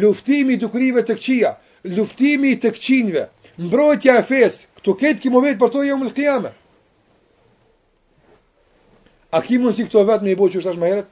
luftimi 0.00 0.54
i 0.56 0.60
dukurive 0.62 1.02
të 1.04 1.18
këqia, 1.18 1.54
luftimi 1.96 2.54
i 2.54 2.60
të 2.62 2.70
këqinve, 2.76 3.26
mbrojtja 3.66 4.18
e 4.22 4.26
fesë, 4.30 4.66
këto 4.78 4.94
ketë 5.02 5.22
kimo 5.24 5.42
vetë 5.44 5.58
për 5.60 5.74
to 5.74 5.82
jo 5.88 5.98
më 6.00 6.08
lëkjame. 6.12 6.52
A 9.30 9.40
ki 9.46 9.58
mund 9.62 9.76
si 9.78 9.84
këto 9.86 10.02
vetë 10.08 10.26
me 10.26 10.32
i 10.34 10.38
bo 10.38 10.48
që 10.50 10.58
është 10.60 10.72
ashtë 10.72 10.82
më 10.82 10.88
heret? 10.92 11.10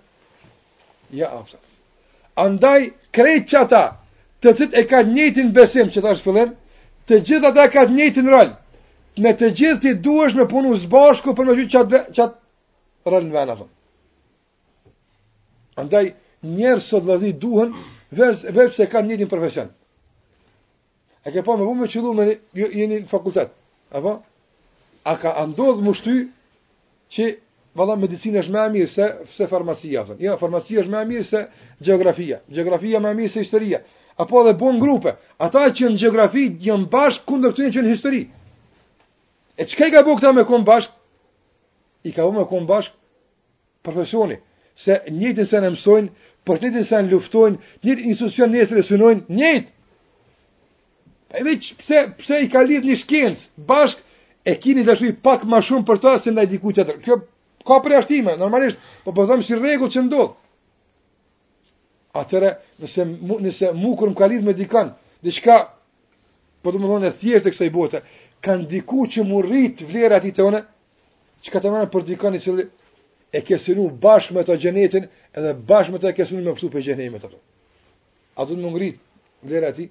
Ja, 1.14 1.28
apësat. 1.38 1.60
Andaj, 2.44 2.80
krejt 3.14 3.46
që 3.50 3.58
ata, 3.64 3.82
të 4.42 4.52
cit 4.58 4.74
e 4.74 4.82
ka 4.90 5.04
njëtin 5.06 5.52
besim 5.54 5.90
që 5.94 6.02
ta 6.02 6.12
është 6.16 6.26
fillim, 6.26 6.50
të 7.08 7.20
gjithë 7.28 7.50
ata 7.52 7.68
ka 7.74 7.86
njëtin 7.94 8.32
rëll, 8.34 8.54
Me 9.18 9.32
të 9.34 9.46
gjithë 9.58 9.80
ti 9.82 9.90
duesh 9.98 10.36
me 10.38 10.44
punu 10.46 10.76
zbashku 10.78 11.32
për 11.34 11.48
në 11.48 11.54
gjithë 11.58 11.72
qatë, 11.74 11.98
qatë 12.14 13.10
rëll 13.10 13.24
në 13.26 13.32
vena. 13.34 13.56
Andaj, 15.82 16.12
njerë 16.54 16.84
së 16.84 17.00
dhëzit 17.08 17.40
duhen, 17.42 17.72
vepse 18.14 18.84
e 18.84 18.86
ka 18.92 19.02
njëtin 19.02 19.26
profesion. 19.32 19.72
E 21.26 21.32
ke 21.34 21.42
po 21.42 21.56
me 21.58 21.66
bu 21.66 21.74
me 21.80 21.90
qëllu 21.90 22.14
me 22.20 22.28
jeni 22.54 23.00
një 23.00 23.10
fakultet. 23.10 23.50
A, 23.90 23.98
po? 24.06 24.12
a 25.02 25.16
ka 25.24 25.34
andodhë 25.42 25.82
mushty 25.88 26.16
që 27.16 27.32
valla 27.78 27.96
medicina 27.96 28.42
është 28.42 28.54
më 28.56 28.60
e 28.64 28.70
mirë 28.74 28.90
se 28.92 29.06
se 29.36 29.46
farmacia. 29.48 30.04
Ja, 30.22 30.34
farmacia 30.40 30.82
është 30.82 30.92
më 30.94 31.00
e 31.04 31.08
mirë 31.12 31.26
se 31.28 31.44
gjeografia. 31.84 32.40
Gjeografia 32.50 33.00
më 33.04 33.12
e 33.12 33.18
mirë 33.20 33.34
se 33.36 33.44
historia. 33.44 33.80
Apo 34.18 34.42
dhe 34.46 34.54
bën 34.60 34.80
grupe. 34.82 35.14
Ata 35.38 35.68
që 35.70 35.92
në 35.92 36.00
gjeografi 36.02 36.46
janë 36.66 36.90
bashkë 36.92 37.26
kundër 37.30 37.54
këtyre 37.54 37.74
që 37.76 37.84
në 37.86 37.92
histori. 37.94 38.22
E 39.60 39.66
çka 39.70 39.88
i 39.90 39.94
ka 39.94 40.02
bëu 40.06 40.18
këta 40.18 40.34
me 40.36 40.44
kon 40.48 40.66
bashkë? 40.66 40.94
I 42.10 42.16
ka 42.16 42.26
bëu 42.26 42.34
me 42.40 42.44
kon 42.50 42.66
bashkë 42.68 42.94
profesioni 43.86 44.40
se 44.78 44.94
njëjtën 45.10 45.46
se 45.50 45.58
në 45.64 45.72
mësojnë, 45.74 46.12
për 46.46 46.58
të 46.58 46.64
njëjtën 46.68 46.84
se 46.86 46.98
në 47.02 47.10
luftojnë, 47.10 47.56
njëjtë 47.84 48.04
institucion 48.12 48.52
njëjtë 48.52 48.68
se 48.76 48.82
synojnë, 48.88 49.24
njëjtë. 49.34 49.70
E 51.38 51.42
veç, 51.44 51.72
pse, 51.80 51.98
pse 52.20 52.38
i 52.44 52.46
ka 52.52 52.62
lidhë 52.64 52.86
një 52.88 52.98
shkencë, 53.02 53.42
bashkë 53.66 54.20
e 54.48 54.54
kini 54.62 54.84
dhe 54.86 54.94
shui 54.96 55.14
pak 55.24 55.42
ma 55.50 55.58
shumë 55.60 55.84
për 55.88 55.98
ta 56.04 56.12
se 56.22 56.30
në 56.32 56.46
e 56.46 56.50
dikut 56.54 56.78
të 56.78 56.94
Kjo 57.04 57.18
ka 57.68 57.78
përjashtime, 57.84 58.36
normalisht, 58.38 58.78
po 59.04 59.12
po 59.12 59.26
them 59.28 59.42
si 59.44 59.54
rregull 59.56 59.90
që 59.92 60.04
ndodh. 60.06 60.34
Atëre, 62.16 62.54
nëse 62.80 63.04
nëse 63.44 63.70
mu 63.76 63.92
më 64.00 64.14
ka 64.16 64.28
me 64.46 64.54
dikën, 64.60 64.88
diçka 65.22 65.56
po 66.62 66.72
do 66.72 66.78
të 66.78 66.88
thonë 66.88 67.10
thjesht 67.20 67.46
e 67.46 67.52
kësaj 67.52 67.70
bote, 67.72 68.00
kanë 68.40 68.66
diku 68.70 69.04
që 69.12 69.20
mu 69.28 69.42
rrit 69.44 69.84
vlera 69.90 70.16
atit 70.16 70.38
tonë, 70.40 70.62
që 71.44 71.50
ka 71.52 71.60
të 71.60 71.70
mërë 71.74 71.90
për 71.92 72.02
dikën 72.10 72.36
i 72.36 72.40
cili 72.40 72.64
e 73.32 73.42
kesinu 73.44 73.90
bashkë 74.00 74.34
me 74.34 74.42
të 74.46 74.56
gjenetin 74.64 75.04
edhe 75.36 75.52
bashkë 75.68 75.92
me 75.92 76.00
të 76.00 76.14
kesinu 76.16 76.44
me 76.48 76.56
pëtu 76.56 76.70
për 76.72 76.86
gjenetin 76.88 77.12
me 77.12 77.20
të 77.20 77.28
të. 77.30 77.38
A 78.40 78.46
du 78.46 78.56
të 78.56 78.64
më 78.64 78.72
ngritë 78.72 79.48
vlerë 79.48 79.70
ati? 79.74 79.86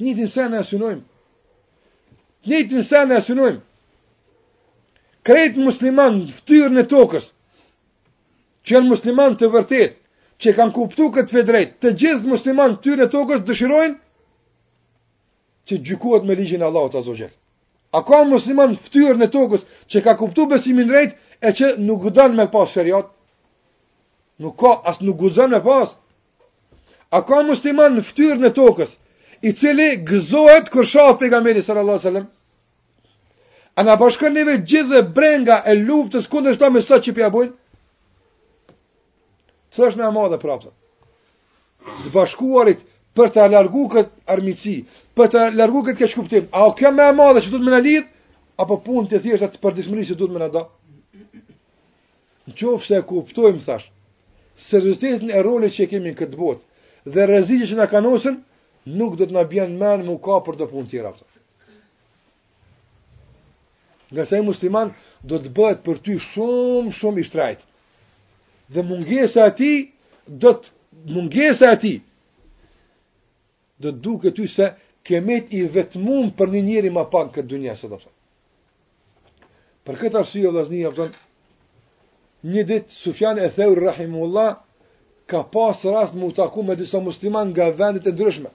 Një 0.00 0.14
të 0.16 0.22
nëse 0.26 0.48
në 0.52 0.60
asynojmë. 0.64 1.04
Një 2.48 2.58
të 2.70 2.80
nëse 2.82 3.04
në 3.04 3.54
krejt 5.28 5.56
musliman 5.60 6.16
në 6.24 6.32
fëtyrë 6.38 6.72
në 6.74 6.82
tokës, 6.90 7.26
që 8.66 8.76
janë 8.78 8.88
musliman 8.94 9.34
të 9.40 9.50
vërtet, 9.52 9.96
që 10.40 10.54
kanë 10.56 10.72
kuptu 10.76 11.08
këtë 11.16 11.34
fedrejt, 11.36 11.74
të 11.82 11.92
gjithë 12.00 12.30
musliman 12.32 12.76
të 12.76 12.84
tyrë 12.86 13.02
në 13.02 13.08
tokës 13.14 13.42
dëshirojnë, 13.50 13.96
që 15.68 15.78
gjykuat 15.84 16.24
me 16.28 16.36
ligjin 16.38 16.64
Allah 16.64 16.86
të 16.88 17.00
azogjerë. 17.02 17.34
A 17.92 18.00
ka 18.08 18.22
musliman 18.30 18.72
të 18.78 18.86
fëtyrë 18.86 19.20
në 19.20 19.28
tokës, 19.34 19.66
që 19.92 19.98
ka 20.06 20.14
kuptu 20.20 20.46
besimin 20.54 20.88
drejt, 20.88 21.12
e 21.44 21.52
që 21.60 21.66
nuk 21.84 22.06
gudan 22.06 22.36
me 22.38 22.48
pas 22.54 22.72
shëriat, 22.72 23.12
nuk 24.42 24.56
ka, 24.60 24.72
asë 24.90 25.04
nuk 25.08 25.20
gudan 25.26 25.52
me 25.52 25.60
pas, 25.64 25.92
a 27.16 27.20
ka 27.30 27.42
musliman 27.50 28.00
të 28.00 28.06
fëtyrë 28.12 28.40
në 28.46 28.54
tokës, 28.62 28.96
i 29.48 29.52
cili 29.60 29.90
gëzohet 30.08 30.72
kërshat 30.72 31.20
pe 31.20 31.28
gamëri 31.34 31.66
sallallahu 31.68 32.06
sallam, 32.08 32.28
A 33.78 33.82
nga 33.84 33.94
pashkën 34.00 34.34
po 34.34 34.38
njëve 34.38 34.54
gjithë 34.70 34.90
dhe 34.90 35.00
brenga 35.16 35.56
e 35.70 35.74
luftës 35.78 36.26
kundër 36.32 36.56
shto 36.56 36.70
me 36.74 36.80
sot 36.82 37.04
që 37.06 37.12
pja 37.14 37.28
bujnë? 37.30 37.52
Së 39.76 39.84
është 39.88 39.98
me 40.00 40.04
amadhe 40.06 40.30
dhe 40.34 40.38
prapsat. 40.44 40.74
bashkuarit 42.16 42.80
për 43.16 43.28
të 43.34 43.42
alargu 43.46 43.84
këtë 43.94 44.12
armici, 44.34 44.74
për 45.16 45.30
të 45.32 45.42
alargu 45.44 45.84
këtë 45.86 45.96
këtë 46.00 46.10
shkuptim, 46.14 46.48
a 46.58 46.64
o 46.66 46.74
këmë 46.80 46.96
me 46.98 47.04
amadhe 47.12 47.44
që 47.46 47.54
du 47.54 47.58
të 47.60 47.64
me 47.68 47.72
në 47.76 47.80
lidhë, 47.86 48.08
apo 48.64 48.80
pun 48.88 49.06
të 49.08 49.22
thjeshtë 49.24 49.46
atë 49.48 49.62
për 49.62 49.78
dismëri 49.78 50.08
që 50.10 50.18
du 50.18 50.26
të 50.26 50.32
me 50.34 50.42
në 50.42 50.50
da? 50.56 50.64
Në 52.50 52.58
qofë 52.58 52.84
se 52.88 53.02
kuptojmë, 53.12 53.62
thash, 53.68 53.86
se 54.66 54.82
e 55.38 55.46
roli 55.46 55.70
që 55.78 55.90
kemi 55.92 56.10
në 56.10 56.18
këtë 56.24 56.38
botë, 56.42 56.64
dhe 57.14 57.26
rezistit 57.30 57.70
që 57.70 57.78
në 57.78 57.88
kanosën, 57.94 58.36
nuk 58.98 59.18
do 59.20 59.24
të 59.30 59.36
në 59.38 59.46
bjenë 59.54 59.78
menë 59.84 60.06
më 60.10 60.18
ka 60.26 60.42
për 60.48 60.58
të 60.60 60.70
pun 60.74 60.84
të 60.86 60.90
tjera. 60.92 61.12
Për. 61.18 61.28
Nga 64.12 64.24
sa 64.26 64.36
i 64.38 64.42
musliman 64.44 64.92
do 65.26 65.38
të 65.42 65.50
bëhet 65.56 65.80
për 65.86 65.98
ty 66.06 66.14
shumë 66.26 66.92
shumë 66.98 67.20
i 67.20 67.24
shtrajt. 67.28 67.64
Dhe 68.72 68.84
mungesa 68.88 69.48
e 69.50 69.54
tij 69.60 69.76
do 70.44 70.52
të 70.56 71.12
mungesa 71.16 71.72
e 71.76 71.80
tij 71.82 71.98
do 73.82 73.92
të 73.92 74.00
duket 74.06 74.34
ty 74.40 74.46
se 74.54 74.70
kemet 75.08 75.52
i 75.58 75.64
vetmum 75.74 76.30
për 76.38 76.52
një 76.54 76.62
njeri 76.68 76.92
më 76.98 77.04
pak 77.12 77.34
këtë 77.36 77.48
dunjë 77.52 77.76
sot 77.80 77.96
apo. 77.98 78.10
Për 79.84 80.00
këtë 80.00 80.20
arsye 80.22 80.48
o 80.48 80.52
vllaznia 80.56 80.90
një 82.52 82.62
ditë 82.70 82.92
Sufjan 83.04 83.38
e 83.44 83.48
Theur 83.56 83.80
rahimullah 83.86 84.54
ka 85.28 85.42
pas 85.52 85.84
rast 85.84 86.14
mu 86.16 86.32
taku 86.32 86.62
me 86.64 86.76
disa 86.80 87.00
musliman 87.04 87.50
nga 87.52 87.70
vendit 87.76 88.06
e 88.08 88.12
ndryshme. 88.12 88.50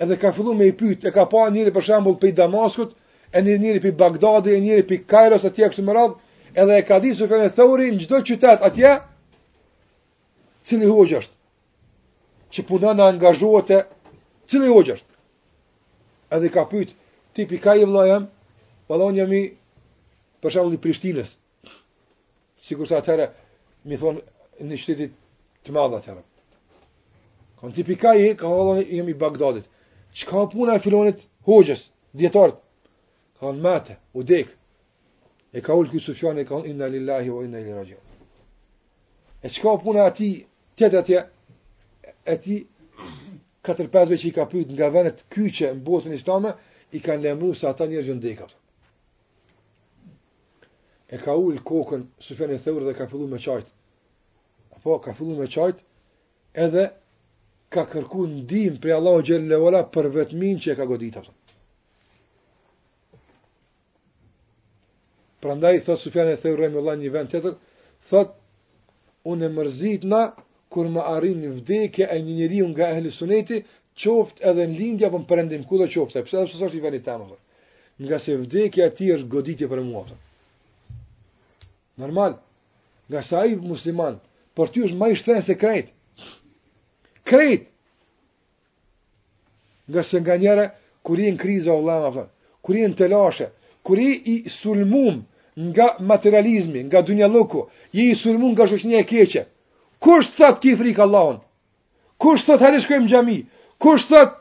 Edhe 0.00 0.16
ka 0.20 0.32
fillu 0.32 0.54
me 0.56 0.66
i 0.68 0.72
pyt, 0.80 1.04
e 1.04 1.10
ka 1.16 1.24
pa 1.28 1.48
njëri 1.52 1.72
për 1.76 1.84
shambull 1.88 2.16
i 2.28 2.32
Damaskut, 2.40 2.92
e 3.32 3.40
një 3.42 3.56
njëri 3.62 3.80
për 3.84 3.92
Bagdadi, 3.98 4.54
e 4.56 4.60
njëri 4.64 4.84
për 4.90 5.00
Kajros, 5.06 5.44
atje 5.46 5.68
kështë 5.70 5.84
më 5.86 5.94
radhë, 5.96 6.16
edhe 6.58 6.78
e 6.80 6.84
ka 6.88 6.96
di 7.02 7.12
Sufjan 7.14 7.44
e 7.44 7.50
Thori, 7.54 7.90
në 7.94 8.00
gjdoj 8.02 8.20
qytet 8.26 8.64
atje, 8.68 8.94
cili 10.66 10.88
hoqë 10.90 11.18
është, 11.20 11.34
që 12.56 12.64
punën 12.68 13.02
e 13.02 13.06
angazhohet 13.06 13.70
e, 13.76 13.80
cili 14.50 14.70
hoqë 14.72 14.96
është, 14.96 15.06
edhe 16.36 16.50
ka 16.54 16.64
pëjtë, 16.72 16.96
ti 17.36 17.46
për 17.50 17.62
Kaj 17.68 17.82
e 17.82 17.86
vla 17.90 18.06
valon 18.90 19.14
jam 19.20 19.32
i, 19.38 19.44
për 20.42 20.56
shamë 20.56 20.74
një 20.74 20.80
Prishtines, 20.82 21.36
si 22.66 22.74
kur 22.76 22.88
sa 22.90 22.98
mi 23.84 23.96
thonë 23.96 24.20
një 24.68 24.76
qytetit 24.76 25.12
të 25.64 25.72
madhë 25.72 26.02
të 26.04 26.18
kon 27.60 27.72
ti 27.76 27.82
për 27.84 27.96
Kaj 28.02 28.18
i, 28.26 28.34
ka 28.40 28.48
valon 28.48 28.80
jam 28.88 29.08
i 29.08 29.14
Bagdadit, 29.20 29.66
që 30.16 30.26
ka 30.28 30.42
puna 30.52 30.74
e 30.76 30.80
filonit 30.82 31.22
hoqës, 31.46 31.80
djetartë, 32.18 32.58
Kanë 33.40 33.60
mate, 33.64 33.96
u 34.12 34.22
dekë. 34.28 34.52
E 35.56 35.62
ka 35.64 35.74
ullë 35.80 35.94
kësë 35.94 36.14
fjanë, 36.20 36.42
e 36.44 36.48
ka 36.48 36.58
inna 36.70 36.88
lillahi 36.92 37.30
o 37.32 37.38
inna 37.42 37.60
i 37.60 37.64
lirajja. 37.64 37.96
E 39.40 39.48
që 39.48 39.62
ka 39.64 40.00
ati, 40.04 40.28
tjetë 40.76 40.98
atje, 41.00 41.22
e 42.34 42.36
ti, 42.44 42.58
katër 43.64 43.88
pesve 43.92 44.18
që 44.20 44.28
i 44.28 44.32
ka 44.36 44.44
pyjtë 44.52 44.76
nga 44.76 44.90
venet 44.92 45.24
kyqe 45.32 45.72
në 45.78 45.82
botën 45.88 46.12
islamë, 46.18 46.52
i 46.96 47.00
ka 47.00 47.16
në 47.16 47.22
lemru 47.26 47.54
se 47.54 47.64
ata 47.70 47.86
njërë 47.90 48.06
gjënë 48.10 48.24
dekë. 48.28 48.46
E 51.16 51.18
ka 51.24 51.34
ullë 51.46 51.64
kokën, 51.66 52.04
së 52.22 52.36
e 52.52 52.58
theurë 52.64 52.86
dhe 52.86 52.94
ka 53.00 53.08
fillu 53.10 53.26
me 53.32 53.38
qajtë. 53.44 53.70
Apo, 54.76 54.98
ka 55.04 55.14
fillu 55.16 55.38
me 55.40 55.48
qajtë, 55.52 55.82
edhe 56.66 56.84
ka 57.72 57.86
kërku 57.92 58.26
ndihmë 58.36 58.80
për 58.82 58.94
Allahu 58.98 59.22
xhallahu 59.26 59.86
për 59.94 60.10
vetmin 60.18 60.60
që 60.62 60.72
e 60.72 60.76
ka 60.78 60.86
goditur. 60.92 61.26
Prandaj 65.40 65.80
thot 65.84 66.00
Sufjan 66.00 66.28
e 66.28 66.36
Theurë 66.36 66.68
me 66.72 66.96
një 67.02 67.10
vend 67.12 67.34
thot 68.08 68.32
unë 69.32 69.48
mërzit 69.58 70.04
na 70.12 70.20
kur 70.72 70.88
më 70.94 71.02
arrin 71.16 71.42
vdekja 71.58 72.06
e 72.16 72.20
një 72.22 72.34
njeriu 72.40 72.68
nga 72.70 72.84
ahli 72.94 73.10
suneti, 73.12 73.62
çoft 74.02 74.40
edhe 74.40 74.66
në 74.70 74.76
lindje 74.78 75.06
apo 75.06 75.18
në 75.20 75.26
perëndim, 75.32 75.64
kudo 75.68 75.84
qoftë, 75.94 76.22
pse 76.24 76.36
ajo 76.38 76.46
s'është 76.52 76.76
i 76.78 76.82
vënë 76.84 77.00
tamam. 77.08 77.32
Nga 78.04 78.16
se 78.24 78.36
vdekja 78.40 78.86
e 78.88 78.94
tij 78.96 79.10
është 79.16 79.28
goditje 79.34 79.68
për 79.68 79.82
mua. 79.88 80.04
Normal. 82.00 82.38
Nga 83.10 83.20
sa 83.28 83.44
i 83.50 83.56
musliman, 83.58 84.20
por 84.54 84.68
ti 84.70 84.84
është 84.86 84.96
më 85.00 85.08
i 85.12 85.18
shtrenjtë 85.20 85.46
se 85.50 85.56
krejt. 85.60 85.90
Krejt. 87.28 87.66
Nga 89.90 90.02
se 90.10 90.20
nga 90.22 90.36
njëra 90.38 90.66
kur 91.04 91.18
i 91.18 91.32
në 91.32 91.40
kriza 91.42 91.72
o 91.72 92.26
kur 92.64 92.76
i 92.76 92.84
në 92.88 92.94
telashe, 92.96 93.46
kur 93.82 93.98
je 93.98 94.20
i 94.24 94.48
sulmum 94.48 95.22
nga 95.56 95.94
materializmi, 96.00 96.84
nga 96.84 97.02
dunja 97.02 97.26
loku, 97.26 97.66
je 97.92 98.10
i 98.12 98.16
sulmum 98.16 98.52
nga 98.52 98.66
shoqënia 98.66 98.98
e 99.02 99.06
keqe, 99.06 99.46
kush 100.00 100.30
të 100.30 100.36
thot 100.36 100.60
ki 100.62 100.74
frikë 100.80 101.02
Allahon? 101.06 101.40
Kush 102.18 102.44
të 102.44 102.52
thot 102.52 102.60
hajde 102.66 102.80
shkojmë 102.84 103.08
gjami? 103.10 103.38
Kush 103.78 104.06
të 104.08 104.12
thot 104.16 104.32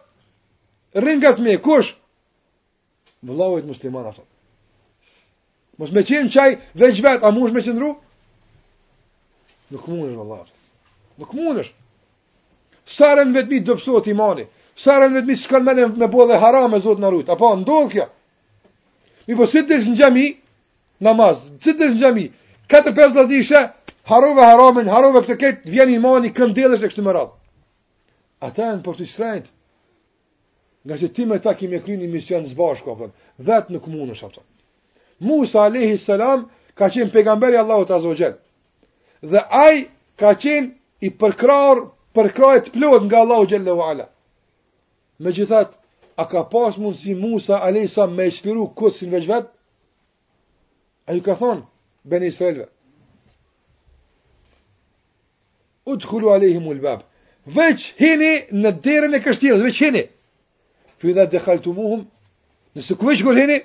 rëngat 1.05 1.39
me? 1.43 1.57
Kush? 1.61 1.95
Vëllohet 3.23 3.65
musliman 3.67 4.05
ato. 4.07 4.23
Mos 5.77 5.91
me 5.95 6.03
qenë 6.03 6.31
qaj 6.31 6.51
dhe 6.75 6.91
gjvet, 6.95 7.23
a 7.23 7.31
mush 7.31 7.51
me 7.53 7.63
ru 7.79 7.91
Nuk 9.69 9.87
mundesh, 9.87 10.15
vëllohet. 10.17 10.49
Nuk 11.19 11.33
mundesh. 11.33 11.69
Sarën 12.89 13.31
vetëmi 13.35 13.59
dëpsot 13.67 14.07
imani. 14.09 14.47
Sarën 14.81 15.13
vetëmi 15.13 15.35
s'kan 15.37 15.63
me 15.63 15.71
në 15.99 16.07
bo 16.11 16.25
harame, 16.33 16.79
zotë 16.81 17.01
në 17.03 17.11
rujtë. 17.13 17.31
Apo, 17.35 17.51
ndodhë 17.61 17.89
kjo. 17.91 18.05
Mi 19.29 19.35
po 19.37 19.45
si 19.45 19.61
të 19.61 19.75
në 19.85 19.91
gjemi, 19.97 20.23
namaz, 21.05 21.43
si 21.61 21.75
të 21.77 21.85
në 21.91 21.97
gjemi, 21.99 22.23
4-5 22.73 23.11
dhe 23.13 23.25
dishe, 23.29 23.59
harove 24.09 24.45
haramin, 24.51 24.87
harove 24.89 25.21
këtë 25.27 25.35
ketë, 25.43 25.69
vjen 25.69 25.91
imani, 25.93 26.31
këndelesh 26.33 26.81
e 26.87 26.89
kështë 26.89 27.03
më 27.05 27.13
ratë. 27.17 27.35
Ata 28.47 28.63
e 28.65 28.71
në 28.79 28.81
për 28.87 28.97
të 28.97 29.07
shrejt, 29.11 29.51
nga 30.89 30.97
që 30.97 31.09
ti 31.13 31.27
me 31.29 31.37
ta 31.43 31.53
kime 31.59 31.77
kry 31.83 31.99
një 32.01 32.09
mision 32.09 32.49
zbashko, 32.49 32.95
apër, 32.97 33.11
vetë 33.51 33.75
në 33.75 33.83
komunë 33.85 34.17
është 34.17 34.29
apëton. 34.31 34.47
Musa 35.29 35.67
a.s. 35.67 36.17
ka 36.79 36.89
qenë 36.89 37.13
pegamberi 37.13 37.61
Allahot 37.61 37.91
Azogjet, 37.99 38.41
dhe 39.21 39.45
aj 39.65 39.83
ka 40.17 40.33
qenë 40.41 40.71
i 41.05 41.13
përkrar, 41.21 41.85
përkrajt 42.17 42.73
plot 42.73 43.05
nga 43.05 43.21
Allahot 43.21 43.51
Gjellë 43.53 44.07
Me 45.19 45.33
gjithat, 45.35 45.75
A 46.19 46.27
ka 46.27 46.49
pas 46.49 46.77
mund 46.77 46.97
si 46.97 47.15
Musa 47.15 47.57
Alisa 47.63 48.03
me 48.07 48.23
e 48.27 48.31
shpiru 48.35 48.65
këtë 48.77 48.97
si 48.97 49.05
në 49.07 49.11
veç 49.15 49.27
vetë? 49.29 49.49
A 51.07 51.13
ju 51.15 51.21
ka 51.23 51.35
thonë, 51.39 51.63
ben 52.11 52.25
Israelve. 52.27 52.65
U 55.87 55.95
të 55.95 56.03
khullu 56.09 56.33
Alehi 56.35 56.59
Mulbab. 56.59 57.05
Veç 57.47 57.93
hini 58.01 58.33
në 58.51 58.73
derën 58.83 59.15
e 59.15 59.23
kështilës, 59.29 59.63
veç 59.63 59.79
hini. 59.85 60.03
Fyda 60.99 61.23
dhe 61.31 61.39
khalë 61.45 61.63
të 61.63 61.73
muhëm, 61.77 62.03
nëse 62.75 62.93
ku 62.99 63.03
veç 63.07 63.23
hini, 63.23 63.61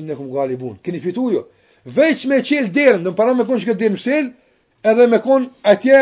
inë 0.00 0.08
në 0.12 0.16
këmë 0.20 0.32
gali 0.38 0.56
bunë. 0.62 0.80
keni 0.82 1.00
fitu 1.04 1.28
jo. 1.34 1.42
Veç 1.98 2.24
me 2.30 2.40
qelë 2.48 2.72
derën, 2.76 3.04
dhe 3.04 3.12
para 3.20 3.34
me 3.36 3.44
konë 3.44 3.60
që 3.60 3.66
këtë 3.68 3.82
derën 3.82 4.00
më 4.00 4.32
edhe 4.90 5.04
me 5.12 5.18
konë 5.20 5.50
atje 5.72 5.96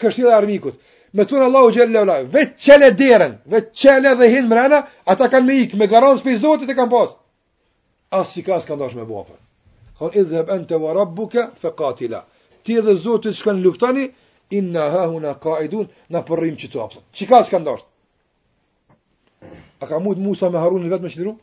kështilë 0.00 0.34
armikët 0.36 0.76
me 1.16 1.24
thunë 1.30 1.44
Allahu 1.48 1.72
gjellë 1.74 2.02
e 2.12 2.18
vetë 2.34 2.60
qele 2.64 2.88
deren, 2.98 3.32
vetë 3.54 3.70
qele 3.82 4.12
dhe 4.20 4.28
hinë 4.34 4.48
mrena, 4.50 4.80
ata 5.10 5.28
kanë 5.32 5.46
me 5.48 5.56
ikë, 5.64 5.78
me 5.82 5.86
garanë 5.90 6.20
shpi 6.20 6.36
zotit 6.42 6.70
e 6.70 6.74
kanë 6.78 6.90
pasë. 6.92 7.16
Asë 8.20 8.34
që 8.40 8.44
ka 8.46 8.60
s'ka 8.62 8.76
kanë 8.78 9.00
me 9.00 9.06
bua 9.08 9.24
për. 9.26 9.38
Kënë 9.98 10.20
idhë 10.20 10.30
dhe 10.36 10.44
bënte 10.50 10.80
wa 10.84 10.94
rabbuke, 10.96 11.48
fe 11.60 11.72
katila. 11.80 12.22
Ti 12.64 12.78
dhe 12.86 12.94
zotit 13.02 13.34
që 13.38 13.44
kanë 13.50 13.62
luftani, 13.64 14.06
inna 14.54 14.86
hahu 14.94 15.20
na 15.24 15.34
ka 15.42 15.58
idun, 15.66 15.90
na 16.10 16.22
përrim 16.26 16.56
që 16.60 16.70
të 16.72 16.78
apësë. 16.86 17.02
Që 17.16 17.24
ka 17.30 17.42
s'ka 17.44 17.58
kanë 17.58 17.76
A 19.80 19.84
ka 19.88 19.96
mujtë 19.98 20.20
Musa 20.20 20.50
me 20.52 20.58
Harun 20.60 20.84
vetë 20.90 21.02
me 21.02 21.08
që 21.08 21.18
të 21.24 21.34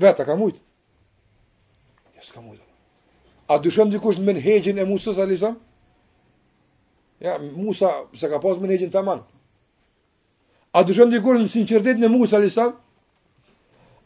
Vetë, 0.00 0.22
a 0.22 0.24
ka 0.24 0.34
mujtë? 0.40 0.56
Jësë 2.16 2.32
ka 2.32 2.40
mujtë. 2.40 2.64
A 3.52 3.58
dyshën 3.60 3.90
dikush 3.92 4.16
në 4.16 4.24
menhegjin 4.30 4.78
e 4.80 4.84
Musës, 4.88 5.18
alisam? 5.20 5.58
Në 5.58 5.60
Ja, 7.22 7.38
Musa 7.38 7.90
se 8.18 8.26
ka 8.30 8.40
pas 8.42 8.58
menegjin 8.58 8.90
të 8.90 8.98
aman. 8.98 9.20
A 10.74 10.82
dëshon 10.88 11.12
dikur 11.12 11.38
në 11.38 11.46
sinqertet 11.52 12.00
në 12.02 12.08
Musa 12.10 12.40
lisa? 12.42 12.64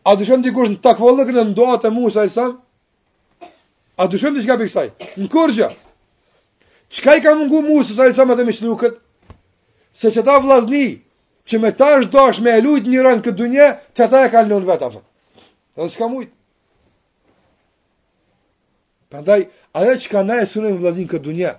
A 0.04 0.12
dëshon 0.20 0.44
dikur 0.44 0.68
në 0.68 0.80
takvallëk 0.84 1.32
në 1.36 1.44
ndoat 1.54 1.86
e 1.88 1.92
Musa 1.96 2.26
lisa? 2.28 2.46
A 3.96 4.08
dëshon 4.12 4.36
dikur 4.36 4.60
për 4.60 4.68
kësaj? 4.68 4.86
Në 5.22 5.30
kërgja. 5.32 5.70
Qka 6.92 7.14
i 7.18 7.24
ka 7.24 7.32
mungu 7.40 7.62
Musa 7.70 7.96
sa 7.96 8.10
lisa 8.10 8.26
më 8.28 8.36
të 8.38 8.46
mishlukët? 8.50 9.00
Se 9.96 10.12
që 10.12 10.22
ta 10.26 10.36
vlazni, 10.44 10.84
që 11.48 11.56
me 11.62 11.72
ta 11.72 11.88
është 11.96 12.12
dash 12.18 12.44
me 12.44 12.52
elujt 12.60 12.84
një 12.90 13.00
rënë 13.06 13.24
këtë 13.24 13.38
dunje, 13.40 13.70
që 13.96 14.10
ta 14.12 14.24
e 14.28 14.32
ka 14.34 14.44
në 14.44 14.60
në 14.60 14.68
vetë, 14.74 14.90
dhe 14.92 15.86
në 15.86 15.92
s'ka 15.94 16.08
mujtë. 16.12 16.34
Përndaj, 19.12 19.46
ajo 19.80 19.94
që 20.02 20.08
ka 20.12 20.24
na 20.26 20.42
e 20.42 20.50
sunën 20.50 20.76
vlazin 20.82 21.08
këtë 21.08 21.24
dunje, 21.30 21.52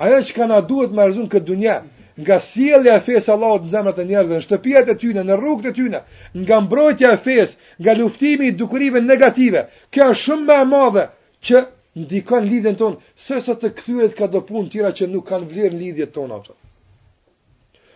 Ajo 0.00 0.18
që 0.26 0.34
ka 0.36 0.46
na 0.48 0.58
duhet 0.64 0.94
më 0.96 1.02
arzun 1.02 1.26
këtë 1.28 1.44
dunja, 1.50 1.72
nga 2.24 2.36
sielja 2.40 2.94
e 2.96 3.00
fesë 3.04 3.32
Allahut 3.34 3.66
në 3.66 3.72
zemrët 3.74 3.98
e 4.00 4.04
njerëzve, 4.08 4.38
në 4.38 4.44
shtëpijat 4.46 4.88
e 4.88 4.94
tyne, 5.02 5.22
në 5.28 5.36
rrugët 5.40 5.68
e 5.70 5.72
tyne, 5.76 6.00
nga 6.44 6.56
mbrojtja 6.64 7.10
e 7.16 7.18
fesë, 7.26 7.58
nga 7.82 7.92
luftimi 7.98 8.46
i 8.48 8.54
dukurive 8.60 9.02
negative, 9.04 9.62
kjo 9.92 10.06
është 10.14 10.20
shumë 10.22 10.46
me 10.48 10.56
madhe 10.72 11.04
që 11.50 11.60
ndikon 12.04 12.48
lidhjen 12.48 12.78
tonë, 12.80 12.96
se 13.26 13.42
të 13.50 13.70
këthyret 13.76 14.16
ka 14.18 14.30
do 14.32 14.40
punë 14.48 14.72
tira 14.72 14.92
që 14.96 15.10
nuk 15.12 15.28
kanë 15.28 15.48
vlerë 15.52 15.80
lidhjet 15.82 16.14
tonë 16.16 16.36
ato. 16.38 16.56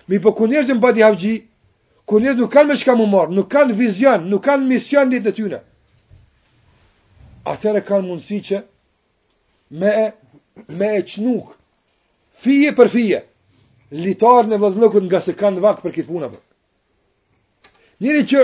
Mi 0.08 0.20
po 0.20 0.34
ku 0.36 0.44
njerëzim 0.50 0.82
badi 0.84 1.06
havgji, 1.08 1.34
ku 2.04 2.20
nuk 2.20 2.52
kanë 2.52 2.68
me 2.68 2.76
shka 2.82 2.98
mu 3.00 3.08
marë, 3.16 3.32
nuk 3.38 3.48
kanë 3.54 3.78
vizion, 3.80 4.28
nuk 4.28 4.44
kanë 4.44 4.68
mision 4.74 5.08
lidhë 5.12 5.30
të 5.32 5.36
tyne, 5.40 5.62
atëre 7.54 7.80
kanë 7.88 8.08
mundësi 8.10 8.42
që 8.52 8.60
me, 9.80 9.96
me 10.68 10.92
e 11.00 11.04
fije 12.44 12.74
për 12.76 12.90
fije, 12.92 13.20
litarën 14.04 14.52
e 14.52 14.58
vëzlëkut 14.60 15.06
nga 15.08 15.20
se 15.24 15.34
kanë 15.38 15.62
vakë 15.64 15.84
për 15.86 15.94
këtë 15.96 16.08
puna 16.12 16.28
për. 16.32 16.40
Njëri 18.04 18.24
që 18.32 18.42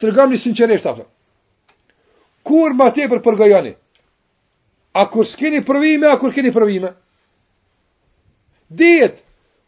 të 0.00 0.08
rëgam 0.10 0.32
një 0.34 0.40
sinqeresht, 0.42 0.88
afë, 0.90 1.04
kur 2.48 2.74
ma 2.76 2.88
te 2.96 3.06
për 3.10 3.22
përgajani, 3.26 3.74
a 5.00 5.06
kur 5.10 5.26
s'keni 5.26 5.62
përvime, 5.66 6.10
a 6.10 6.18
kur 6.20 6.34
keni 6.34 6.52
përvime, 6.54 6.90
djetë, 8.74 9.22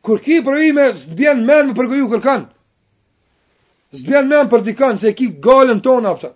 kur 0.07 0.21
ki 0.23 0.41
përvime, 0.47 0.91
s'të 1.05 1.35
men 1.45 1.71
më 1.71 1.79
përgaju 1.79 2.09
kërkanë, 2.15 2.49
s'të 3.99 4.09
bjen 4.11 4.29
men 4.33 4.51
për 4.51 4.67
dikanë, 4.67 5.01
se 5.03 5.15
ki 5.19 5.31
galën 5.49 5.85
tonë, 5.87 6.15
afë, 6.17 6.33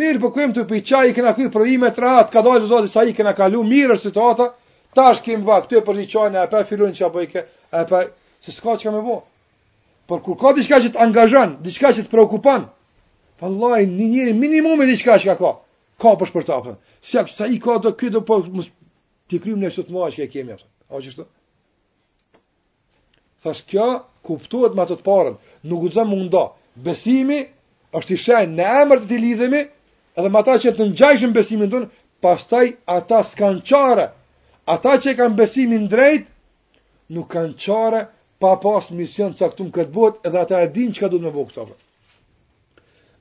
Mirë 0.00 0.14
për 0.14 0.20
po 0.22 0.28
kujem 0.32 0.52
të 0.56 0.62
për 0.68 0.76
i 0.76 0.78
qaj 0.88 1.06
i 1.10 1.12
këna 1.12 1.32
kujë 1.36 1.50
provime 1.52 1.88
të 1.92 2.00
ratë, 2.00 2.30
ka 2.32 2.40
dojë 2.46 2.62
zë 2.62 2.68
zotë 2.70 2.86
i 2.88 2.92
sa 2.94 3.02
i 3.04 3.12
këna 3.12 3.34
kalu, 3.36 3.58
mirë 3.68 3.98
situata, 4.00 4.46
Ta 4.94 5.02
është 5.14 5.36
va, 5.48 5.56
këtu 5.64 5.78
e 5.80 5.84
për 5.88 5.96
një 6.00 6.04
qajnë, 6.12 6.40
e 6.42 6.48
pa 6.52 6.58
e 6.62 6.66
filonë 6.68 6.96
që 6.98 7.04
apo 7.06 7.22
i 7.24 7.28
e 7.38 7.84
pa 7.88 8.00
se 8.44 8.52
s'ka 8.52 8.74
që 8.80 8.90
ka 8.90 8.92
me 8.92 9.02
bo. 9.06 9.22
Por 10.08 10.20
kur 10.22 10.36
ka 10.40 10.50
diçka 10.56 10.80
që 10.84 10.90
t'angazhan, 10.96 11.54
diçka 11.64 11.92
që 11.96 12.02
t'preokupan, 12.08 12.66
vallaj, 13.40 13.86
një 13.88 14.06
njëri 14.12 14.34
minimumi 14.36 14.86
diçka 14.90 15.16
që 15.22 15.30
ka 15.32 15.36
ka, 15.40 15.52
ka 16.02 16.12
për 16.20 16.32
shpërtapën. 16.32 16.76
Sep, 17.12 17.30
sa 17.32 17.48
i 17.48 17.56
ka 17.62 17.78
do 17.84 17.94
këtë, 17.96 18.20
po 18.28 18.40
mës, 18.52 18.68
t'i 19.30 19.40
krymë 19.40 19.64
në 19.64 19.70
sotë 19.78 19.96
maja 19.96 20.12
që 20.16 20.26
ke 20.26 20.30
kemi, 20.36 20.58
apë. 20.58 20.68
A 20.92 21.00
që 21.06 21.14
shtë? 21.14 21.26
Thash, 23.42 23.64
kjo 23.70 23.88
kuptuhet 24.28 24.76
me 24.78 24.84
të 24.86 24.98
të 25.00 25.06
parën, 25.08 25.38
nuk 25.72 25.86
u 25.86 25.88
zë 25.94 26.04
mundo, 26.10 26.42
besimi 26.84 27.40
është 27.96 28.12
i 28.12 28.20
shenë 28.26 28.60
në 28.60 28.68
emër 28.82 29.00
të 29.00 29.08
ti 29.14 29.22
lidhemi, 29.24 29.64
edhe 30.20 30.28
me 30.30 30.40
ata 30.42 30.58
që 30.62 30.74
të 30.76 30.90
ngjajshën 30.92 31.32
besimin 31.36 31.72
tonë, 31.72 31.88
pastaj 32.22 32.66
ata 32.98 33.22
s'kanë 33.30 33.64
ata 34.66 34.98
që 35.00 35.14
kanë 35.18 35.38
besimin 35.38 35.86
drejt, 35.90 36.26
nuk 37.10 37.26
kanë 37.32 37.54
qare 37.58 38.02
pa 38.40 38.56
pas 38.62 38.90
mision 38.90 39.32
të 39.32 39.38
saktum 39.42 39.70
këtë 39.74 39.92
botë 39.92 40.28
edhe 40.28 40.38
ata 40.38 40.60
e 40.64 40.68
din 40.74 40.92
që 40.92 41.00
ka 41.04 41.08
du 41.10 41.18
të 41.18 41.22
me 41.26 41.30
bo 41.34 41.44
këta. 41.46 41.64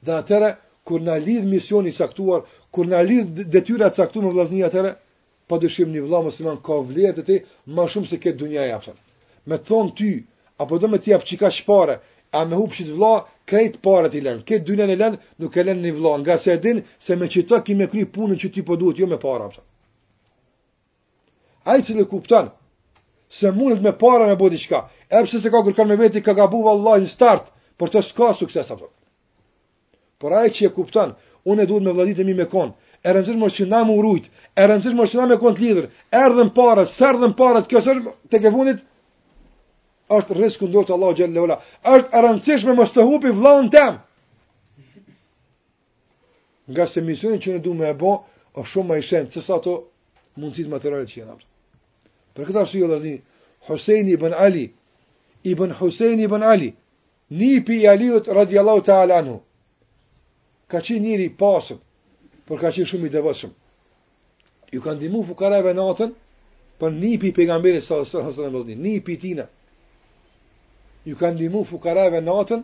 Dhe 0.06 0.12
atëre, 0.18 0.50
kur 0.86 1.02
në 1.02 1.18
lidh 1.26 1.46
mision 1.46 1.88
i 1.88 1.92
caktuar, 1.94 2.42
kur 2.74 2.86
në 2.88 3.02
lidh 3.10 3.28
detyra 3.54 3.90
saktum 3.94 4.26
e 4.26 4.32
vlazni 4.34 4.64
atëre, 4.66 4.96
pa 5.48 5.56
dëshim 5.62 5.90
një 5.94 6.02
vla 6.08 6.22
mësliman 6.26 6.58
ka 6.66 6.76
vlerët 6.82 7.20
e 7.22 7.26
ti, 7.30 7.38
ma 7.76 7.84
shumë 7.90 8.10
se 8.10 8.18
këtë 8.24 8.38
dunja 8.40 8.66
japsan. 8.70 8.98
Me 9.50 9.58
thonë 9.68 9.94
ty, 9.98 10.12
apo 10.62 10.80
do 10.80 10.88
me 10.90 10.98
ti 11.02 11.14
apë 11.14 11.26
qika 11.28 11.50
shpare, 11.52 11.96
a 12.34 12.46
me 12.50 12.56
hupë 12.62 12.78
qitë 12.80 12.96
vla, 12.98 13.14
krejtë 13.50 13.82
pare 13.86 14.10
ti 14.10 14.22
lenë. 14.26 14.46
Këtë 14.48 14.66
dunja 14.68 14.88
në 14.90 14.98
lenë, 15.02 15.18
nuk 15.44 15.58
e 15.58 15.66
lenë 15.68 15.82
një 15.86 15.94
vla, 16.00 16.14
nga 16.22 16.38
se 16.40 16.58
se 17.06 17.14
me 17.20 17.28
qita 17.28 17.62
ki 17.66 17.74
kry 17.92 18.04
punën 18.14 18.38
që 18.42 18.48
ti 18.54 18.62
po 18.64 18.76
duhet, 18.82 18.98
jo 18.98 19.08
me 19.08 19.18
para, 19.20 19.46
apë 19.50 19.62
Ai 21.66 21.82
cilë 21.86 22.06
kupton 22.10 22.50
se 23.30 23.52
mundet 23.54 23.82
me 23.86 23.94
para 24.00 24.26
në 24.30 24.36
botë 24.42 24.56
diçka. 24.58 24.80
Edhe 25.10 25.26
pse 25.28 25.40
se 25.44 25.50
ka 25.54 25.62
kërkon 25.68 25.88
me 25.92 25.98
veti 26.00 26.22
ka 26.22 26.34
gabu 26.34 26.64
vallahi 26.66 27.06
në 27.06 27.12
start, 27.12 27.52
por 27.78 27.92
të 27.94 28.02
s'ka 28.08 28.32
sukses 28.40 28.72
apo. 28.72 28.88
Jo. 28.90 28.90
Por 30.22 30.34
ai 30.38 30.50
që 30.54 30.68
e 30.68 30.72
kupton, 30.76 31.14
unë 31.50 31.64
e 31.64 31.70
duhet 31.70 31.86
me 31.88 31.94
vëllitë 31.98 32.26
mi 32.28 32.34
me 32.38 32.46
kon. 32.50 32.74
E 33.06 33.14
rëndësish 33.14 33.38
mos 33.42 33.54
që 33.58 33.66
na 33.72 33.80
më 33.88 33.96
urrit, 33.98 34.28
e 34.58 34.66
rëndësish 34.70 34.98
mos 34.98 35.10
që 35.14 35.18
na 35.22 35.28
më 35.32 35.38
kon 35.42 35.56
të 35.58 35.64
lidhur. 35.66 35.88
Erdhën 36.24 36.52
para, 36.58 36.84
s'erdhën 36.90 37.34
para, 37.40 37.62
kjo 37.70 37.80
është 37.82 38.14
tek 38.34 38.46
e 38.50 38.52
fundit 38.54 38.82
është 40.18 40.36
risku 40.38 40.68
ndër 40.70 40.86
të 40.90 40.94
Allahu 40.98 41.18
xhallahu 41.20 41.48
ala. 41.50 41.58
Është 41.96 42.12
e 42.18 42.22
rëndësishme 42.28 42.76
mos 42.78 42.92
të 42.94 43.06
hupi 43.10 43.32
vllahun 43.38 43.70
tëm. 43.74 44.02
Nga 46.74 46.86
se 46.94 47.02
misionin 47.06 47.40
që 47.42 47.56
ne 47.56 47.62
duhet 47.66 47.82
me 47.82 47.88
e 47.90 47.96
bë, 48.02 48.14
është 48.60 48.70
shumë 48.76 48.90
më 48.92 49.00
i 49.02 49.08
shënt 49.10 49.30
se 49.34 49.42
sa 49.46 49.58
ato 49.58 49.74
mundësit 50.38 50.70
materiale 50.70 51.08
që 51.10 51.18
janë 51.24 51.34
aftë. 51.36 51.51
Për 52.36 52.48
këtë 52.50 52.60
arsye 52.64 52.82
vëllazni, 52.84 53.16
Husein 53.68 54.10
ibn 54.12 54.34
Ali 54.44 54.66
ibn 55.52 55.74
Husaini 55.80 56.28
ibn 56.30 56.44
Ali 56.48 56.70
nipi 57.42 57.80
i 57.84 57.88
Aliut 57.92 58.28
radhiyallahu 58.38 58.82
ta'ala 58.88 59.18
anhu. 59.22 59.36
Ka 60.68 60.80
qenë 60.82 61.04
njëri 61.06 61.26
i 61.30 61.34
pasur, 61.42 61.80
por 62.48 62.60
ka 62.62 62.72
qenë 62.72 62.88
shumë 62.92 63.08
i 63.10 63.14
devotshëm. 63.16 63.52
Ju 64.72 64.82
kanë 64.86 65.02
dimu 65.04 65.22
fukarave 65.30 65.74
natën, 65.78 66.14
për 66.80 66.94
nipi 66.98 67.30
i 67.30 67.34
pejgamberit 67.40 67.84
sallallahu 67.84 68.32
alaihi 68.32 68.34
wasallam 68.34 68.84
nipi 68.86 69.18
tina. 69.22 69.46
Ju 71.06 71.16
kanë 71.20 71.38
dimu 71.44 71.64
fukarave 71.70 72.22
natën, 72.22 72.64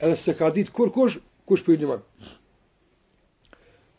edhe 0.00 0.16
se 0.24 0.34
ka 0.38 0.50
ditë 0.56 0.70
kur 0.76 0.92
kush, 0.96 1.18
kush 1.48 1.64
për 1.66 1.78
po 1.78 1.82
një 1.82 2.00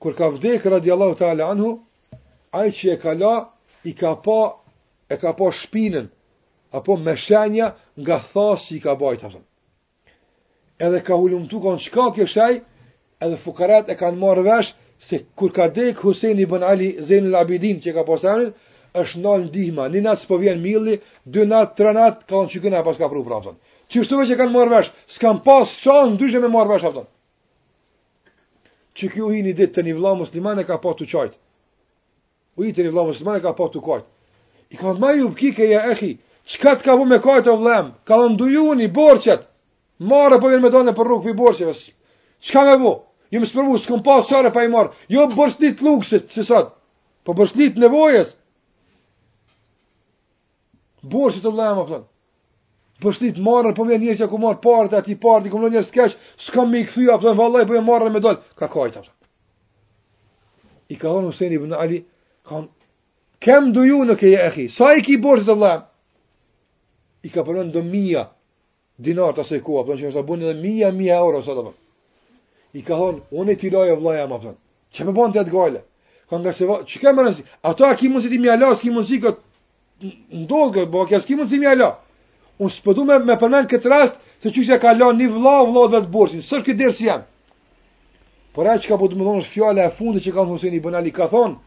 Kur 0.05 0.13
ka 0.15 0.27
vdekur 0.29 0.69
radiallahu 0.71 1.15
ta'ala 1.17 1.45
anhu, 1.51 1.69
ai 2.53 2.69
që 2.71 2.89
e 2.93 2.97
ka 3.01 3.13
la, 3.17 3.33
i 3.85 3.93
ka 3.95 4.15
pa 4.15 4.41
e 5.09 5.17
ka 5.17 5.33
pa 5.33 5.51
shpinën 5.53 6.07
apo 6.73 6.97
me 6.97 7.15
shenja 7.17 7.75
nga 7.99 8.19
thasi 8.33 8.75
i 8.77 8.79
ka 8.79 8.95
bajt 8.95 9.21
hasën. 9.21 9.43
Edhe 10.79 11.03
ka 11.03 11.13
humbtu 11.15 11.59
kanë 11.63 11.81
çka 11.85 12.03
kjo 12.15 12.27
shaj, 12.27 12.55
edhe 13.23 13.37
fukaret 13.37 13.87
e 13.89 13.95
kanë 13.99 14.19
marrë 14.19 14.43
vesh, 14.43 14.73
se 15.07 15.17
kur 15.35 15.51
ka 15.51 15.67
dek 15.69 15.97
Huseni 16.01 16.41
ibn 16.41 16.63
Ali 16.63 16.97
al 16.99 17.29
Labidin 17.31 17.79
që 17.83 17.93
ka 17.93 18.03
pasenit, 18.03 18.53
është 18.95 19.21
nalë 19.23 19.43
në 19.45 19.51
dihma, 19.55 19.87
një 19.93 20.01
natë 20.03 20.27
po 20.27 20.37
vjen 20.41 20.61
milli, 20.61 20.99
dy 21.25 21.45
nat, 21.45 21.75
tre 21.77 21.93
nat 21.93 22.23
ka 22.27 22.35
në 22.43 22.51
qykina 22.51 22.81
e 22.81 22.83
pas 22.83 22.97
ka 22.97 23.07
pru 23.11 23.23
pra, 23.23 23.39
pëtën. 23.43 23.55
Qështu 23.91 24.23
që 24.27 24.37
kanë 24.39 24.53
marrë 24.55 24.73
vesh, 24.75 24.89
s'kan 25.15 25.37
pas 25.45 25.67
çon 25.83 26.17
në 26.17 26.35
e 26.37 26.43
me 26.43 26.49
marrë 26.51 26.71
vesh, 26.75 26.85
pëtën. 26.89 27.05
Që 28.97 29.05
kjo 29.13 29.31
hi 29.31 29.41
një 29.45 29.53
ditë 29.59 29.73
të 29.75 29.81
një 29.87 29.95
muslimane 30.19 30.63
ka 30.63 30.77
pa 30.81 30.91
tu 30.97 31.05
çajt. 31.05 31.35
U 32.55 32.63
i 32.65 32.71
të 32.73 32.85
një 32.85 32.91
vlamë, 32.95 33.15
shtë 33.17 33.39
ka 33.43 33.51
po 33.57 33.67
kajtë. 33.75 34.07
I 34.71 34.77
ka 34.77 34.85
thonë, 34.87 34.99
ma 35.03 35.11
ju 35.15 35.29
pëkike, 35.33 35.65
ja 35.69 35.81
ehi, 35.93 36.11
qka 36.55 36.75
të 36.79 36.85
ka 36.87 36.95
bu 36.97 37.05
me 37.07 37.19
kajtë 37.23 37.51
o 37.51 37.57
vlamë? 37.61 37.91
Ka 38.07 38.19
thonë, 38.21 38.37
duju 38.39 38.63
unë 38.73 38.87
i 38.87 38.91
borqet, 38.95 39.45
marë 40.11 40.39
po 40.41 40.49
vjenë 40.51 40.63
me 40.65 40.71
donë 40.73 40.93
për 40.97 41.07
rrugë 41.11 41.25
për 41.29 41.33
i 41.35 41.37
borqeve, 41.41 41.75
qka 42.49 42.63
me 42.71 42.77
bu? 42.81 42.93
Ju 43.33 43.41
më 43.43 43.49
spërvu, 43.51 43.77
s'kom 43.83 44.01
pas 44.05 44.27
sare 44.29 44.51
pa 44.55 44.63
i 44.63 44.69
marë, 44.71 44.93
jo 45.11 45.25
bërshnit 45.35 45.81
lukësit, 45.83 46.27
si 46.31 46.43
sot, 46.47 46.71
po 47.27 47.33
bërshnit 47.35 47.79
nevojës. 47.83 48.33
Borqet 51.09 51.45
o 51.45 51.51
vlamë, 51.53 51.81
po 51.81 51.87
thonë. 51.97 52.09
Bështit 53.05 53.35
marrë, 53.43 53.73
po 53.75 53.83
vjen 53.89 53.99
njerë 54.05 54.21
që 54.21 54.25
ku 54.31 54.37
marrë 54.39 54.61
parët, 54.63 54.93
ati 54.95 55.17
parët, 55.19 55.49
i 55.49 55.49
ku 55.51 55.59
mëllon 55.59 55.73
njerë 55.75 55.87
skeq, 55.89 56.13
s'ka 56.45 56.63
mi 56.69 56.85
i 56.85 56.85
po 57.25 57.33
vallaj, 57.41 57.65
po 57.67 57.75
vjen 57.75 57.83
marrë 57.85 58.13
me 58.15 58.21
dollë, 58.23 58.39
ka 58.55 58.69
kajtë, 58.71 59.01
apëtën. 59.01 59.13
I 60.93 60.95
ka 61.01 61.09
thonë 61.11 61.25
Huseni 61.33 61.57
ibn 61.59 61.73
Ali, 61.73 62.05
kam 62.47 62.67
kam 63.45 63.71
duju 63.73 64.03
në 64.07 64.15
keje 64.19 64.39
e 64.47 64.51
khi, 64.53 64.67
sa 64.73 64.91
i 64.97 65.01
ki 65.05 65.17
borë 65.17 65.45
të 65.45 65.81
I 67.25 67.29
ka 67.33 67.43
punon 67.43 67.71
do 67.73 67.81
mija 67.83 68.29
dinar 68.97 69.33
të 69.33 69.41
asaj 69.41 69.59
ku, 69.59 69.65
kua, 69.65 69.81
përnë 69.87 69.99
që 70.01 70.05
nështë 70.05 70.21
të 70.21 70.27
bunë 70.29 70.45
edhe 70.45 70.61
mija, 70.61 70.91
mija 70.93 71.15
euro, 71.25 71.41
sa 71.41 71.51
të 71.57 71.63
I 72.77 72.81
ka 72.85 72.93
thonë, 72.95 73.19
unë 73.33 73.51
e 73.51 73.55
ti 73.57 73.67
e 73.67 73.95
vlojë 73.97 74.21
e 74.21 74.27
ma 74.29 74.37
përnë. 74.43 74.53
Që 74.93 75.05
me 75.07 75.11
bënë 75.17 75.33
të 75.33 75.39
jetë 75.39 75.51
gajle? 75.55 75.81
ka 76.29 76.37
nga 76.39 76.51
se 76.53 76.65
vajtë, 76.69 76.85
që 76.91 76.97
ke 77.01 77.13
më 77.15 77.23
rëndësi, 77.25 77.43
Ato 77.65 77.85
a 77.85 77.95
ki 77.97 78.09
mundësi 78.09 78.29
ti 78.29 78.37
mja 78.41 78.55
la, 78.57 78.75
s'ki 78.75 78.91
mundësi 78.93 79.19
këtë 79.23 80.41
ndodhë 80.43 80.71
këtë, 80.75 80.89
bo, 80.93 81.05
kja 81.09 81.19
s'ki 81.21 81.35
mundësi 81.37 81.59
mja 81.61 81.73
la. 81.75 81.89
Unë 82.61 82.69
së 82.75 83.05
me, 83.09 83.17
me 83.25 83.37
përmenë 83.41 83.69
këtë 83.73 83.89
rast, 83.91 84.15
se 84.41 84.53
që 84.53 84.61
që 84.69 84.77
ka 84.81 84.93
la 84.93 85.09
një 85.17 85.29
vla, 85.33 85.57
vla 85.69 85.87
dhe 85.95 86.05
të 86.05 86.09
borsin, 86.13 86.45
së 86.45 86.59
është 86.61 86.65
këtë 86.67 86.77
dirë 86.83 86.93
si 86.97 87.09
jam. 87.09 87.25
Por 88.53 88.69
e 88.69 88.77
që 88.77 88.87
ka 88.89 88.97
po 89.01 89.09
të 89.09 89.17
më 89.17 89.37
është 89.41 89.51
fjale 89.57 89.81
e 89.89 89.93
fundi 89.97 90.21
që 90.25 90.33
ka 90.35 90.41
në 90.45 90.53
Huseni 90.53 90.81
Bënali, 90.85 91.13
ka 91.17 91.25
thonë, 91.33 91.57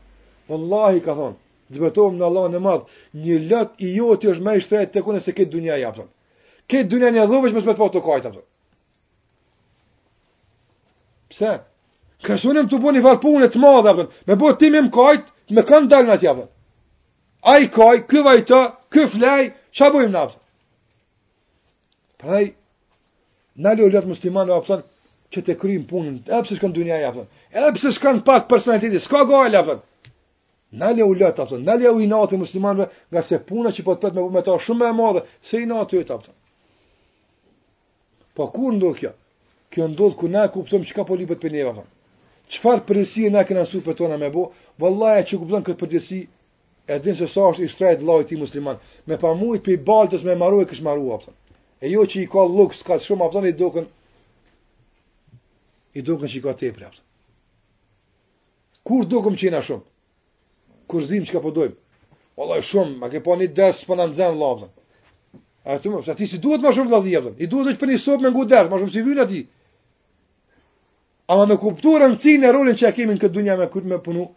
Wallahi 0.49 1.01
ka 1.05 1.15
thon, 1.15 1.35
zbetohem 1.73 2.17
në 2.19 2.25
Allahun 2.29 2.55
e 2.57 2.61
Madh, 2.65 2.85
një 3.23 3.39
lot 3.51 3.83
i 3.85 3.91
joti 3.97 4.31
është 4.33 4.45
më 4.47 4.55
i 4.59 4.63
shtret 4.65 4.93
tek 4.95 5.09
unë 5.13 5.21
se 5.25 5.35
këtë 5.37 5.53
dunja 5.55 5.77
ja 5.81 5.91
thon. 5.97 6.09
Këtë 6.69 6.91
dunja 6.93 7.11
ne 7.17 7.27
dhovesh 7.31 7.55
mos 7.57 7.67
më 7.69 7.75
të 7.75 7.81
po 7.81 7.89
të 7.97 8.03
kajta 8.07 8.33
thon. 8.37 8.47
Pse? 11.33 11.53
Ka 12.27 12.37
sonim 12.41 12.69
të 12.73 12.81
buni 12.83 13.03
val 13.05 13.21
punë 13.23 13.51
të 13.53 13.61
madhe 13.63 13.93
thon. 13.99 14.09
Me 14.29 14.37
bëu 14.41 14.57
timi 14.61 14.81
më 14.87 14.93
kajt, 14.97 15.29
me 15.57 15.65
kanë 15.69 15.91
dal 15.93 16.09
në 16.09 16.17
atje 16.17 16.35
thon. 16.39 16.49
Ai 17.53 17.69
kaj, 17.77 17.95
ky 18.11 18.25
vajta, 18.27 18.61
ky 18.93 19.05
flaj, 19.13 19.51
ç'a 19.77 19.91
bëjmë 19.95 20.15
na? 20.17 20.25
Praj, 22.19 22.47
në 23.63 23.75
lë 23.79 23.87
ullat 23.91 24.09
muslimanë, 24.11 24.57
apë 24.57 24.73
thon 24.73 24.81
që 25.35 25.45
të 25.47 25.59
krymë 25.61 25.87
punën, 25.93 26.17
e 26.33 26.43
pësë 26.43 26.57
shkanë 26.59 26.75
dunja, 26.81 26.99
Edhe 27.49 27.71
pse 27.77 27.93
shkanë 27.97 28.25
pak 28.27 28.45
personaliteti, 28.51 28.99
s'ka 29.05 29.23
gajle, 29.31 29.61
apë 29.63 29.79
Nalja 30.77 31.07
u 31.09 31.15
lëtë, 31.17 31.41
apëtën, 31.43 31.63
nalja 31.65 31.93
u 31.97 32.01
inatë 32.05 32.35
i 32.37 32.39
muslimanve, 32.43 32.87
nga 33.11 33.23
se 33.25 33.39
puna 33.49 33.71
që 33.73 33.85
po 33.87 33.95
të 33.95 34.03
petë 34.03 34.21
me, 34.21 34.25
me 34.37 34.43
ta 34.45 34.57
shumë 34.61 34.83
me 34.85 34.91
e 34.93 34.97
madhe, 34.99 35.23
se 35.51 35.63
inatë 35.65 36.01
i 36.01 36.05
të 36.05 36.17
apëtën. 36.17 36.35
Po 38.37 38.49
kur 38.53 38.75
ndodhë 38.77 38.99
kjo? 39.01 39.13
Kjo 39.73 39.87
ndodhë 39.95 40.19
ku 40.21 40.29
ne 40.35 40.43
kuptëm 40.53 40.85
që 40.91 40.97
ka 41.01 41.07
po 41.09 41.17
lipët 41.23 41.41
për 41.47 41.55
neve, 41.57 41.73
apëtën. 41.73 41.89
Qëfar 42.57 42.85
përgjësi 42.91 43.25
e 43.29 43.33
ne 43.33 43.47
këna 43.49 43.65
nësu 43.65 43.81
për 43.89 43.97
tona 44.03 44.21
me 44.21 44.29
bo, 44.37 44.45
e 45.15 45.25
që 45.31 45.41
kuptëm 45.41 45.65
këtë 45.69 45.81
përgjësi, 45.85 46.21
e 46.97 47.01
din 47.05 47.17
se 47.21 47.31
sa 47.33 47.47
është 47.49 47.65
i 47.65 47.69
shtrejt 47.73 48.05
lajë 48.09 48.29
ti 48.31 48.37
musliman, 48.43 48.79
me 49.09 49.17
pa 49.25 49.33
mujt 49.41 49.65
për 49.65 49.75
i 49.79 49.81
baltës 49.89 50.25
me 50.29 50.37
maru 50.41 50.61
e 50.65 50.69
kësh 50.71 50.85
maru, 50.87 51.09
apëtën. 51.17 51.37
E 51.85 51.91
jo 51.97 52.05
që 52.13 52.23
i 52.25 52.29
ka 52.33 52.45
luks, 52.53 52.85
ka 52.89 53.01
shumë, 53.07 53.31
apëtën, 53.31 53.89
i 55.97 55.99
i 55.99 56.03
dokën 56.09 56.29
që 56.31 56.37
i 56.37 56.41
ka 56.45 56.53
tepër, 56.61 57.05
Kur 58.87 59.05
dokëm 59.07 59.35
kurzim 60.89 61.09
zdim 61.09 61.25
çka 61.29 61.41
po 61.45 61.53
dojmë. 61.55 61.77
Vallai 62.39 62.63
shumë, 62.63 62.97
ma 63.01 63.09
ke 63.13 63.21
pa 63.23 63.37
një 63.39 63.49
ders 63.57 63.85
po 63.87 63.97
na 63.99 64.09
nxen 64.11 64.35
vllazën. 64.35 64.71
A 65.65 65.77
ti 65.83 65.89
më, 65.93 66.03
sa 66.07 66.15
ti 66.17 66.27
si 66.27 66.41
duhet 66.43 66.63
më 66.65 66.73
shumë 66.75 66.91
vllazë 66.91 67.13
jetën? 67.15 67.35
I 67.43 67.47
duhet 67.51 67.77
të 67.77 67.83
prini 67.83 67.99
sop 68.01 68.21
me 68.23 68.31
ngu 68.33 68.45
ders, 68.51 68.71
më 68.71 68.81
shumë 68.81 68.95
si 68.95 69.03
vjen 69.05 69.23
aty. 69.25 69.43
Ama 71.29 71.47
me 71.51 71.57
kuptuar 71.61 72.03
rëndësinë 72.07 72.49
e 72.49 72.53
rolin 72.57 72.79
që 72.79 72.89
e 72.89 72.93
kemi 72.97 73.17
në 73.19 73.23
këtë 73.23 73.35
dunja 73.37 73.57
me 73.61 73.67
kur 73.73 73.85
me 73.85 73.99
punu, 74.03 74.29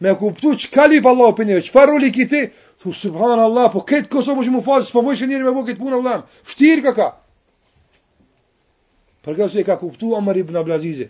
me 0.00 0.12
kuptu 0.14 0.54
çka 0.62 0.84
li 0.90 1.00
pa 1.02 1.10
Allahu 1.14 1.34
pinë, 1.40 1.60
çfarë 1.66 1.92
roli 1.96 2.12
ke 2.14 2.26
ti? 2.30 2.42
Thu 2.82 2.92
subhanallahu, 2.92 3.72
po 3.74 3.82
këtë 3.88 4.10
kosë 4.12 4.36
më 4.38 4.44
shumë 4.46 4.64
fal, 4.66 4.84
s'po 4.86 5.02
mëshë 5.02 5.26
njëri 5.26 5.48
me 5.48 5.54
vogë 5.56 5.68
këtë 5.72 5.80
punë 5.80 6.00
vllazën. 6.02 6.26
Vështir 6.46 6.84
ka 6.86 6.92
ka. 7.00 7.08
Për 9.24 9.40
këtë 9.40 9.64
ka 9.66 9.78
kuptuar 9.82 10.20
Amr 10.20 10.38
ibn 10.44 10.54
Abdulaziz 10.60 11.08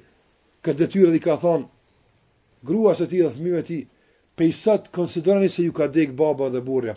këtë 0.64 0.78
detyrë 0.86 1.10
dhe 1.12 1.20
ka 1.20 1.36
thonë 1.42 1.68
grua 2.64 2.96
së 2.96 3.04
ti 3.10 3.20
dhe 3.20 3.28
fëmijëve 3.36 3.60
të 3.62 3.66
tij, 3.68 3.82
pej 4.36 4.52
sot 4.52 4.88
konsiderani 4.92 5.48
se 5.48 5.62
ju 5.62 5.72
ka 5.72 5.88
dek 5.88 6.12
baba 6.12 6.48
dhe 6.50 6.60
burri 6.66 6.92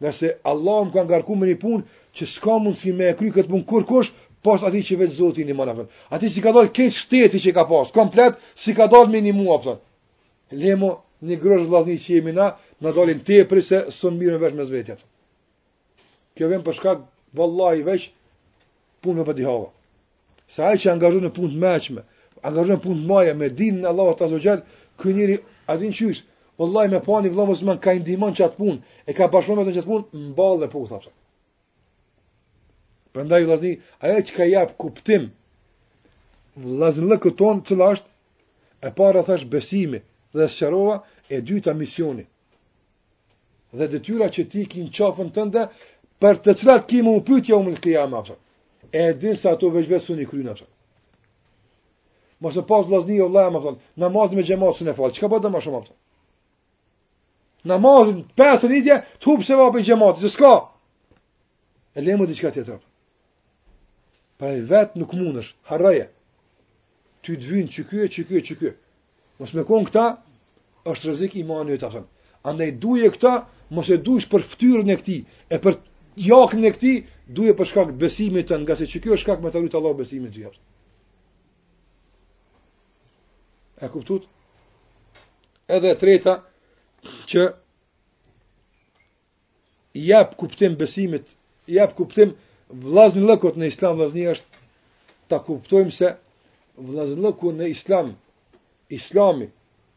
Nëse 0.00 0.32
Allah 0.44 0.82
më 0.86 0.92
ka 0.92 1.04
ngarku 1.04 1.34
me 1.34 1.46
një 1.46 1.58
punë 1.62 1.84
që 2.16 2.24
s'ka 2.26 2.56
mundësi 2.58 2.90
me 2.92 3.04
e 3.08 3.14
kry 3.14 3.30
këtë 3.30 3.48
punë 3.50 3.64
kur 3.66 3.84
kush, 3.86 4.10
pas 4.42 4.58
ati 4.66 4.82
që 4.82 4.96
vetë 4.98 5.14
zotin 5.14 5.46
i 5.48 5.54
mëna. 5.54 5.86
Ati 6.10 6.26
si 6.28 6.40
ka 6.42 6.50
dalë 6.52 6.72
këtë 6.74 6.88
shteti 6.90 7.38
që 7.38 7.52
ka 7.54 7.64
pas, 7.70 7.92
komplet, 7.94 8.34
si 8.58 8.74
ka 8.74 8.88
dalë 8.90 9.12
me 9.14 9.20
një 9.22 9.32
mua. 9.32 9.60
Për. 9.62 9.76
Lemo, 10.50 10.90
një 11.22 11.38
grosh 11.38 11.68
vlasni 11.70 11.94
që 12.02 12.16
jemi 12.18 12.34
na, 12.34 12.48
në 12.82 12.90
dalin 12.98 13.20
te 13.22 13.38
e 13.44 13.46
prise, 13.46 13.78
së 13.94 14.10
në 14.10 14.18
mirën 14.18 14.42
vesh 14.42 14.58
me 14.58 14.66
zvetjet. 14.66 15.06
Kjo 16.34 16.50
vem 16.50 16.66
për 16.66 16.76
shkak 16.80 17.06
vallahi 17.38 17.86
veç 17.86 18.10
punë 19.06 19.22
me 19.22 19.28
padihava. 19.30 19.70
Sa 20.50 20.72
ai 20.72 20.82
që 20.82 20.96
angazhon 20.96 21.28
në 21.30 21.30
punë 21.36 21.54
të 21.54 21.62
mëshme, 21.62 22.02
angazhon 22.42 22.74
në 22.74 22.82
punë 22.82 23.06
të 23.06 23.06
mëje 23.12 23.38
me 23.38 23.52
dinë 23.60 23.86
Allahu 23.94 24.18
ta 24.18 24.26
zogjel, 24.34 24.66
ky 24.98 25.14
njeri 25.14 25.38
a 25.70 25.78
din 25.78 25.94
Wallahi 26.58 26.90
me 26.92 27.00
pani 27.00 27.28
vëllai 27.32 27.46
musliman 27.48 27.78
ka 27.80 27.94
ndihmon 27.96 28.32
çat 28.36 28.56
punë, 28.60 28.78
e 29.08 29.12
ka 29.16 29.26
bashkëpunë 29.32 29.62
me 29.62 29.70
të 29.70 29.74
çat 29.78 29.86
punë, 29.88 30.24
mball 30.36 30.58
dhe 30.60 30.68
pusa. 30.74 30.98
Prandaj 33.12 33.42
vëllazni, 33.46 33.72
ajo 34.04 34.18
që 34.28 34.32
ka 34.36 34.44
jap 34.50 34.74
kuptim 34.80 35.30
vëllazën 36.62 37.08
lëku 37.10 37.30
ton 37.40 37.62
të 37.64 37.74
lasht 37.80 38.06
e 38.82 38.90
para 38.98 39.22
thash 39.24 39.46
besimi 39.52 40.00
dhe 40.36 40.44
sherova 40.56 40.96
e 41.34 41.40
dyta 41.40 41.72
misioni. 41.74 42.24
Dhe 43.78 43.84
detyra 43.92 44.28
që 44.34 44.42
ti 44.52 44.66
kin 44.72 44.86
qafën 44.96 45.32
tënde 45.34 45.62
për 46.20 46.34
të 46.44 46.54
cilat 46.60 46.84
kimi 46.88 47.08
u 47.16 47.24
pyetja 47.26 47.56
umul 47.60 47.80
qiyam 47.82 48.12
afsh. 48.20 48.34
E 49.00 49.14
din 49.20 49.36
sa 49.40 49.48
ato 49.56 49.70
veç 49.74 49.86
vetë 49.92 50.12
një 50.18 50.28
kryna 50.30 50.52
afsh. 50.54 50.66
Mos 52.44 52.54
e 52.60 52.62
pas 52.68 52.84
vllazni 52.88 53.16
vllajëm 53.30 53.56
afsh. 53.58 53.74
Namaz 54.02 54.28
me 54.36 54.42
xhamosin 54.46 54.92
e 54.92 54.96
fal. 54.98 55.10
Çka 55.16 55.26
bota 55.32 55.48
më 55.52 55.60
shumë 55.64 55.80
namazin 57.64 58.22
pesë 58.36 58.68
rritje 58.68 58.96
të 59.20 59.28
hupë 59.28 59.46
se 59.46 59.56
vapin 59.58 59.84
gjemati, 59.86 60.20
se 60.22 60.30
s'ka. 60.34 60.54
E 61.94 62.00
lemë 62.02 62.26
dhe 62.26 62.36
qëka 62.38 62.54
tjetër. 62.56 62.80
Pra 64.38 64.52
e 64.56 64.62
vetë 64.68 64.98
nuk 65.00 65.12
mund 65.16 65.36
është, 65.42 65.56
harraje, 65.70 66.06
ty 67.22 67.36
të 67.36 67.50
vynë 67.52 67.72
që 67.76 67.84
kjo, 67.90 68.08
që 68.14 68.22
kjo, 68.30 68.40
që 68.48 68.54
kjo. 68.60 68.72
Mos 69.40 69.54
me 69.54 69.64
konë 69.68 69.88
këta, 69.90 70.06
është 70.90 71.08
rëzik 71.10 71.36
imani 71.38 71.62
manu 71.62 71.76
e 71.76 71.80
të 71.80 71.86
asëm. 71.90 72.06
Andaj 72.50 72.70
duje 72.82 73.10
këta, 73.14 73.32
mos 73.70 73.88
e 73.88 73.96
dujsh 74.02 74.26
për 74.32 74.42
ftyrën 74.50 74.90
e 74.90 74.96
këti, 74.98 75.18
e 75.54 75.60
për 75.62 75.76
jakën 76.18 76.66
e 76.66 76.72
këti, 76.74 76.92
duje 77.32 77.54
për 77.56 77.68
shkak 77.70 77.92
të 77.92 77.98
besimit 78.02 78.48
të 78.50 78.58
nga 78.64 78.74
se 78.76 78.88
që 78.90 79.02
kjo, 79.06 79.16
shkak 79.20 79.42
me 79.44 79.52
të 79.52 79.62
rritë 79.62 79.78
Allah 79.78 79.94
besimit 79.96 80.34
të 80.34 80.42
jepë. 80.48 80.60
E 83.82 83.86
kuptut? 83.90 84.26
Edhe 85.70 85.92
treta, 85.98 86.40
që 87.28 87.46
jap 90.08 90.36
kuptim 90.38 90.76
besimit, 90.78 91.26
jap 91.66 91.94
kuptim 91.98 92.34
vllazni 92.72 93.22
lëkut 93.28 93.58
në 93.58 93.68
islam 93.72 93.98
vllazni 93.98 94.26
është 94.32 94.50
ta 95.30 95.38
kuptojmë 95.46 95.92
se 95.96 96.08
vllazni 96.86 97.18
lëku 97.24 97.52
në 97.58 97.70
islam 97.74 98.14
islami, 98.92 99.46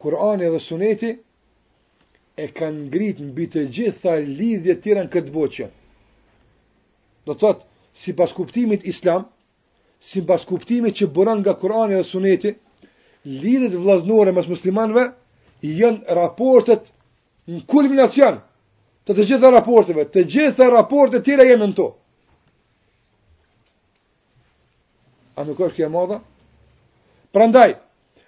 Kur'ani 0.01 0.47
dhe 0.51 0.59
Suneti 0.59 1.09
e 2.35 2.45
kanë 2.57 2.81
ngrit 2.87 3.17
mbi 3.29 3.45
të 3.53 3.61
gjitha 3.75 4.13
lidhjet 4.39 4.81
tjera 4.83 5.03
në 5.05 5.11
këtë 5.13 5.33
botë. 5.35 5.65
Do 7.25 7.31
të 7.33 7.39
thotë, 7.41 7.63
sipas 8.03 8.33
kuptimit 8.37 8.83
islam, 8.83 9.25
sipas 10.09 10.43
kuptimit 10.47 10.95
që 10.99 11.07
bëran 11.15 11.39
nga 11.43 11.53
Kur'ani 11.61 11.95
dhe 11.95 12.07
Suneti, 12.11 12.51
lidhjet 13.41 13.75
vllaznore 13.81 14.35
mes 14.35 14.47
muslimanëve 14.51 15.05
janë 15.79 16.01
raportet 16.19 16.91
në 17.47 17.59
kulminacion 17.69 18.39
të 19.05 19.13
të 19.13 19.25
gjitha 19.29 19.49
raporteve, 19.53 20.05
të 20.09 20.23
gjitha 20.33 20.69
raporte 20.73 21.19
tira 21.21 21.43
jenë 21.45 21.65
në 21.69 21.75
to. 21.77 21.87
A 25.35 25.43
nuk 25.45 25.59
është 25.59 25.75
kja 25.81 25.89
Pra 25.93 26.19
Prandaj, 27.35 27.75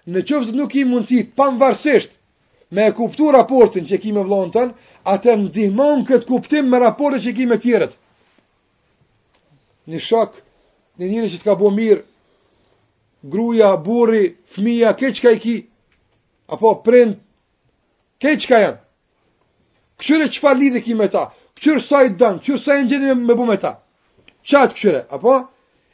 në 0.05 0.19
qëfës 0.23 0.51
nuk 0.55 0.75
i 0.75 0.83
mundësi 0.85 1.23
panvarsisht 1.37 2.11
me 2.69 2.87
e 2.87 2.91
kuptu 2.91 3.31
raportin 3.31 3.85
që 3.87 3.97
ki 4.01 4.11
me 4.13 4.21
vlonë 4.23 4.51
tënë, 4.53 4.73
atë 5.03 5.35
ndihmon 5.45 6.03
këtë 6.05 6.25
kuptim 6.27 6.69
me 6.69 6.79
raportin 6.79 7.21
që 7.23 7.35
ki 7.37 7.45
me 7.47 7.57
tjerët. 7.57 7.95
Në 9.87 9.99
shok, 10.03 10.33
në 10.99 11.05
njëri 11.09 11.29
që 11.31 11.37
të 11.39 11.43
ka 11.47 11.55
bo 11.55 11.71
mirë, 11.71 12.03
gruja, 13.23 13.71
burri, 13.85 14.35
fmija, 14.53 14.91
keqka 14.99 15.31
i 15.31 15.39
ki, 15.39 15.55
apo 16.51 16.73
prind, 16.83 17.15
keqka 18.19 18.59
janë, 18.61 18.81
Këshyre 19.97 20.27
qëfar 20.33 20.57
lidhe 20.59 20.81
ki 20.85 20.93
me 20.95 21.07
ta? 21.09 21.23
Këshyre 21.57 21.81
sa 21.81 22.03
i 22.05 22.11
dënë? 22.21 22.39
Këshyre 22.43 22.61
sa 22.63 22.75
i 22.77 22.83
në 22.83 22.89
gjeni 22.91 23.07
me, 23.09 23.15
me 23.31 23.33
bu 23.39 23.45
me 23.49 23.55
ta? 23.63 23.71
Qatë 24.51 24.75
këqyre, 24.75 24.99
Apo? 25.17 25.33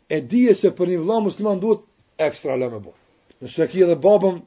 E 0.09 0.17
dije 0.29 0.55
se 0.59 0.71
për 0.75 0.91
një 0.93 0.97
vla 1.05 1.19
musliman 1.23 1.61
duhet 1.63 1.85
ekstra 2.27 2.57
le 2.59 2.67
me 2.73 2.79
bu. 2.83 2.91
Nëse 3.43 3.69
ki 3.71 3.83
edhe 3.85 3.95
babëm, 4.03 4.41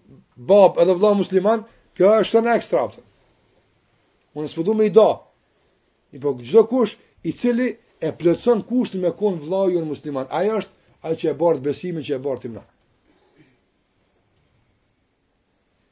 babë 0.51 0.83
edhe 0.85 0.99
vla 1.01 1.15
musliman, 1.23 1.65
kjo 1.97 2.13
është 2.21 2.37
të 2.39 2.45
në 2.47 2.57
ekstra 2.61 2.85
apëtë. 2.87 3.03
Unë 4.37 4.53
së 4.53 4.61
përdu 4.61 4.77
me 4.77 4.91
i 4.91 4.95
da. 5.01 5.09
I 6.15 6.21
po 6.21 6.37
gjithë 6.39 6.67
kush 6.71 6.95
i 7.25 7.33
cili 7.33 7.71
e 8.05 8.13
kush 8.21 8.49
kusht 8.69 8.95
me 9.01 9.11
kon 9.19 9.41
vla 9.49 9.63
ju 9.73 9.81
në 9.81 9.89
musliman. 9.89 10.29
Aja 10.29 10.61
është 10.61 10.73
aja 11.07 11.17
që 11.25 11.33
e 11.33 11.37
bartë 11.41 11.65
besimin 11.67 12.05
që 12.05 12.19
e 12.21 12.23
bartë 12.29 12.51
imna. 12.53 12.63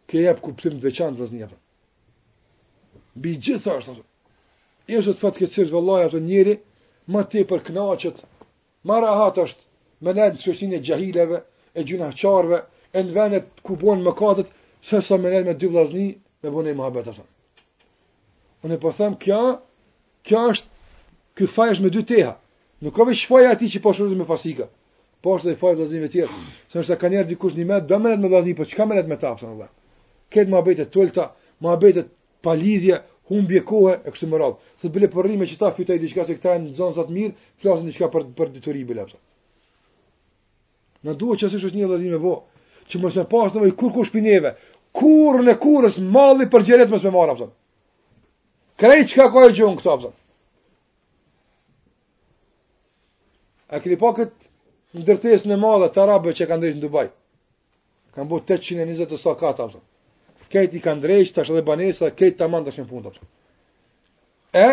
Kje 0.09 0.29
jep 0.29 0.45
kuptim 0.45 0.77
të 0.79 0.85
veçantë 0.91 1.23
vëzë 1.25 1.37
njëpër. 1.41 1.61
Bi 3.23 3.37
gjitha 3.39 3.77
është 3.79 3.93
ashtu. 3.95 4.05
Jo 4.91 5.01
është 5.01 5.15
fat 5.21 5.37
që 5.41 5.49
sër 5.55 5.69
vallaj 5.75 6.05
ato 6.09 6.19
njëri 6.25 6.55
më 7.15 7.23
për 7.53 7.61
kënaqet. 7.69 8.17
Ma 8.89 8.99
rahat 9.05 9.39
është 9.45 9.63
me 10.05 10.11
lënë 10.17 10.41
çështën 10.45 10.73
e 10.75 10.81
gjahileve, 10.89 11.39
e 11.79 11.85
gjunaçarve, 11.89 12.59
e 12.93 13.01
në 13.05 13.13
vendet 13.15 13.47
ku 13.65 13.77
bën 13.85 14.03
mëkatet, 14.07 14.49
se 14.91 15.01
sa 15.07 15.17
më 15.19 15.29
lënë 15.33 15.47
me 15.47 15.55
dy 15.61 15.67
vllazni 15.73 16.09
me 16.43 16.49
bënë 16.51 16.75
mohabet 16.77 17.07
ato. 17.13 17.25
Unë 18.65 18.81
po 18.83 18.91
them 18.99 19.15
kjo, 19.23 19.39
kjo 20.27 20.43
është 20.51 20.69
ky 21.39 21.47
faj 21.55 21.71
është 21.77 21.85
me 21.87 21.91
dy 21.95 22.03
teha. 22.11 22.35
Nuk 22.83 22.95
ka 22.97 23.07
veç 23.09 23.23
faj 23.31 23.47
aty 23.55 23.71
që 23.75 23.81
po 23.85 23.95
shurohet 23.95 24.19
me 24.19 24.27
fasika. 24.29 24.67
Po 25.23 25.39
është 25.39 25.53
ai 25.55 25.57
faj 25.63 25.73
vllazni 25.79 26.01
me 26.03 26.11
tjerë, 26.13 26.43
se 26.69 26.83
është 26.83 26.99
ka 27.01 27.09
njerë 27.15 27.29
dikush 27.31 27.55
në 27.57 27.65
më, 27.71 27.81
do 27.89 27.97
më 28.03 28.11
lënë 28.13 28.23
me 28.23 28.29
vllazni, 28.35 28.57
po 28.59 28.65
çka 28.69 28.85
më 28.87 28.99
lënë 29.01 29.09
me 29.09 29.17
ta, 29.23 29.33
thonë 29.39 29.55
vallaj. 29.55 29.71
Këtë 30.35 30.51
mohabet 30.53 30.85
e 30.85 30.89
tulta, 30.93 31.31
më 31.65 31.73
e 31.73 32.05
pa 32.45 32.53
lidhje, 32.55 33.01
humbje 33.29 33.63
kohe 33.65 33.97
e 34.05 34.13
kështu 34.13 34.29
me 34.29 34.39
radhë. 34.41 34.61
Sot 34.83 34.93
bile 34.93 35.09
po 35.13 35.25
rrimë 35.25 35.47
që 35.49 35.57
ta 35.61 35.71
diçka 36.03 36.25
se 36.29 36.37
këta 36.37 36.55
janë 36.57 36.75
zonza 36.77 37.05
të 37.09 37.17
mirë, 37.17 37.35
flasin 37.63 37.89
diçka 37.89 38.11
për 38.15 38.29
për 38.37 38.53
detyri 38.59 38.85
bile 38.89 39.07
ato. 39.09 39.17
Na 41.05 41.17
duhet 41.21 41.41
që 41.43 41.49
sikur 41.53 41.71
është 41.71 41.81
një 41.81 41.89
vëllazim 41.89 42.13
me 42.17 42.21
bó, 42.21 42.35
që 42.89 43.01
mos 43.01 43.17
e 43.21 43.25
pas 43.29 43.55
në 43.57 43.73
kur 43.81 43.93
kush 43.93 44.13
pineve. 44.15 44.55
Kur 44.95 45.41
në 45.43 45.57
kurës 45.61 45.97
malli 46.15 46.47
për 46.53 46.65
gjeret 46.69 46.93
mos 46.93 47.03
me 47.05 47.13
marr 47.17 47.33
ato. 47.35 47.49
Krej 48.79 49.07
çka 49.11 49.29
ka 49.33 49.49
gjon 49.57 49.77
këto 49.81 49.95
ato. 49.97 50.13
A 53.75 53.81
kri 53.83 53.97
pokët 53.99 54.33
ndërtesën 54.95 55.51
e 55.51 55.59
madhe 55.59 55.89
të 55.91 56.03
Arabëve 56.05 56.37
që 56.39 56.47
kanë 56.51 56.63
dhënë 56.63 56.79
në 56.79 56.85
Dubai. 56.87 57.09
Kan 58.15 58.29
bu 58.31 58.39
820 58.47 59.17
sakata 59.19 59.67
ato 59.71 59.81
kejt 60.53 60.75
i 60.75 60.81
kanë 60.85 61.03
drejsh, 61.05 61.33
tash 61.37 61.51
edhe 61.53 61.63
banesa, 61.65 62.11
kejt 62.15 62.39
të 62.41 62.49
tash 62.65 62.81
në 62.83 62.87
fundat. 62.89 63.17
E, 64.53 64.67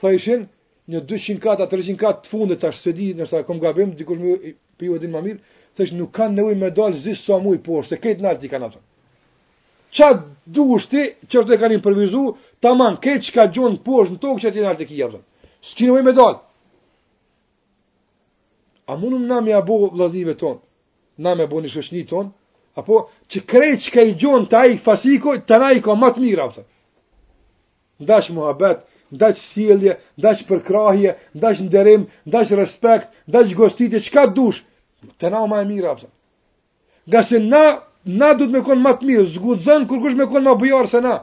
thë 0.00 0.12
ishin, 0.16 0.46
një 0.90 1.00
200 1.10 1.40
kata, 1.42 1.66
300 1.72 1.96
kata 2.00 2.22
të 2.26 2.30
fundet, 2.32 2.60
tash 2.62 2.82
së 2.84 2.92
di, 2.94 3.10
nërsa 3.18 3.44
kom 3.48 3.60
gabim, 3.62 3.94
dikush 3.98 4.20
më 4.22 4.54
piju 4.78 4.96
edhin 4.98 5.12
më 5.16 5.22
mirë, 5.24 5.40
thë 5.76 5.86
ishin, 5.86 5.98
nuk 5.98 6.12
kanë 6.14 6.36
nevoj 6.38 6.54
me 6.60 6.70
dalë 6.70 7.00
zisë 7.02 7.24
sa 7.24 7.38
muj, 7.42 7.58
por, 7.66 7.86
se 7.88 7.98
kejt 7.98 8.20
në 8.22 8.30
alë 8.32 8.42
ti 8.44 8.50
kanë 8.52 8.70
atë. 8.70 8.82
Qa 9.96 10.10
du 10.44 10.66
është 10.76 10.92
ti, 10.92 11.04
që 11.30 11.40
është 11.40 11.50
të 11.52 11.56
e 11.56 11.60
kanë 11.62 11.78
impërvizu, 11.80 12.24
të 12.62 12.74
man, 12.78 12.98
kejt 13.02 13.26
që 13.28 13.36
ka 13.36 13.48
gjonë, 13.56 13.82
por, 13.86 14.04
është 14.06 14.16
në 14.18 14.24
tokë 14.26 14.44
që 14.44 14.54
ti 14.54 14.62
në 14.64 14.68
alë 14.72 14.80
të 14.82 14.88
kija, 14.92 15.10
së 15.66 15.76
që 15.80 15.90
në 15.92 16.06
me 16.06 16.16
dalë. 16.18 16.42
A 18.86 18.94
mundu 19.00 19.18
në 19.18 19.26
nga 19.26 19.40
me 19.42 19.54
abo 19.56 19.88
vlazive 19.96 20.36
tonë, 20.38 20.60
na 21.18 21.32
me 21.34 21.42
abo 21.46 21.58
një 21.62 21.72
shëshni 21.72 22.04
tonë, 22.06 22.30
apo 22.76 23.06
që 23.32 23.40
krejt 23.48 23.80
që 23.86 23.90
ka 23.94 24.02
i 24.06 24.14
gjonë 24.20 24.48
të 24.50 24.58
ajkë 24.62 24.84
fasiko, 24.84 25.34
të 25.48 25.58
na 25.62 25.72
i 25.78 25.82
ka 25.84 25.94
matë 25.96 26.22
mirë, 26.22 26.44
apëta. 26.44 26.64
Ndash 28.04 28.28
muhabet, 28.36 28.82
ndash 29.16 29.40
silje, 29.50 29.94
ndash 30.20 30.42
përkrahje, 30.48 31.16
ndash 31.38 31.62
nderim, 31.64 32.02
ndash 32.28 32.50
respekt, 32.58 33.06
ndash 33.28 33.54
gostitje, 33.56 34.00
që 34.04 34.10
ka 34.12 34.26
dush, 34.36 34.60
të 35.18 35.26
na 35.32 35.42
o 35.46 35.50
ma 35.50 35.62
e 35.64 35.68
mirë, 35.70 35.88
apëta. 35.94 36.12
Nga 37.08 37.20
se 37.24 37.38
na, 37.48 37.64
na 38.20 38.30
du 38.36 38.44
të 38.50 38.58
me 38.58 38.64
konë 38.66 38.84
matë 38.84 39.08
mirë, 39.08 39.28
zgudzën 39.36 39.88
kur 39.88 40.02
kush 40.04 40.18
me 40.18 40.26
konë 40.28 40.44
ma 40.46 40.56
bëjarë 40.60 40.92
se 40.92 41.00
na. 41.04 41.16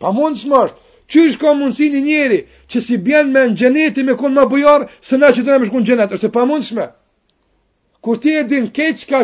Pa 0.00 0.10
mund 0.12 0.40
së 0.42 0.64
që 1.06 1.20
është 1.28 1.38
ka 1.38 1.50
mundësi 1.54 1.86
një 1.94 2.00
njeri, 2.02 2.36
që 2.66 2.80
si 2.82 2.96
bjen 2.98 3.28
me 3.30 3.44
në 3.46 3.54
gjeneti 3.60 4.02
me 4.02 4.16
konë 4.18 4.34
ma 4.34 4.42
bëjarë, 4.50 4.88
se 5.06 5.14
na 5.20 5.28
që 5.30 5.44
të 5.46 5.52
në 5.52 5.58
me 5.70 5.82
gjenet, 5.90 6.10
është 6.16 6.26
e 6.26 6.30
pa 6.34 6.42
shme. 6.68 6.86
Kur 8.02 8.18
ti 8.22 8.32
e 8.38 8.42
din 8.46 8.66
keq 8.74 9.04
ka 9.08 9.20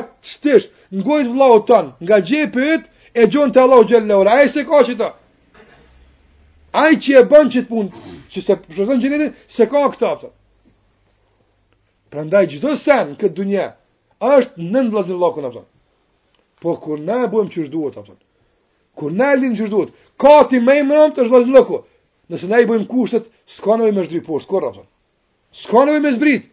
ngojt 0.92 1.26
vlau 1.32 1.60
ton, 1.66 1.92
nga 2.00 2.20
gjepit, 2.20 2.84
e 3.14 3.26
gjon 3.30 3.52
të 3.52 3.60
Allahu 3.62 3.86
Gjellera, 3.88 4.30
a 4.36 4.44
e 4.44 4.48
se 4.52 4.64
ka 4.68 4.82
që 4.86 4.96
ta, 5.00 5.10
a 6.72 6.84
që 6.96 7.12
e 7.20 7.24
bën 7.28 7.50
që 7.52 7.62
të 7.64 7.68
pun, 7.68 7.86
që 8.32 8.40
se 8.44 8.52
përshëzën 8.66 9.00
gjenetit, 9.00 9.34
se 9.48 9.66
ka 9.68 9.86
këta, 9.94 10.12
pëta. 10.20 10.30
Prandaj, 12.12 12.46
gjithë 12.52 12.72
të 12.72 12.80
sen, 12.82 13.14
këtë 13.20 13.36
dunje, 13.36 13.66
është 14.22 14.60
nëndë 14.60 14.88
në 14.90 14.92
vlazin 14.92 15.20
lakën, 15.20 15.46
pëta. 15.48 15.64
Po, 16.62 16.76
kur 16.82 17.00
ne 17.00 17.16
e 17.24 17.30
bëjmë 17.32 17.52
që 17.54 17.64
shduhet, 17.68 17.96
pëta. 17.96 18.14
Kur 18.98 19.10
ne 19.16 19.30
e 19.32 19.38
linë 19.40 19.56
që 19.58 19.66
shduhet, 19.70 19.94
ka 20.20 20.34
ti 20.48 20.60
me 20.60 20.74
i 20.80 20.84
mëmë 20.84 21.14
të 21.16 21.24
vlazin 21.28 21.56
lakën. 21.56 21.82
Nëse 22.32 22.46
ne 22.52 22.58
i 22.62 22.68
bëjmë 22.68 22.88
kushtet, 22.92 23.30
s'ka 23.56 23.76
nëve 23.80 23.94
me 23.96 24.04
shdri 24.08 24.20
poshtë, 24.28 24.48
kërra, 24.52 24.68
pëta. 24.76 24.86
S'ka 25.62 25.82
nëve 25.88 26.02
me 26.04 26.12
zbrit. 26.16 26.44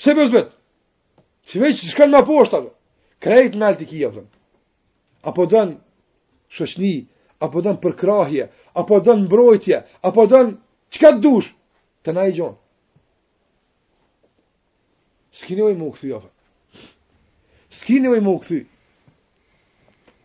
Pse 0.00 0.14
me 0.16 0.28
zbrit? 0.28 0.52
Si 1.48 1.56
veç, 1.60 1.80
s'ka 1.92 2.06
në 2.08 2.14
ma 2.18 2.22
poshtë, 2.28 2.60
krejt 3.20 3.54
në 3.60 3.68
alti 3.68 3.86
i 3.86 3.90
kjevën, 3.92 4.26
apo 5.30 5.44
dën 5.52 5.74
shëshni, 6.52 6.92
apo 7.44 7.60
dën 7.64 7.78
përkrahje, 7.82 8.48
apo 8.80 9.00
dën 9.06 9.22
mbrojtje, 9.26 9.84
apo 10.08 10.26
dën 10.32 10.54
qka 10.96 11.12
të 11.16 11.20
dush, 11.24 11.50
të 12.02 12.10
na 12.16 12.22
i 12.30 12.34
gjonë. 12.38 12.56
Skinë 15.40 15.66
ojë 15.68 15.78
mu 15.78 15.90
këthy, 15.94 16.10
jo, 16.14 16.22
skinë 17.80 18.10
ojë 18.14 18.22
këthy, 18.40 18.60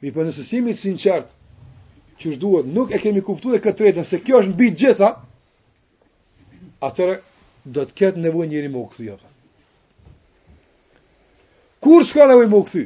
mi 0.01 0.09
për 0.13 0.21
po 0.21 0.25
nësësimit 0.27 0.79
sinqertë, 0.81 1.31
që 2.19 2.31
është 2.31 2.39
duhet, 2.41 2.67
nuk 2.71 2.93
e 2.95 2.99
kemi 3.03 3.21
kuptu 3.21 3.51
dhe 3.51 3.59
këtë 3.63 3.79
tretën, 3.81 4.07
se 4.07 4.21
kjo 4.23 4.39
është 4.39 4.53
në 4.53 4.59
bitë 4.61 4.79
gjitha, 4.81 5.11
atërë 6.87 7.19
do 7.75 7.83
të 7.89 7.97
ketë 7.99 8.23
nevoj 8.27 8.47
njëri 8.47 8.71
mu 8.71 8.85
këthy, 8.91 9.09
jo, 9.11 9.17
kur 11.85 12.01
shka 12.09 12.25
në 12.31 12.35
vëjmë 12.39 12.57
u 12.57 12.63
këthi? 12.65 12.83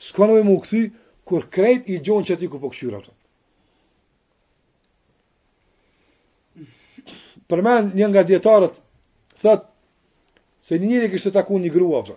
Shka 0.00 0.28
në 0.30 0.36
vëjmë 0.38 0.52
u 0.54 0.60
këthi, 0.64 0.78
kur 1.28 1.42
krejt 1.52 1.90
i 1.92 1.98
gjonë 2.06 2.28
që 2.30 2.36
ti 2.40 2.46
ku 2.48 2.60
po 2.62 2.70
këshyra 2.72 3.02
Për 7.50 7.62
men, 7.66 7.90
një 7.98 8.06
nga 8.08 8.22
djetarët, 8.24 8.76
thot 9.42 9.64
se 10.62 10.78
një 10.78 10.88
njëri 10.92 11.08
kështë 11.12 11.30
të 11.32 11.36
taku 11.36 11.58
një 11.58 11.70
grua, 11.74 12.00
për. 12.06 12.16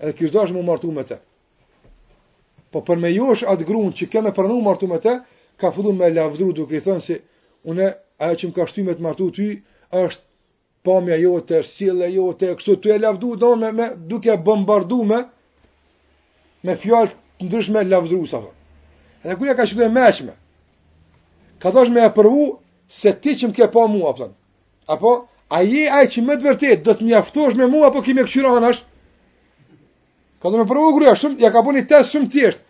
edhe 0.00 0.12
kështë 0.18 0.34
dashë 0.36 0.54
më 0.54 0.62
martu 0.68 0.92
me 0.94 1.04
te. 1.08 1.16
Po 2.70 2.82
për 2.84 3.00
me 3.00 3.10
josh 3.14 3.42
atë 3.48 3.64
grunë 3.66 3.92
që 3.98 4.10
keme 4.12 4.30
përnu 4.36 4.60
martu 4.62 4.86
me 4.92 5.00
te, 5.02 5.16
ka 5.58 5.72
fëllu 5.74 5.96
me 5.96 6.12
lavdru 6.12 6.52
duke 6.54 6.76
i 6.78 6.84
thënë 6.84 7.00
se, 7.08 7.16
une, 7.64 7.88
ajo 8.20 8.34
që 8.38 8.46
më 8.50 8.54
ka 8.58 8.68
shtu 8.70 8.84
me 8.86 8.94
të 8.94 9.02
martu 9.08 9.32
ty, 9.34 9.48
është 9.90 10.27
pamja 10.88 11.16
jote, 11.20 11.58
sile 11.66 12.08
jote, 12.12 12.54
kështu 12.56 12.76
të 12.82 12.94
e 12.96 12.98
lavdu, 13.02 13.34
do 13.42 13.52
me, 13.60 13.68
me, 13.76 13.88
duke 14.12 14.34
bombardu 14.46 15.02
me, 15.10 15.18
me 16.64 16.76
fjallë 16.82 17.12
të 17.38 17.48
ndryshme 17.48 17.82
lavdru, 17.90 18.22
sa 18.30 18.40
fa. 18.42 18.54
Edhe 19.26 19.36
kërja 19.40 19.56
ka 19.58 19.66
qëtë 19.68 19.86
e 19.86 19.88
meqme, 19.98 20.34
ka 21.62 21.72
dosh 21.76 21.92
me 21.94 22.04
e 22.08 22.12
përvu, 22.16 22.46
se 23.00 23.12
ti 23.22 23.36
që 23.40 23.50
më 23.50 23.56
ke 23.58 23.68
pa 23.74 23.84
mua, 23.92 24.14
pëtën. 24.16 24.32
Apo, 24.94 25.12
a 25.52 25.60
je 25.64 25.84
aj 25.98 26.06
që 26.14 26.22
më 26.26 26.36
të 26.40 26.48
vërtet, 26.48 26.82
do 26.86 26.94
të 26.96 27.04
më 27.08 27.14
jaftosh 27.18 27.58
me 27.58 27.68
mua, 27.68 27.90
apo 27.90 28.02
kime 28.06 28.24
këqyra 28.26 28.54
anash? 28.60 28.80
Ka 30.40 30.52
do 30.52 30.60
me 30.62 30.68
përvu 30.70 30.94
kërja, 30.98 31.14
shumë, 31.22 31.42
ja 31.44 31.52
ka 31.52 31.64
bu 31.66 31.76
një 31.76 31.84
test 31.90 32.14
shumë 32.14 32.32
tjeshtë. 32.34 32.64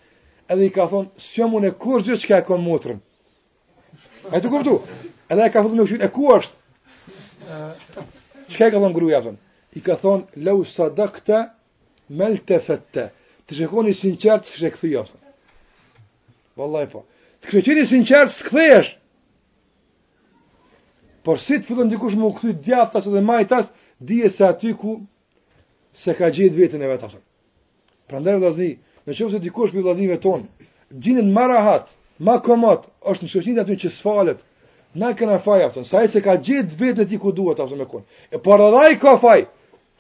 Edhe 0.49 0.69
i 0.71 0.75
ka 0.75 0.89
thonë, 0.91 1.13
së 1.31 1.47
mune 1.53 1.71
kur 1.83 2.03
gjithë 2.07 2.23
që 2.25 2.33
ka 2.33 2.43
e 2.43 2.47
konë 2.49 2.65
motrën. 2.67 2.99
E 4.33 4.41
të 4.41 4.51
kuptu? 4.51 4.79
Edhe 5.29 5.45
e 5.47 5.53
ka 5.53 5.63
thonë 5.65 5.77
me 5.77 5.87
këqyra, 5.87 6.09
e 6.09 6.15
ku 6.17 6.31
është? 6.39 6.55
Çka 8.49 8.67
ka 8.73 8.79
thon 8.83 8.93
gruaja 8.97 9.21
thon? 9.25 9.37
I 9.79 9.81
ka 9.87 9.97
thon 10.03 10.21
"Lau 10.47 10.59
sadaqta 10.77 11.39
maltafatta." 12.21 13.05
Të 13.47 13.53
shkoni 13.59 13.93
sinqert 14.05 14.43
se 14.49 14.55
ç'e 14.61 14.71
kthej 14.75 14.95
Wallahi 16.59 16.87
po. 16.93 17.01
Të 17.41 17.47
kthejeni 17.49 17.85
sinqert 17.95 18.31
se 18.37 18.43
kthehesh. 18.49 18.91
Por 21.25 21.37
si 21.47 21.55
të 21.59 21.65
fillon 21.69 21.89
dikush 21.95 22.17
me 22.21 22.25
u 22.31 22.33
kthy 22.39 22.51
djathtas 22.67 23.05
edhe 23.11 23.21
majtas, 23.31 23.67
dije 24.09 24.29
se 24.37 24.45
aty 24.53 24.71
ku 24.81 24.91
se 26.03 26.11
ka 26.19 26.27
gjetë 26.37 26.57
vetën 26.61 26.81
e 26.85 26.89
vet 26.93 27.03
atë. 27.07 27.21
Prandaj 28.09 28.37
vllazni, 28.37 28.71
nëse 29.07 29.39
dikush 29.47 29.73
me 29.73 29.81
vllazimet 29.83 30.21
ton, 30.27 30.41
gjinin 31.03 31.29
marahat, 31.37 31.87
makomat, 32.27 32.83
është 33.11 33.23
në 33.25 33.29
shoqëtinë 33.33 33.61
aty 33.65 33.75
që 33.83 33.89
sfalet, 33.99 34.39
Na 34.99 35.13
kena 35.15 35.39
faj 35.39 35.63
afton, 35.65 35.85
sa 35.87 36.01
e 36.03 36.09
se 36.11 36.19
ka 36.25 36.35
gjithë 36.43 36.75
vetën 36.79 37.03
e 37.05 37.05
ti 37.11 37.19
ku 37.23 37.31
duhet 37.37 37.61
afton 37.63 37.79
me 37.79 37.85
kënë. 37.87 38.17
E 38.35 38.39
por 38.43 38.63
edhe 38.65 38.81
i 38.93 38.97
ka 38.99 39.13
faj, 39.23 39.45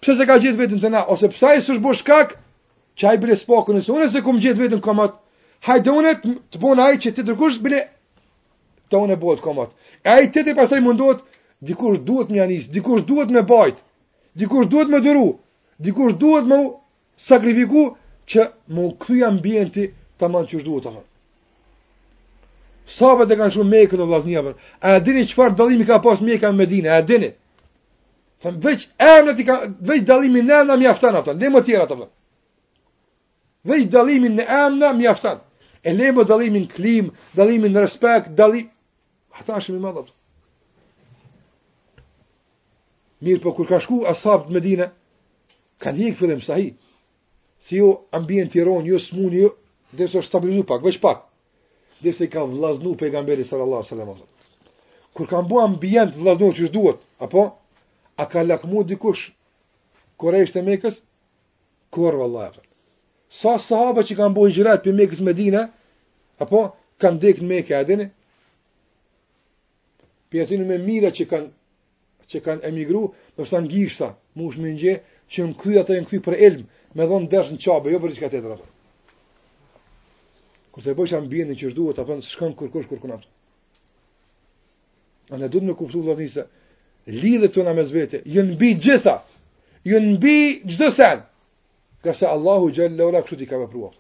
pëse 0.02 0.16
se 0.18 0.24
ka 0.26 0.38
gjithë 0.42 0.58
vetën 0.58 0.80
të 0.82 0.88
na, 0.90 1.02
ose 1.14 1.28
pësa 1.30 1.52
i 1.54 1.60
sush 1.62 1.78
shbo 1.78 1.92
shkak, 2.00 2.32
që 2.98 3.04
a 3.10 3.12
i 3.14 3.20
bile 3.22 3.36
spokën, 3.38 3.78
nëse 3.78 3.92
unë 3.94 4.08
se 4.14 4.22
ku 4.26 4.32
më 4.34 4.42
gjithë 4.46 4.62
vetën 4.64 4.80
komat, 4.88 5.14
hajde 5.68 5.94
unë 6.00 6.14
të 6.24 6.62
bon 6.64 6.82
a 6.82 6.88
i 6.90 6.98
që 7.04 7.12
ti 7.14 7.24
tërkush 7.28 7.60
bile 7.68 7.84
të 8.90 9.02
unë 9.06 9.14
e 9.20 9.36
komat. 9.46 9.70
E 10.02 10.08
a 10.10 10.18
i 10.24 10.32
të 10.34 10.44
të 10.48 10.56
pasaj 10.58 10.80
mundot, 10.82 11.22
dikur 11.62 11.98
duhet 12.08 12.32
me 12.34 12.38
janis, 12.42 12.66
dikur 12.74 13.04
duhet 13.06 13.30
me 13.38 13.42
bajt, 13.54 13.78
dikur 14.34 14.66
duhet 14.66 14.88
me 14.88 14.98
dëru, 15.06 15.28
dikur 15.78 16.12
duhet 16.18 16.46
me 16.50 16.58
sakrifiku, 17.30 17.86
që 18.30 18.50
më 18.74 18.90
këthuja 18.98 19.30
ambienti 19.30 19.92
të 20.18 20.26
manë 20.32 20.50
që 20.50 20.64
shduhet 20.66 20.90
Sahabët 22.96 23.30
e 23.34 23.36
kanë 23.36 23.52
shumë 23.54 23.68
me 23.70 23.80
ikën 23.84 24.00
e 24.00 24.06
vlasnia 24.08 24.42
A 24.80 24.94
e 24.96 25.00
dini 25.04 25.24
qëfar 25.28 25.52
dalimi 25.58 25.84
ka 25.84 25.98
pas 26.04 26.20
me 26.24 26.36
ikën 26.38 26.56
me 26.56 26.64
a 26.88 26.96
e 26.98 27.02
dini? 27.08 27.30
Thëm, 28.40 28.54
veç 28.64 28.86
emnët 28.96 29.40
i 29.42 29.44
ka, 29.46 29.56
veç 29.88 30.04
dalimi 30.08 30.40
në 30.46 30.54
emna 30.60 30.76
mi 30.80 30.86
aftan 30.88 31.16
atë, 31.20 31.34
ne 31.40 31.48
më 31.52 31.60
vë. 31.66 32.08
Veç 33.68 33.88
dallimin 33.90 34.36
në 34.38 34.44
emna 34.46 34.92
mi 34.94 35.06
aftan. 35.10 35.40
E 35.84 35.90
le 35.92 36.12
më 36.14 36.24
dalimin 36.28 36.68
klim, 36.68 37.10
dalimin 37.34 37.72
në 37.74 37.80
respek, 37.84 38.30
dalim... 38.38 38.68
Hëta 39.36 39.58
shumë 39.60 39.78
i 39.78 39.82
madhë. 39.84 40.04
Mirë, 43.22 43.42
po 43.42 43.52
kur 43.56 43.68
ka 43.68 43.80
shku 43.82 44.04
asab 44.06 44.46
me 44.48 44.60
Medina, 44.62 44.88
kanë 45.82 45.98
hikë 46.06 46.18
fillim 46.22 46.40
sahi. 46.40 46.70
Si 47.60 47.76
jo 47.82 47.92
ambient 48.14 48.54
i 48.54 48.62
ronë, 48.64 48.86
jo 48.88 48.96
smunë, 49.02 49.36
jo... 49.42 49.52
Dhe 49.96 50.04
së 50.06 50.20
so 50.20 50.28
stabilizu 50.28 50.62
pak, 50.68 50.82
veç 50.84 51.00
pak 51.02 51.27
dhe 52.02 52.12
se 52.12 52.30
ka 52.30 52.44
vlaznu 52.44 52.96
pejgamberi 52.96 53.44
sallallahu 53.44 53.82
sallam 53.86 54.08
wasallam. 54.08 54.28
Kur 55.14 55.26
kanë 55.26 55.48
bua 55.48 55.64
ambient 55.66 56.14
vlaznu 56.16 56.52
që 56.54 56.70
duhet, 56.72 56.98
apo, 57.18 57.52
a 58.18 58.26
ka 58.30 58.42
lakmu 58.42 58.84
dikush 58.84 59.30
kore 60.16 60.42
ishte 60.42 60.62
mekës, 60.62 61.00
kur 61.90 62.14
vallaj, 62.20 62.50
apo. 62.54 62.60
Sa 63.28 63.58
sahabe 63.58 64.04
që 64.06 64.14
kanë 64.16 64.34
bua 64.34 64.48
i 64.48 64.54
gjirat 64.54 64.84
për 64.86 64.94
mekës 65.00 65.20
Medina, 65.26 65.62
apo, 66.38 66.60
kanë 67.00 67.18
dekën 67.24 67.46
meke, 67.46 67.74
a 67.76 67.82
dini, 67.88 68.08
për 70.30 70.58
me 70.66 70.78
mira 70.78 71.10
që 71.10 71.24
kanë 71.30 71.50
që 72.28 72.40
kanë 72.44 72.68
emigru, 72.68 73.06
do 73.36 73.44
të 73.46 73.48
thonë 73.48 73.70
gishta, 73.72 74.10
mush 74.36 74.58
më 74.60 74.68
nxje 74.74 74.94
që 75.32 75.46
në 75.48 75.54
kthy 75.60 75.78
ata 75.80 75.94
janë 75.96 76.08
kthy 76.10 76.18
për 76.26 76.34
elm, 76.46 76.64
me 76.94 77.04
dhon 77.08 77.24
dash 77.32 77.52
në 77.52 77.58
jo 77.64 77.78
për 77.80 78.10
diçka 78.12 78.28
tjetër 78.28 78.52
apo. 78.52 78.66
Kur 80.78 80.84
të 80.86 80.92
bësh 80.94 81.12
ambientin 81.18 81.56
që 81.58 81.72
duhet, 81.74 81.96
atë 81.98 82.20
s'kan 82.22 82.52
kërkosh 82.54 82.86
kur 82.86 83.00
kënaqsh. 83.02 83.26
Ana 85.34 85.48
duhet 85.50 85.66
të 85.74 85.74
kuptosh 85.74 86.04
vëllai 86.06 86.28
se 86.30 86.44
lidhet 87.18 87.50
tona 87.56 87.72
mes 87.74 87.90
vetë, 87.90 88.20
jo 88.30 88.44
mbi 88.46 88.76
gjitha. 88.78 89.16
Jo 89.82 89.98
mbi 90.02 90.36
çdo 90.70 90.90
sen. 90.94 91.24
Ka 92.02 92.14
se 92.14 92.26
Allahu 92.30 92.70
xhalla 92.76 93.04
wala 93.10 93.22
kushti 93.26 93.46
ka 93.50 93.58
vepruar. 93.58 93.90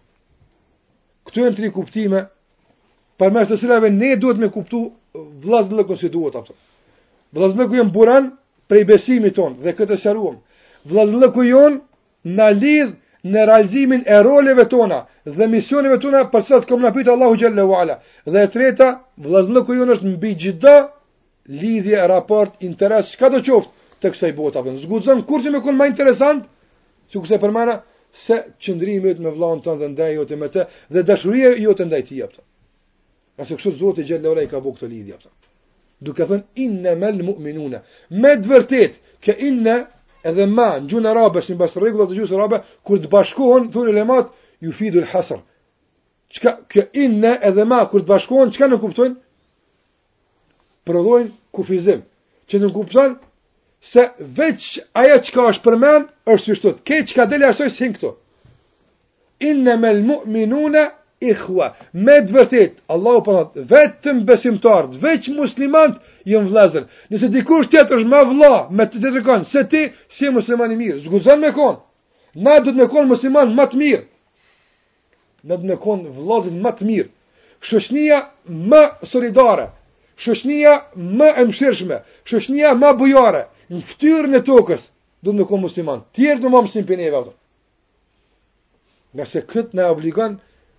Këtu 1.26 1.42
janë 1.48 1.56
tri 1.58 1.70
kuptime 1.74 2.22
për 3.18 3.34
mes 3.34 3.50
të 3.50 3.58
cilave 3.58 3.90
ne 3.90 4.14
duhet 4.16 4.38
të 4.38 4.50
kuptoj 4.54 4.84
vëllazëllë 5.42 5.84
ku 5.88 5.96
si 5.98 6.08
duhet 6.14 6.38
atë. 6.38 6.54
Vëllazëllë 7.34 7.66
ku 7.68 7.74
jam 7.78 7.90
buran 7.94 8.30
prej 8.70 8.86
besimit 8.86 9.34
ton 9.34 9.58
dhe 9.58 9.74
këtë 9.74 9.98
sharuam. 9.98 10.38
Vëllazëllë 10.86 11.32
ku 11.34 11.42
jon 11.44 11.82
na 12.38 12.52
lidh 12.54 12.94
në 13.24 13.46
realizimin 13.46 14.04
e 14.06 14.20
roleve 14.22 14.66
tona 14.70 15.02
dhe 15.24 15.46
misioneve 15.50 15.98
tona 15.98 16.24
për 16.30 16.42
sa 16.46 16.58
të 16.60 16.68
kom 16.68 16.82
na 16.82 16.92
pyetë 16.94 17.10
Allahu 17.12 17.36
xhallahu 17.40 17.74
ala. 17.74 17.98
Dhe 18.26 18.44
e 18.44 18.50
treta, 18.52 18.90
vëllazëku 19.18 19.74
ju 19.76 19.86
është 19.94 20.10
mbi 20.14 20.34
çdo 20.38 20.76
lidhje, 21.48 22.06
raport, 22.08 22.54
interes, 22.62 23.10
çka 23.12 23.30
do 23.32 23.40
qoftë 23.40 23.72
të 24.02 24.12
kësaj 24.14 24.32
bote 24.38 24.58
apo 24.58 24.70
në 24.70 24.82
zguzon 24.84 25.22
kurse 25.26 25.50
më 25.50 25.60
kon 25.64 25.74
më 25.76 25.88
interesant, 25.90 26.44
si 27.10 27.18
kurse 27.18 27.38
përmana 27.40 27.80
se 28.14 28.36
i 28.60 29.00
jot 29.02 29.18
me 29.22 29.30
vllahun 29.34 29.60
tonë 29.64 29.78
dhe 29.80 29.88
ndaj 29.88 30.14
jot 30.14 30.30
me 30.38 30.46
të 30.48 30.62
dhe 30.90 31.02
dashuria 31.02 31.56
jote 31.58 31.84
ndaj 31.84 32.02
tij 32.02 32.18
jot. 32.20 32.38
Qase 33.36 33.54
kështu 33.56 33.72
Zoti 33.78 34.02
xhallahu 34.04 34.32
ala 34.34 34.42
i 34.42 34.46
ka 34.50 34.60
bëu 34.60 34.72
këtë 34.76 34.86
lidhje 34.88 35.12
jot. 35.12 35.26
Duke 36.00 36.22
thënë 36.26 36.46
inna 36.62 36.94
mal 36.96 37.18
mu'minuna, 37.26 37.82
me 38.10 38.30
vërtet 38.46 39.00
që 39.24 39.34
inna 39.48 39.76
edhe 40.24 40.46
ma 40.50 40.68
në 40.78 40.88
gjuhën 40.90 41.06
e 41.08 41.12
rabës, 41.14 41.48
në 41.50 41.58
basë 41.60 41.80
regullat 41.82 42.10
e 42.12 42.16
gjuhës 42.16 42.34
e 42.34 42.38
rabës, 42.38 42.72
kur 42.86 43.00
të 43.02 43.10
bashkohen 43.12 43.68
thunë 43.72 43.90
elemat, 43.94 44.30
ju 44.60 44.72
fidu 44.74 45.02
Çka 45.02 45.12
hasër. 45.12 45.40
Qka, 46.34 46.52
kjo 46.68 46.82
edhe 46.92 47.64
ma, 47.64 47.84
kur 47.90 48.00
të 48.02 48.08
bashkohen 48.10 48.50
çka 48.52 48.66
në 48.68 48.78
kuptojnë? 48.82 49.16
Përdojnë 50.86 51.30
kufizim. 51.54 52.00
Që 52.50 52.56
në 52.60 52.68
kuptojnë, 52.74 53.16
se 53.80 54.08
veç 54.36 54.80
aja 54.94 55.20
çka 55.22 55.42
është 55.52 55.64
për 55.64 55.76
men, 55.78 56.08
është 56.26 56.44
si 56.44 56.54
shtot, 56.58 56.82
ke 56.84 57.04
çka 57.06 57.26
deli 57.30 57.46
ashtoj, 57.46 57.70
si 57.72 57.84
hinkto. 57.84 58.16
In 59.40 59.62
ne 59.64 59.76
me 59.76 59.92
ikhwa, 61.20 61.72
me 61.92 62.20
dëvërtit, 62.24 62.72
Allahu 62.94 63.22
për 63.22 63.26
po 63.26 63.38
thotë, 63.40 63.64
vetëm 63.72 64.20
besimtarët, 64.28 64.94
veç 65.02 65.26
muslimant, 65.34 65.96
jënë 66.30 66.50
vlezër. 66.52 66.84
Nëse 67.10 67.30
dikur 67.34 67.64
shtetë 67.66 67.98
është 67.98 68.10
me 68.12 68.20
vla, 68.32 68.52
me 68.78 68.86
të 68.86 69.02
të 69.02 69.12
rekonë, 69.18 69.48
se 69.50 69.64
ti, 69.70 69.82
si 70.16 70.30
muslimani 70.34 70.76
mirë, 70.78 71.00
Zgudzan 71.06 71.40
me 71.42 71.50
konë, 71.54 71.78
na 72.44 72.60
du 72.60 72.72
me 72.74 72.86
konë 72.88 73.08
musliman 73.10 73.54
më 73.56 73.64
të 73.70 73.76
mirë, 73.82 74.04
na 75.48 75.58
du 75.58 75.66
me 75.70 75.76
konë 75.82 76.12
vlazit 76.18 76.54
më 76.62 76.70
të 76.78 76.82
mirë, 76.90 77.10
shëshnija 77.66 78.18
më 78.70 78.82
solidare, 79.10 79.66
shëshnija 80.22 80.74
më 81.18 81.28
emshirshme, 81.44 81.98
shëshnija 82.28 82.70
më 82.78 82.94
bujare, 83.00 83.42
në 83.74 83.82
ftyrën 83.90 84.38
e 84.38 84.44
tokës, 84.46 84.86
du 85.24 85.34
me 85.34 85.44
konë 85.46 85.66
musliman, 85.66 86.06
tjerë 86.14 86.40
në 86.44 86.48
më 86.54 86.62
mësim 86.66 86.86
për 86.86 87.02
neve, 87.02 87.24
nëse 89.18 89.38
këtë 89.50 89.74
në 89.74 89.86
obligonë, 89.90 90.36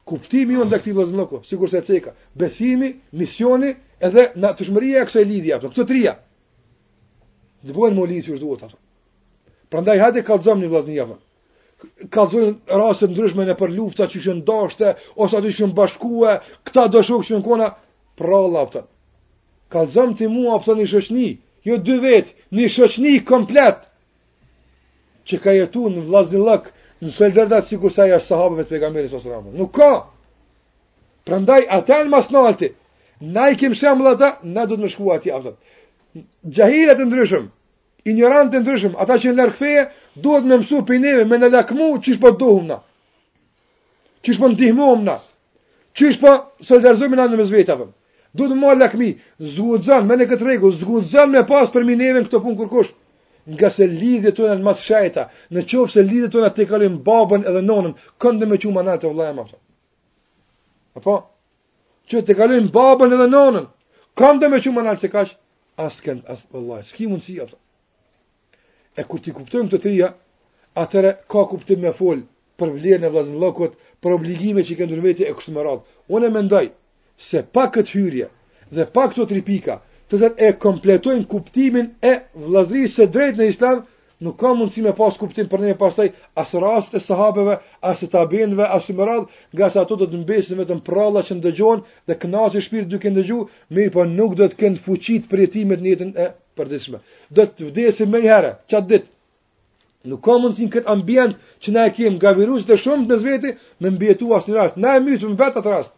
kuptimi 0.09 0.53
ju 0.57 0.65
ndaj 0.65 0.81
këtij 0.81 0.95
vëllëzëllëku, 0.97 1.39
sigurisht 1.45 1.75
se 1.77 1.81
çeka. 1.85 2.11
Besimi, 2.33 2.89
misioni 3.13 3.75
edhe 4.01 4.23
natyrshmëria 4.41 5.03
e 5.03 5.07
kësaj 5.07 5.25
lidhje 5.29 5.53
apo 5.57 5.69
këto 5.73 5.85
trija. 5.89 6.15
Dhe 7.65 7.73
bëhen 7.75 7.95
më 7.97 8.05
lidhë 8.11 8.25
që 8.27 8.33
është 8.35 8.45
duhet. 8.45 8.73
Prandaj 9.69 9.99
hajde 10.03 10.23
kallëzojmë 10.27 10.63
një 10.65 10.69
vëllëzni 10.73 10.95
javë. 10.97 11.17
Kallëzojmë 12.15 12.79
raste 12.81 13.09
ndryshme 13.13 13.45
në 13.49 13.55
për 13.59 13.75
lufta 13.77 14.09
që 14.11 14.23
janë 14.25 14.43
dashte 14.49 14.87
ose 15.21 15.37
aty 15.37 15.53
që 15.53 15.67
janë 15.67 16.39
këta 16.65 16.87
do 16.93 17.03
shoku 17.07 17.23
që 17.27 17.33
janë 17.35 17.47
kona 17.49 17.69
prolla 18.19 18.65
apo. 18.65 18.81
Kallëzojmë 19.73 20.17
ti 20.17 20.27
mua 20.33 20.57
apo 20.57 20.73
në 20.75 20.89
shoqni, 20.89 21.27
jo 21.69 21.77
dy 21.77 21.99
vet, 22.01 22.33
një 22.57 22.65
shoqni 22.73 23.17
komplet 23.29 23.85
që 25.27 25.35
ka 25.43 25.51
jetuar 25.53 25.93
në 25.93 26.01
vëllëzëllëk 26.09 26.73
Në 27.01 27.29
lërdat 27.33 27.65
si 27.67 27.77
kur 27.79 27.91
sa 27.95 28.07
jashtë 28.09 28.27
sahabëve 28.27 28.63
të 28.67 28.75
pegamerit 28.75 29.11
sësë 29.13 29.31
ramë. 29.31 29.53
Nuk 29.59 29.69
ka. 29.77 29.91
Prandaj, 31.29 31.61
ata 31.75 31.99
janë 31.99 32.11
mas 32.11 32.27
nalti. 32.33 32.69
Na 33.35 33.45
i 33.51 33.55
kem 33.59 33.73
shemë 33.75 34.15
dhe 34.19 34.29
na 34.55 34.65
du 34.67 34.75
të 34.79 34.83
më 35.03 35.13
ati 35.15 35.31
afzat. 35.31 35.55
Gjahilet 36.57 36.99
e 36.99 37.05
ndryshëm, 37.05 37.45
ignorant 38.05 38.53
e 38.55 38.59
ndryshëm, 38.63 38.93
ata 39.03 39.17
që 39.21 39.31
në 39.33 39.37
lërë 39.39 39.79
duhet 40.25 40.43
me 40.49 40.57
mësu 40.61 40.81
për 40.87 40.99
neve, 41.03 41.25
me 41.31 41.37
në 41.37 41.49
lakmu, 41.53 41.89
që 42.03 42.17
shpo 42.17 42.31
duhum 42.39 42.65
na. 42.71 42.79
Që 44.23 44.33
shpo 44.35 44.43
po 44.43 44.51
në 44.51 44.57
tihmuhum 44.59 45.03
na. 45.07 45.17
Që 45.95 46.11
shpo 46.17 46.31
së 46.65 46.79
në 46.83 47.27
në 47.31 47.35
me 47.39 47.43
zvetavëm. 47.51 47.89
Duhet 48.35 48.57
më 48.61 48.75
lakmi, 48.77 49.09
zgudzan, 49.53 50.05
me 50.07 50.15
në 50.19 50.25
kët 50.29 50.41
regu, 50.45 50.71
zgudzan 50.81 51.31
me 51.31 51.41
pas 51.49 51.71
për 51.73 51.83
mineve 51.87 52.25
këto 52.27 52.43
nga 53.47 53.69
se 53.69 53.87
lidhje 53.87 54.31
tona 54.35 54.55
të 54.55 54.63
mas 54.63 54.81
shajta, 54.83 55.23
në 55.53 55.61
qovë 55.69 55.91
se 55.93 56.01
lidhje 56.03 56.29
tona 56.33 56.49
të 56.51 56.65
kalojnë 56.69 56.99
babën 57.07 57.45
edhe 57.47 57.61
nonën, 57.63 57.93
këndë 58.19 58.45
me 58.49 58.57
qumë 58.61 58.81
anajtë 58.81 59.03
të 59.07 59.13
vlajë 59.15 59.35
mafëta. 59.37 59.59
Apo? 60.99 61.15
Që 62.09 62.23
të 62.25 62.35
kalojnë 62.37 62.71
babën 62.75 63.15
edhe 63.17 63.27
nonën, 63.31 63.67
këndë 64.19 64.49
me 64.51 64.59
qumë 64.63 64.81
anajtë 64.83 65.01
se 65.05 65.11
kash, 65.13 65.33
asken, 65.79 66.23
as, 66.27 66.43
vëllaj, 66.53 66.83
s'ki 66.89 67.07
mundë 67.07 67.25
si, 67.25 67.37
apëta. 67.39 67.57
E 68.99 69.05
kur 69.07 69.21
ti 69.23 69.31
kuptojmë 69.35 69.69
këto 69.69 69.79
trija, 69.83 70.11
atëre 70.75 71.15
ka 71.31 71.45
kuptim 71.53 71.79
me 71.85 71.93
folë 71.95 72.25
për 72.59 72.73
vlerën 72.75 73.05
e 73.07 73.13
vlazën 73.13 73.39
lëkot, 73.39 73.77
për 74.03 74.15
obligime 74.17 74.63
që 74.65 74.73
i 74.73 74.79
këndur 74.81 75.01
vetë 75.05 75.29
e 75.29 75.33
kështë 75.37 75.55
më 75.55 75.63
radhë. 75.63 75.85
Unë 76.11 76.25
e 76.27 76.31
mendoj 76.35 76.65
se 77.19 77.45
pa 77.53 77.69
këtë 77.71 77.95
hyrje 77.95 78.27
dhe 78.75 78.85
pa 78.93 79.07
këto 79.09 79.25
tri 79.27 79.39
pika, 79.45 79.79
të 80.09 80.17
zëtë 80.23 80.43
e 80.49 80.53
kompletojnë 80.57 81.27
kuptimin 81.29 81.91
e 82.01 82.15
vlazrisë 82.33 82.95
së 82.97 83.05
drejtë 83.13 83.39
në 83.43 83.47
islam, 83.53 83.83
nuk 84.25 84.39
ka 84.41 84.49
mundësi 84.57 84.81
me 84.83 84.91
pas 84.97 85.15
kuptim 85.17 85.47
për 85.51 85.61
një 85.67 85.75
pasaj 85.79 86.09
asë 86.41 86.59
rast 86.63 86.97
e 86.97 87.01
sahabeve, 87.03 87.59
asë 87.91 88.09
tabinëve, 88.15 88.65
asë 88.65 88.95
më 88.97 89.07
radhë, 89.07 89.29
nga 89.55 89.69
sa 89.71 89.83
ato 89.85 89.95
do 90.01 90.09
të 90.09 90.19
mbesin 90.23 90.59
vetëm 90.59 90.81
prallat 90.85 91.29
që 91.29 91.37
ndëgjohen 91.37 91.85
dhe 92.09 92.17
kënaqë 92.19 92.59
i 92.59 92.65
shpirt 92.65 92.89
duke 92.91 93.13
ndëgjuar, 93.13 93.47
mirë 93.75 93.93
po 93.93 94.03
nuk 94.09 94.33
do 94.39 94.49
të 94.49 94.59
këndë 94.59 94.83
fuqit 94.87 95.29
për 95.31 95.45
jetimet 95.45 95.85
në 95.85 95.93
jetën 95.93 96.11
e 96.17 96.27
përditshme. 96.57 96.99
Do 97.37 97.45
të 97.47 97.69
vdesim 97.69 98.09
më 98.13 98.23
herë, 98.25 98.51
qatë 98.69 98.87
ditë. 98.91 99.09
Nuk 100.09 100.21
ka 100.25 100.35
mundësi 100.41 100.65
në 100.67 100.73
këtë 100.75 100.91
ambient 100.95 101.33
që 101.63 101.69
na 101.75 101.81
e 101.87 101.93
kemë, 101.97 102.17
nga 102.19 102.33
virusi 102.37 102.65
të 102.67 102.79
shumë 102.83 103.07
në 103.07 103.21
zveti, 103.23 103.55
me 103.85 104.13
rast. 104.57 104.77
Na 104.83 104.97
e 104.97 104.99
mytëm 105.05 105.33
vetë 105.41 105.59
atë 105.61 105.71
rast. 105.77 105.93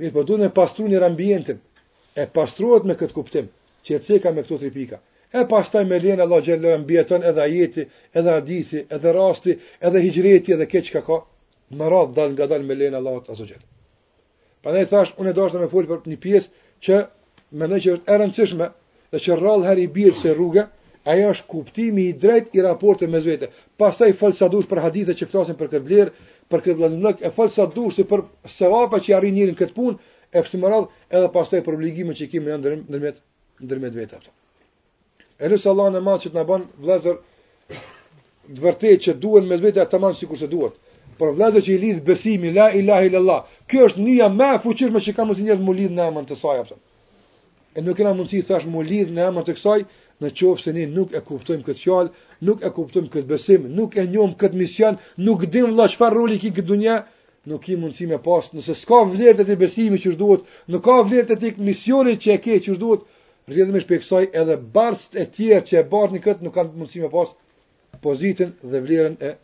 Mirë 0.00 0.12
po 0.16 0.22
duhet 0.24 0.48
të 0.50 0.54
pastrojmë 0.56 1.56
e 2.16 2.26
pastruat 2.34 2.86
me 2.88 2.96
këtë 2.98 3.14
kuptim, 3.14 3.48
që 3.86 3.96
e 3.96 4.00
ceka 4.04 4.32
me 4.34 4.42
këto 4.42 4.58
tri 4.60 4.70
pika. 4.74 4.98
E 5.30 5.44
pastaj 5.48 5.84
me 5.86 5.98
lenë 6.02 6.24
Allah 6.24 6.42
gjellë 6.42 6.72
e 6.74 6.78
mbjeton 6.82 7.22
edhe 7.30 7.42
ajeti, 7.44 7.84
edhe 8.14 8.30
hadithi, 8.34 8.84
edhe 8.90 9.12
rasti, 9.14 9.54
edhe 9.80 10.00
hijreti, 10.02 10.54
edhe 10.56 10.66
keq 10.66 10.90
ka 10.92 11.02
ka, 11.06 11.18
më 11.70 11.90
radhë 11.92 12.14
dalë 12.16 12.32
nga 12.34 12.48
dalë 12.50 12.66
me 12.66 12.74
lenë 12.74 12.98
Allah 13.00 13.20
të 13.22 13.30
aso 13.30 13.44
gjellë. 13.46 13.66
ne 14.74 14.86
thash, 14.86 15.14
unë 15.18 15.30
e 15.30 15.32
dashtë 15.38 15.58
me 15.60 15.68
folë 15.68 15.86
për 15.90 16.10
një 16.10 16.18
pjesë 16.24 16.48
që 16.84 16.94
me 17.58 17.66
në 17.70 17.76
që 17.82 17.90
është 17.94 18.18
rëndësishme, 18.20 18.66
dhe 19.12 19.18
që 19.24 19.32
rralë 19.40 19.64
her 19.68 19.78
i 19.78 19.86
birë 19.86 20.20
se 20.22 20.34
rrugë, 20.34 20.64
aja 21.04 21.30
është 21.30 21.46
kuptimi 21.48 22.02
i 22.08 22.12
drejt 22.12 22.54
i 22.54 22.60
raporte 22.62 23.06
me 23.06 23.20
zvete. 23.20 23.46
Pastaj 23.78 24.12
folë 24.12 24.48
dush 24.50 24.68
për 24.68 24.80
hadithe 24.82 25.14
që 25.14 25.24
flasin 25.30 25.54
për 25.56 25.68
këtë 25.70 25.86
vlerë, 25.86 26.10
për 26.50 26.58
këtë 26.64 26.76
vlerë, 26.76 27.22
e 27.22 27.30
folë 27.30 28.04
për 28.10 28.20
sevapa 28.58 28.98
që 29.00 29.22
i 29.26 29.32
njërin 29.32 29.54
këtë 29.58 29.74
punë, 29.74 29.96
e 30.32 30.42
kështu 30.42 30.58
më 30.62 30.68
radhë, 30.70 31.00
edhe 31.18 31.30
pastaj 31.34 31.62
për 31.66 31.76
obligimin 31.78 32.14
që 32.18 32.26
i 32.26 32.30
kemi 32.36 32.52
janë 32.52 32.74
ndërmjet 32.86 33.16
ndërmjet 33.66 33.96
vetë 34.00 34.18
ato. 34.18 34.30
Elus 35.46 35.66
Allah 35.66 35.88
në 35.94 36.02
madhë 36.06 36.22
që 36.26 36.30
të 36.34 36.44
banë 36.50 36.66
vlezër 36.84 37.16
dë 38.54 38.62
vërtej 38.64 38.96
që 39.06 39.14
duen 39.22 39.48
me 39.48 39.58
vete 39.62 39.82
atë 39.82 39.94
të 39.96 40.00
manë 40.04 40.18
si 40.20 40.28
kurse 40.30 40.48
duhet. 40.52 40.76
Por 41.18 41.34
vlezër 41.36 41.64
që 41.66 41.72
i 41.74 41.80
lidhë 41.84 42.04
besimi, 42.06 42.52
la 42.56 42.68
ilahi 42.78 43.10
lallah, 43.16 43.42
kjo 43.68 43.88
është 43.90 44.04
njëja 44.06 44.28
me 44.38 44.50
fuqishme 44.62 45.02
që 45.04 45.12
ka 45.16 45.26
mësi 45.28 45.44
njerë 45.48 45.66
më 45.66 45.74
lidhë 45.80 45.96
në 45.98 46.06
emën 46.10 46.28
të 46.30 46.38
saj, 46.40 46.58
apëtën. 46.62 46.80
E 47.76 47.82
nuk 47.84 47.96
kena 47.98 48.14
mundësi 48.16 48.44
thash 48.46 48.66
më 48.72 48.86
lidhë 48.88 49.14
në 49.18 49.26
emën 49.30 49.44
të 49.46 49.56
kësaj, 49.58 49.80
në 50.20 50.30
qofë 50.38 50.64
se 50.64 50.72
ne 50.76 50.86
nuk 50.96 51.12
e 51.16 51.20
kuptojmë 51.28 51.64
këtë 51.66 51.82
shalë, 51.82 52.14
nuk 52.46 52.62
e 52.66 52.70
kuptojmë 52.78 53.08
këtë 53.12 53.28
besim, 53.30 53.68
nuk 53.78 53.96
e 54.00 54.04
njomë 54.10 54.36
këtë 54.40 54.58
mision, 54.62 54.96
nuk 55.26 55.44
dim 55.52 55.72
vla 55.76 55.86
që 55.92 56.10
roli 56.16 56.36
ki 56.42 56.52
këtë 56.56 56.68
dunja, 56.72 56.96
nuk 57.48 57.64
i 57.68 57.76
mundësi 57.80 58.06
me 58.08 58.18
pasë, 58.24 58.50
nëse 58.56 58.74
s'ka 58.82 58.98
vlerë 59.12 59.40
të 59.42 59.46
të 59.48 59.54
besimi 59.60 59.98
që 60.00 60.10
është 60.12 60.18
duhet, 60.22 60.42
nuk 60.74 60.82
ka 60.84 60.96
vlerë 61.08 61.28
të 61.30 61.36
të 61.44 61.52
misionit 61.68 62.20
që 62.24 62.34
e 62.36 62.38
ke 62.46 62.58
që 62.60 62.72
është 62.74 62.80
duhet, 62.82 63.02
rrëdhëm 63.54 63.76
ishtë 63.80 63.88
për 64.08 64.22
e 64.22 64.26
edhe 64.42 64.56
barst 64.74 65.16
e 65.16 65.24
tjerë 65.36 65.64
që 65.70 65.78
e 65.80 65.84
barst 65.94 66.14
një 66.16 66.20
këtë, 66.26 66.44
nuk 66.44 66.54
kanë 66.58 66.72
mundësi 66.74 67.00
me 67.04 67.08
pasë 67.08 67.36
pozitin 68.04 68.52
dhe 68.74 68.80
vlerën 68.84 69.16
e, 69.20 69.36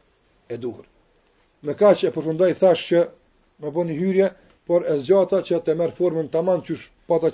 e 0.48 0.56
duhur. 0.64 0.84
Me 1.64 1.74
ka 1.74 1.94
që 1.98 2.08
e 2.08 2.12
përfundaj 2.16 2.52
thash 2.60 2.84
që 2.90 3.00
me 3.62 3.70
bo 3.74 3.84
një 3.88 3.96
hyrje, 3.98 4.28
por 4.66 4.80
e 4.84 4.98
zgjata 5.06 5.40
që 5.46 5.62
të 5.64 5.74
merë 5.78 5.96
formën 5.96 6.28
të 6.28 6.42
manë 6.48 6.62
që 6.66 6.72
është 6.76 6.90
pata 7.08 7.30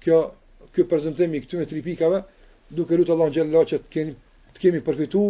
kjo, 0.00 0.20
kjo 0.70 0.86
prezentemi 0.90 1.40
këtu 1.42 1.56
këtëme 1.58 1.68
tri 1.70 1.82
pikave, 1.86 2.22
duke 2.78 2.94
rrëtë 2.94 3.12
Allah 3.14 3.28
në 3.30 3.36
gjellë 3.36 3.54
la 3.58 3.64
që 3.70 3.78
të 3.82 3.88
kemi, 3.94 4.14
të 4.54 4.60
kemi 4.64 4.82
përfitu, 4.86 5.22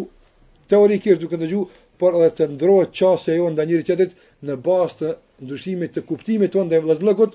teorikisht 0.71 1.21
duke 1.23 1.39
ndëgju, 1.41 1.63
por 2.01 2.15
edhe 2.19 2.31
të 2.39 2.45
ndrohet 2.55 2.93
çësia 2.99 3.35
jo 3.37 3.49
nda 3.53 3.65
njëri 3.69 3.85
tjetërit 3.89 4.15
në 4.49 4.55
bazë 4.67 4.97
të 5.01 5.09
ndryshimit 5.49 5.93
të 5.97 6.03
kuptimit 6.11 6.55
të 6.55 6.63
ndaj 6.69 6.79
vlazblëkot, 6.87 7.35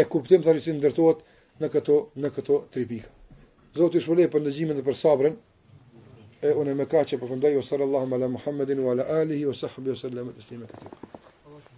e 0.00 0.02
kuptim 0.14 0.44
të 0.44 0.52
rrisin 0.54 0.78
ndërtohet 0.82 1.22
në 1.64 1.70
këto, 1.74 1.96
në 2.22 2.32
këto 2.36 2.58
tri 2.74 2.84
pika. 2.90 3.08
Zotë 3.80 4.00
i 4.00 4.04
shpëlej 4.04 4.28
për 4.34 4.44
ndëgjimin 4.44 4.78
dhe 4.80 4.86
për 4.90 5.00
sabrin, 5.04 5.40
e 6.46 6.52
unë 6.60 6.74
më 6.76 6.84
me 6.84 6.88
ka 6.92 7.06
që 7.08 7.20
përfëndaj, 7.24 7.56
o 7.62 7.66
sallallahu 7.72 8.18
ala 8.20 8.28
Muhammedin, 8.36 8.84
o 8.84 8.92
ala 8.92 9.08
alihi, 9.20 9.48
o 9.48 9.56
sahbihi 9.64 9.96
o 9.96 10.00
sallam, 10.04 10.32
e 10.34 10.38
të 10.38 10.48
slime 10.48 11.29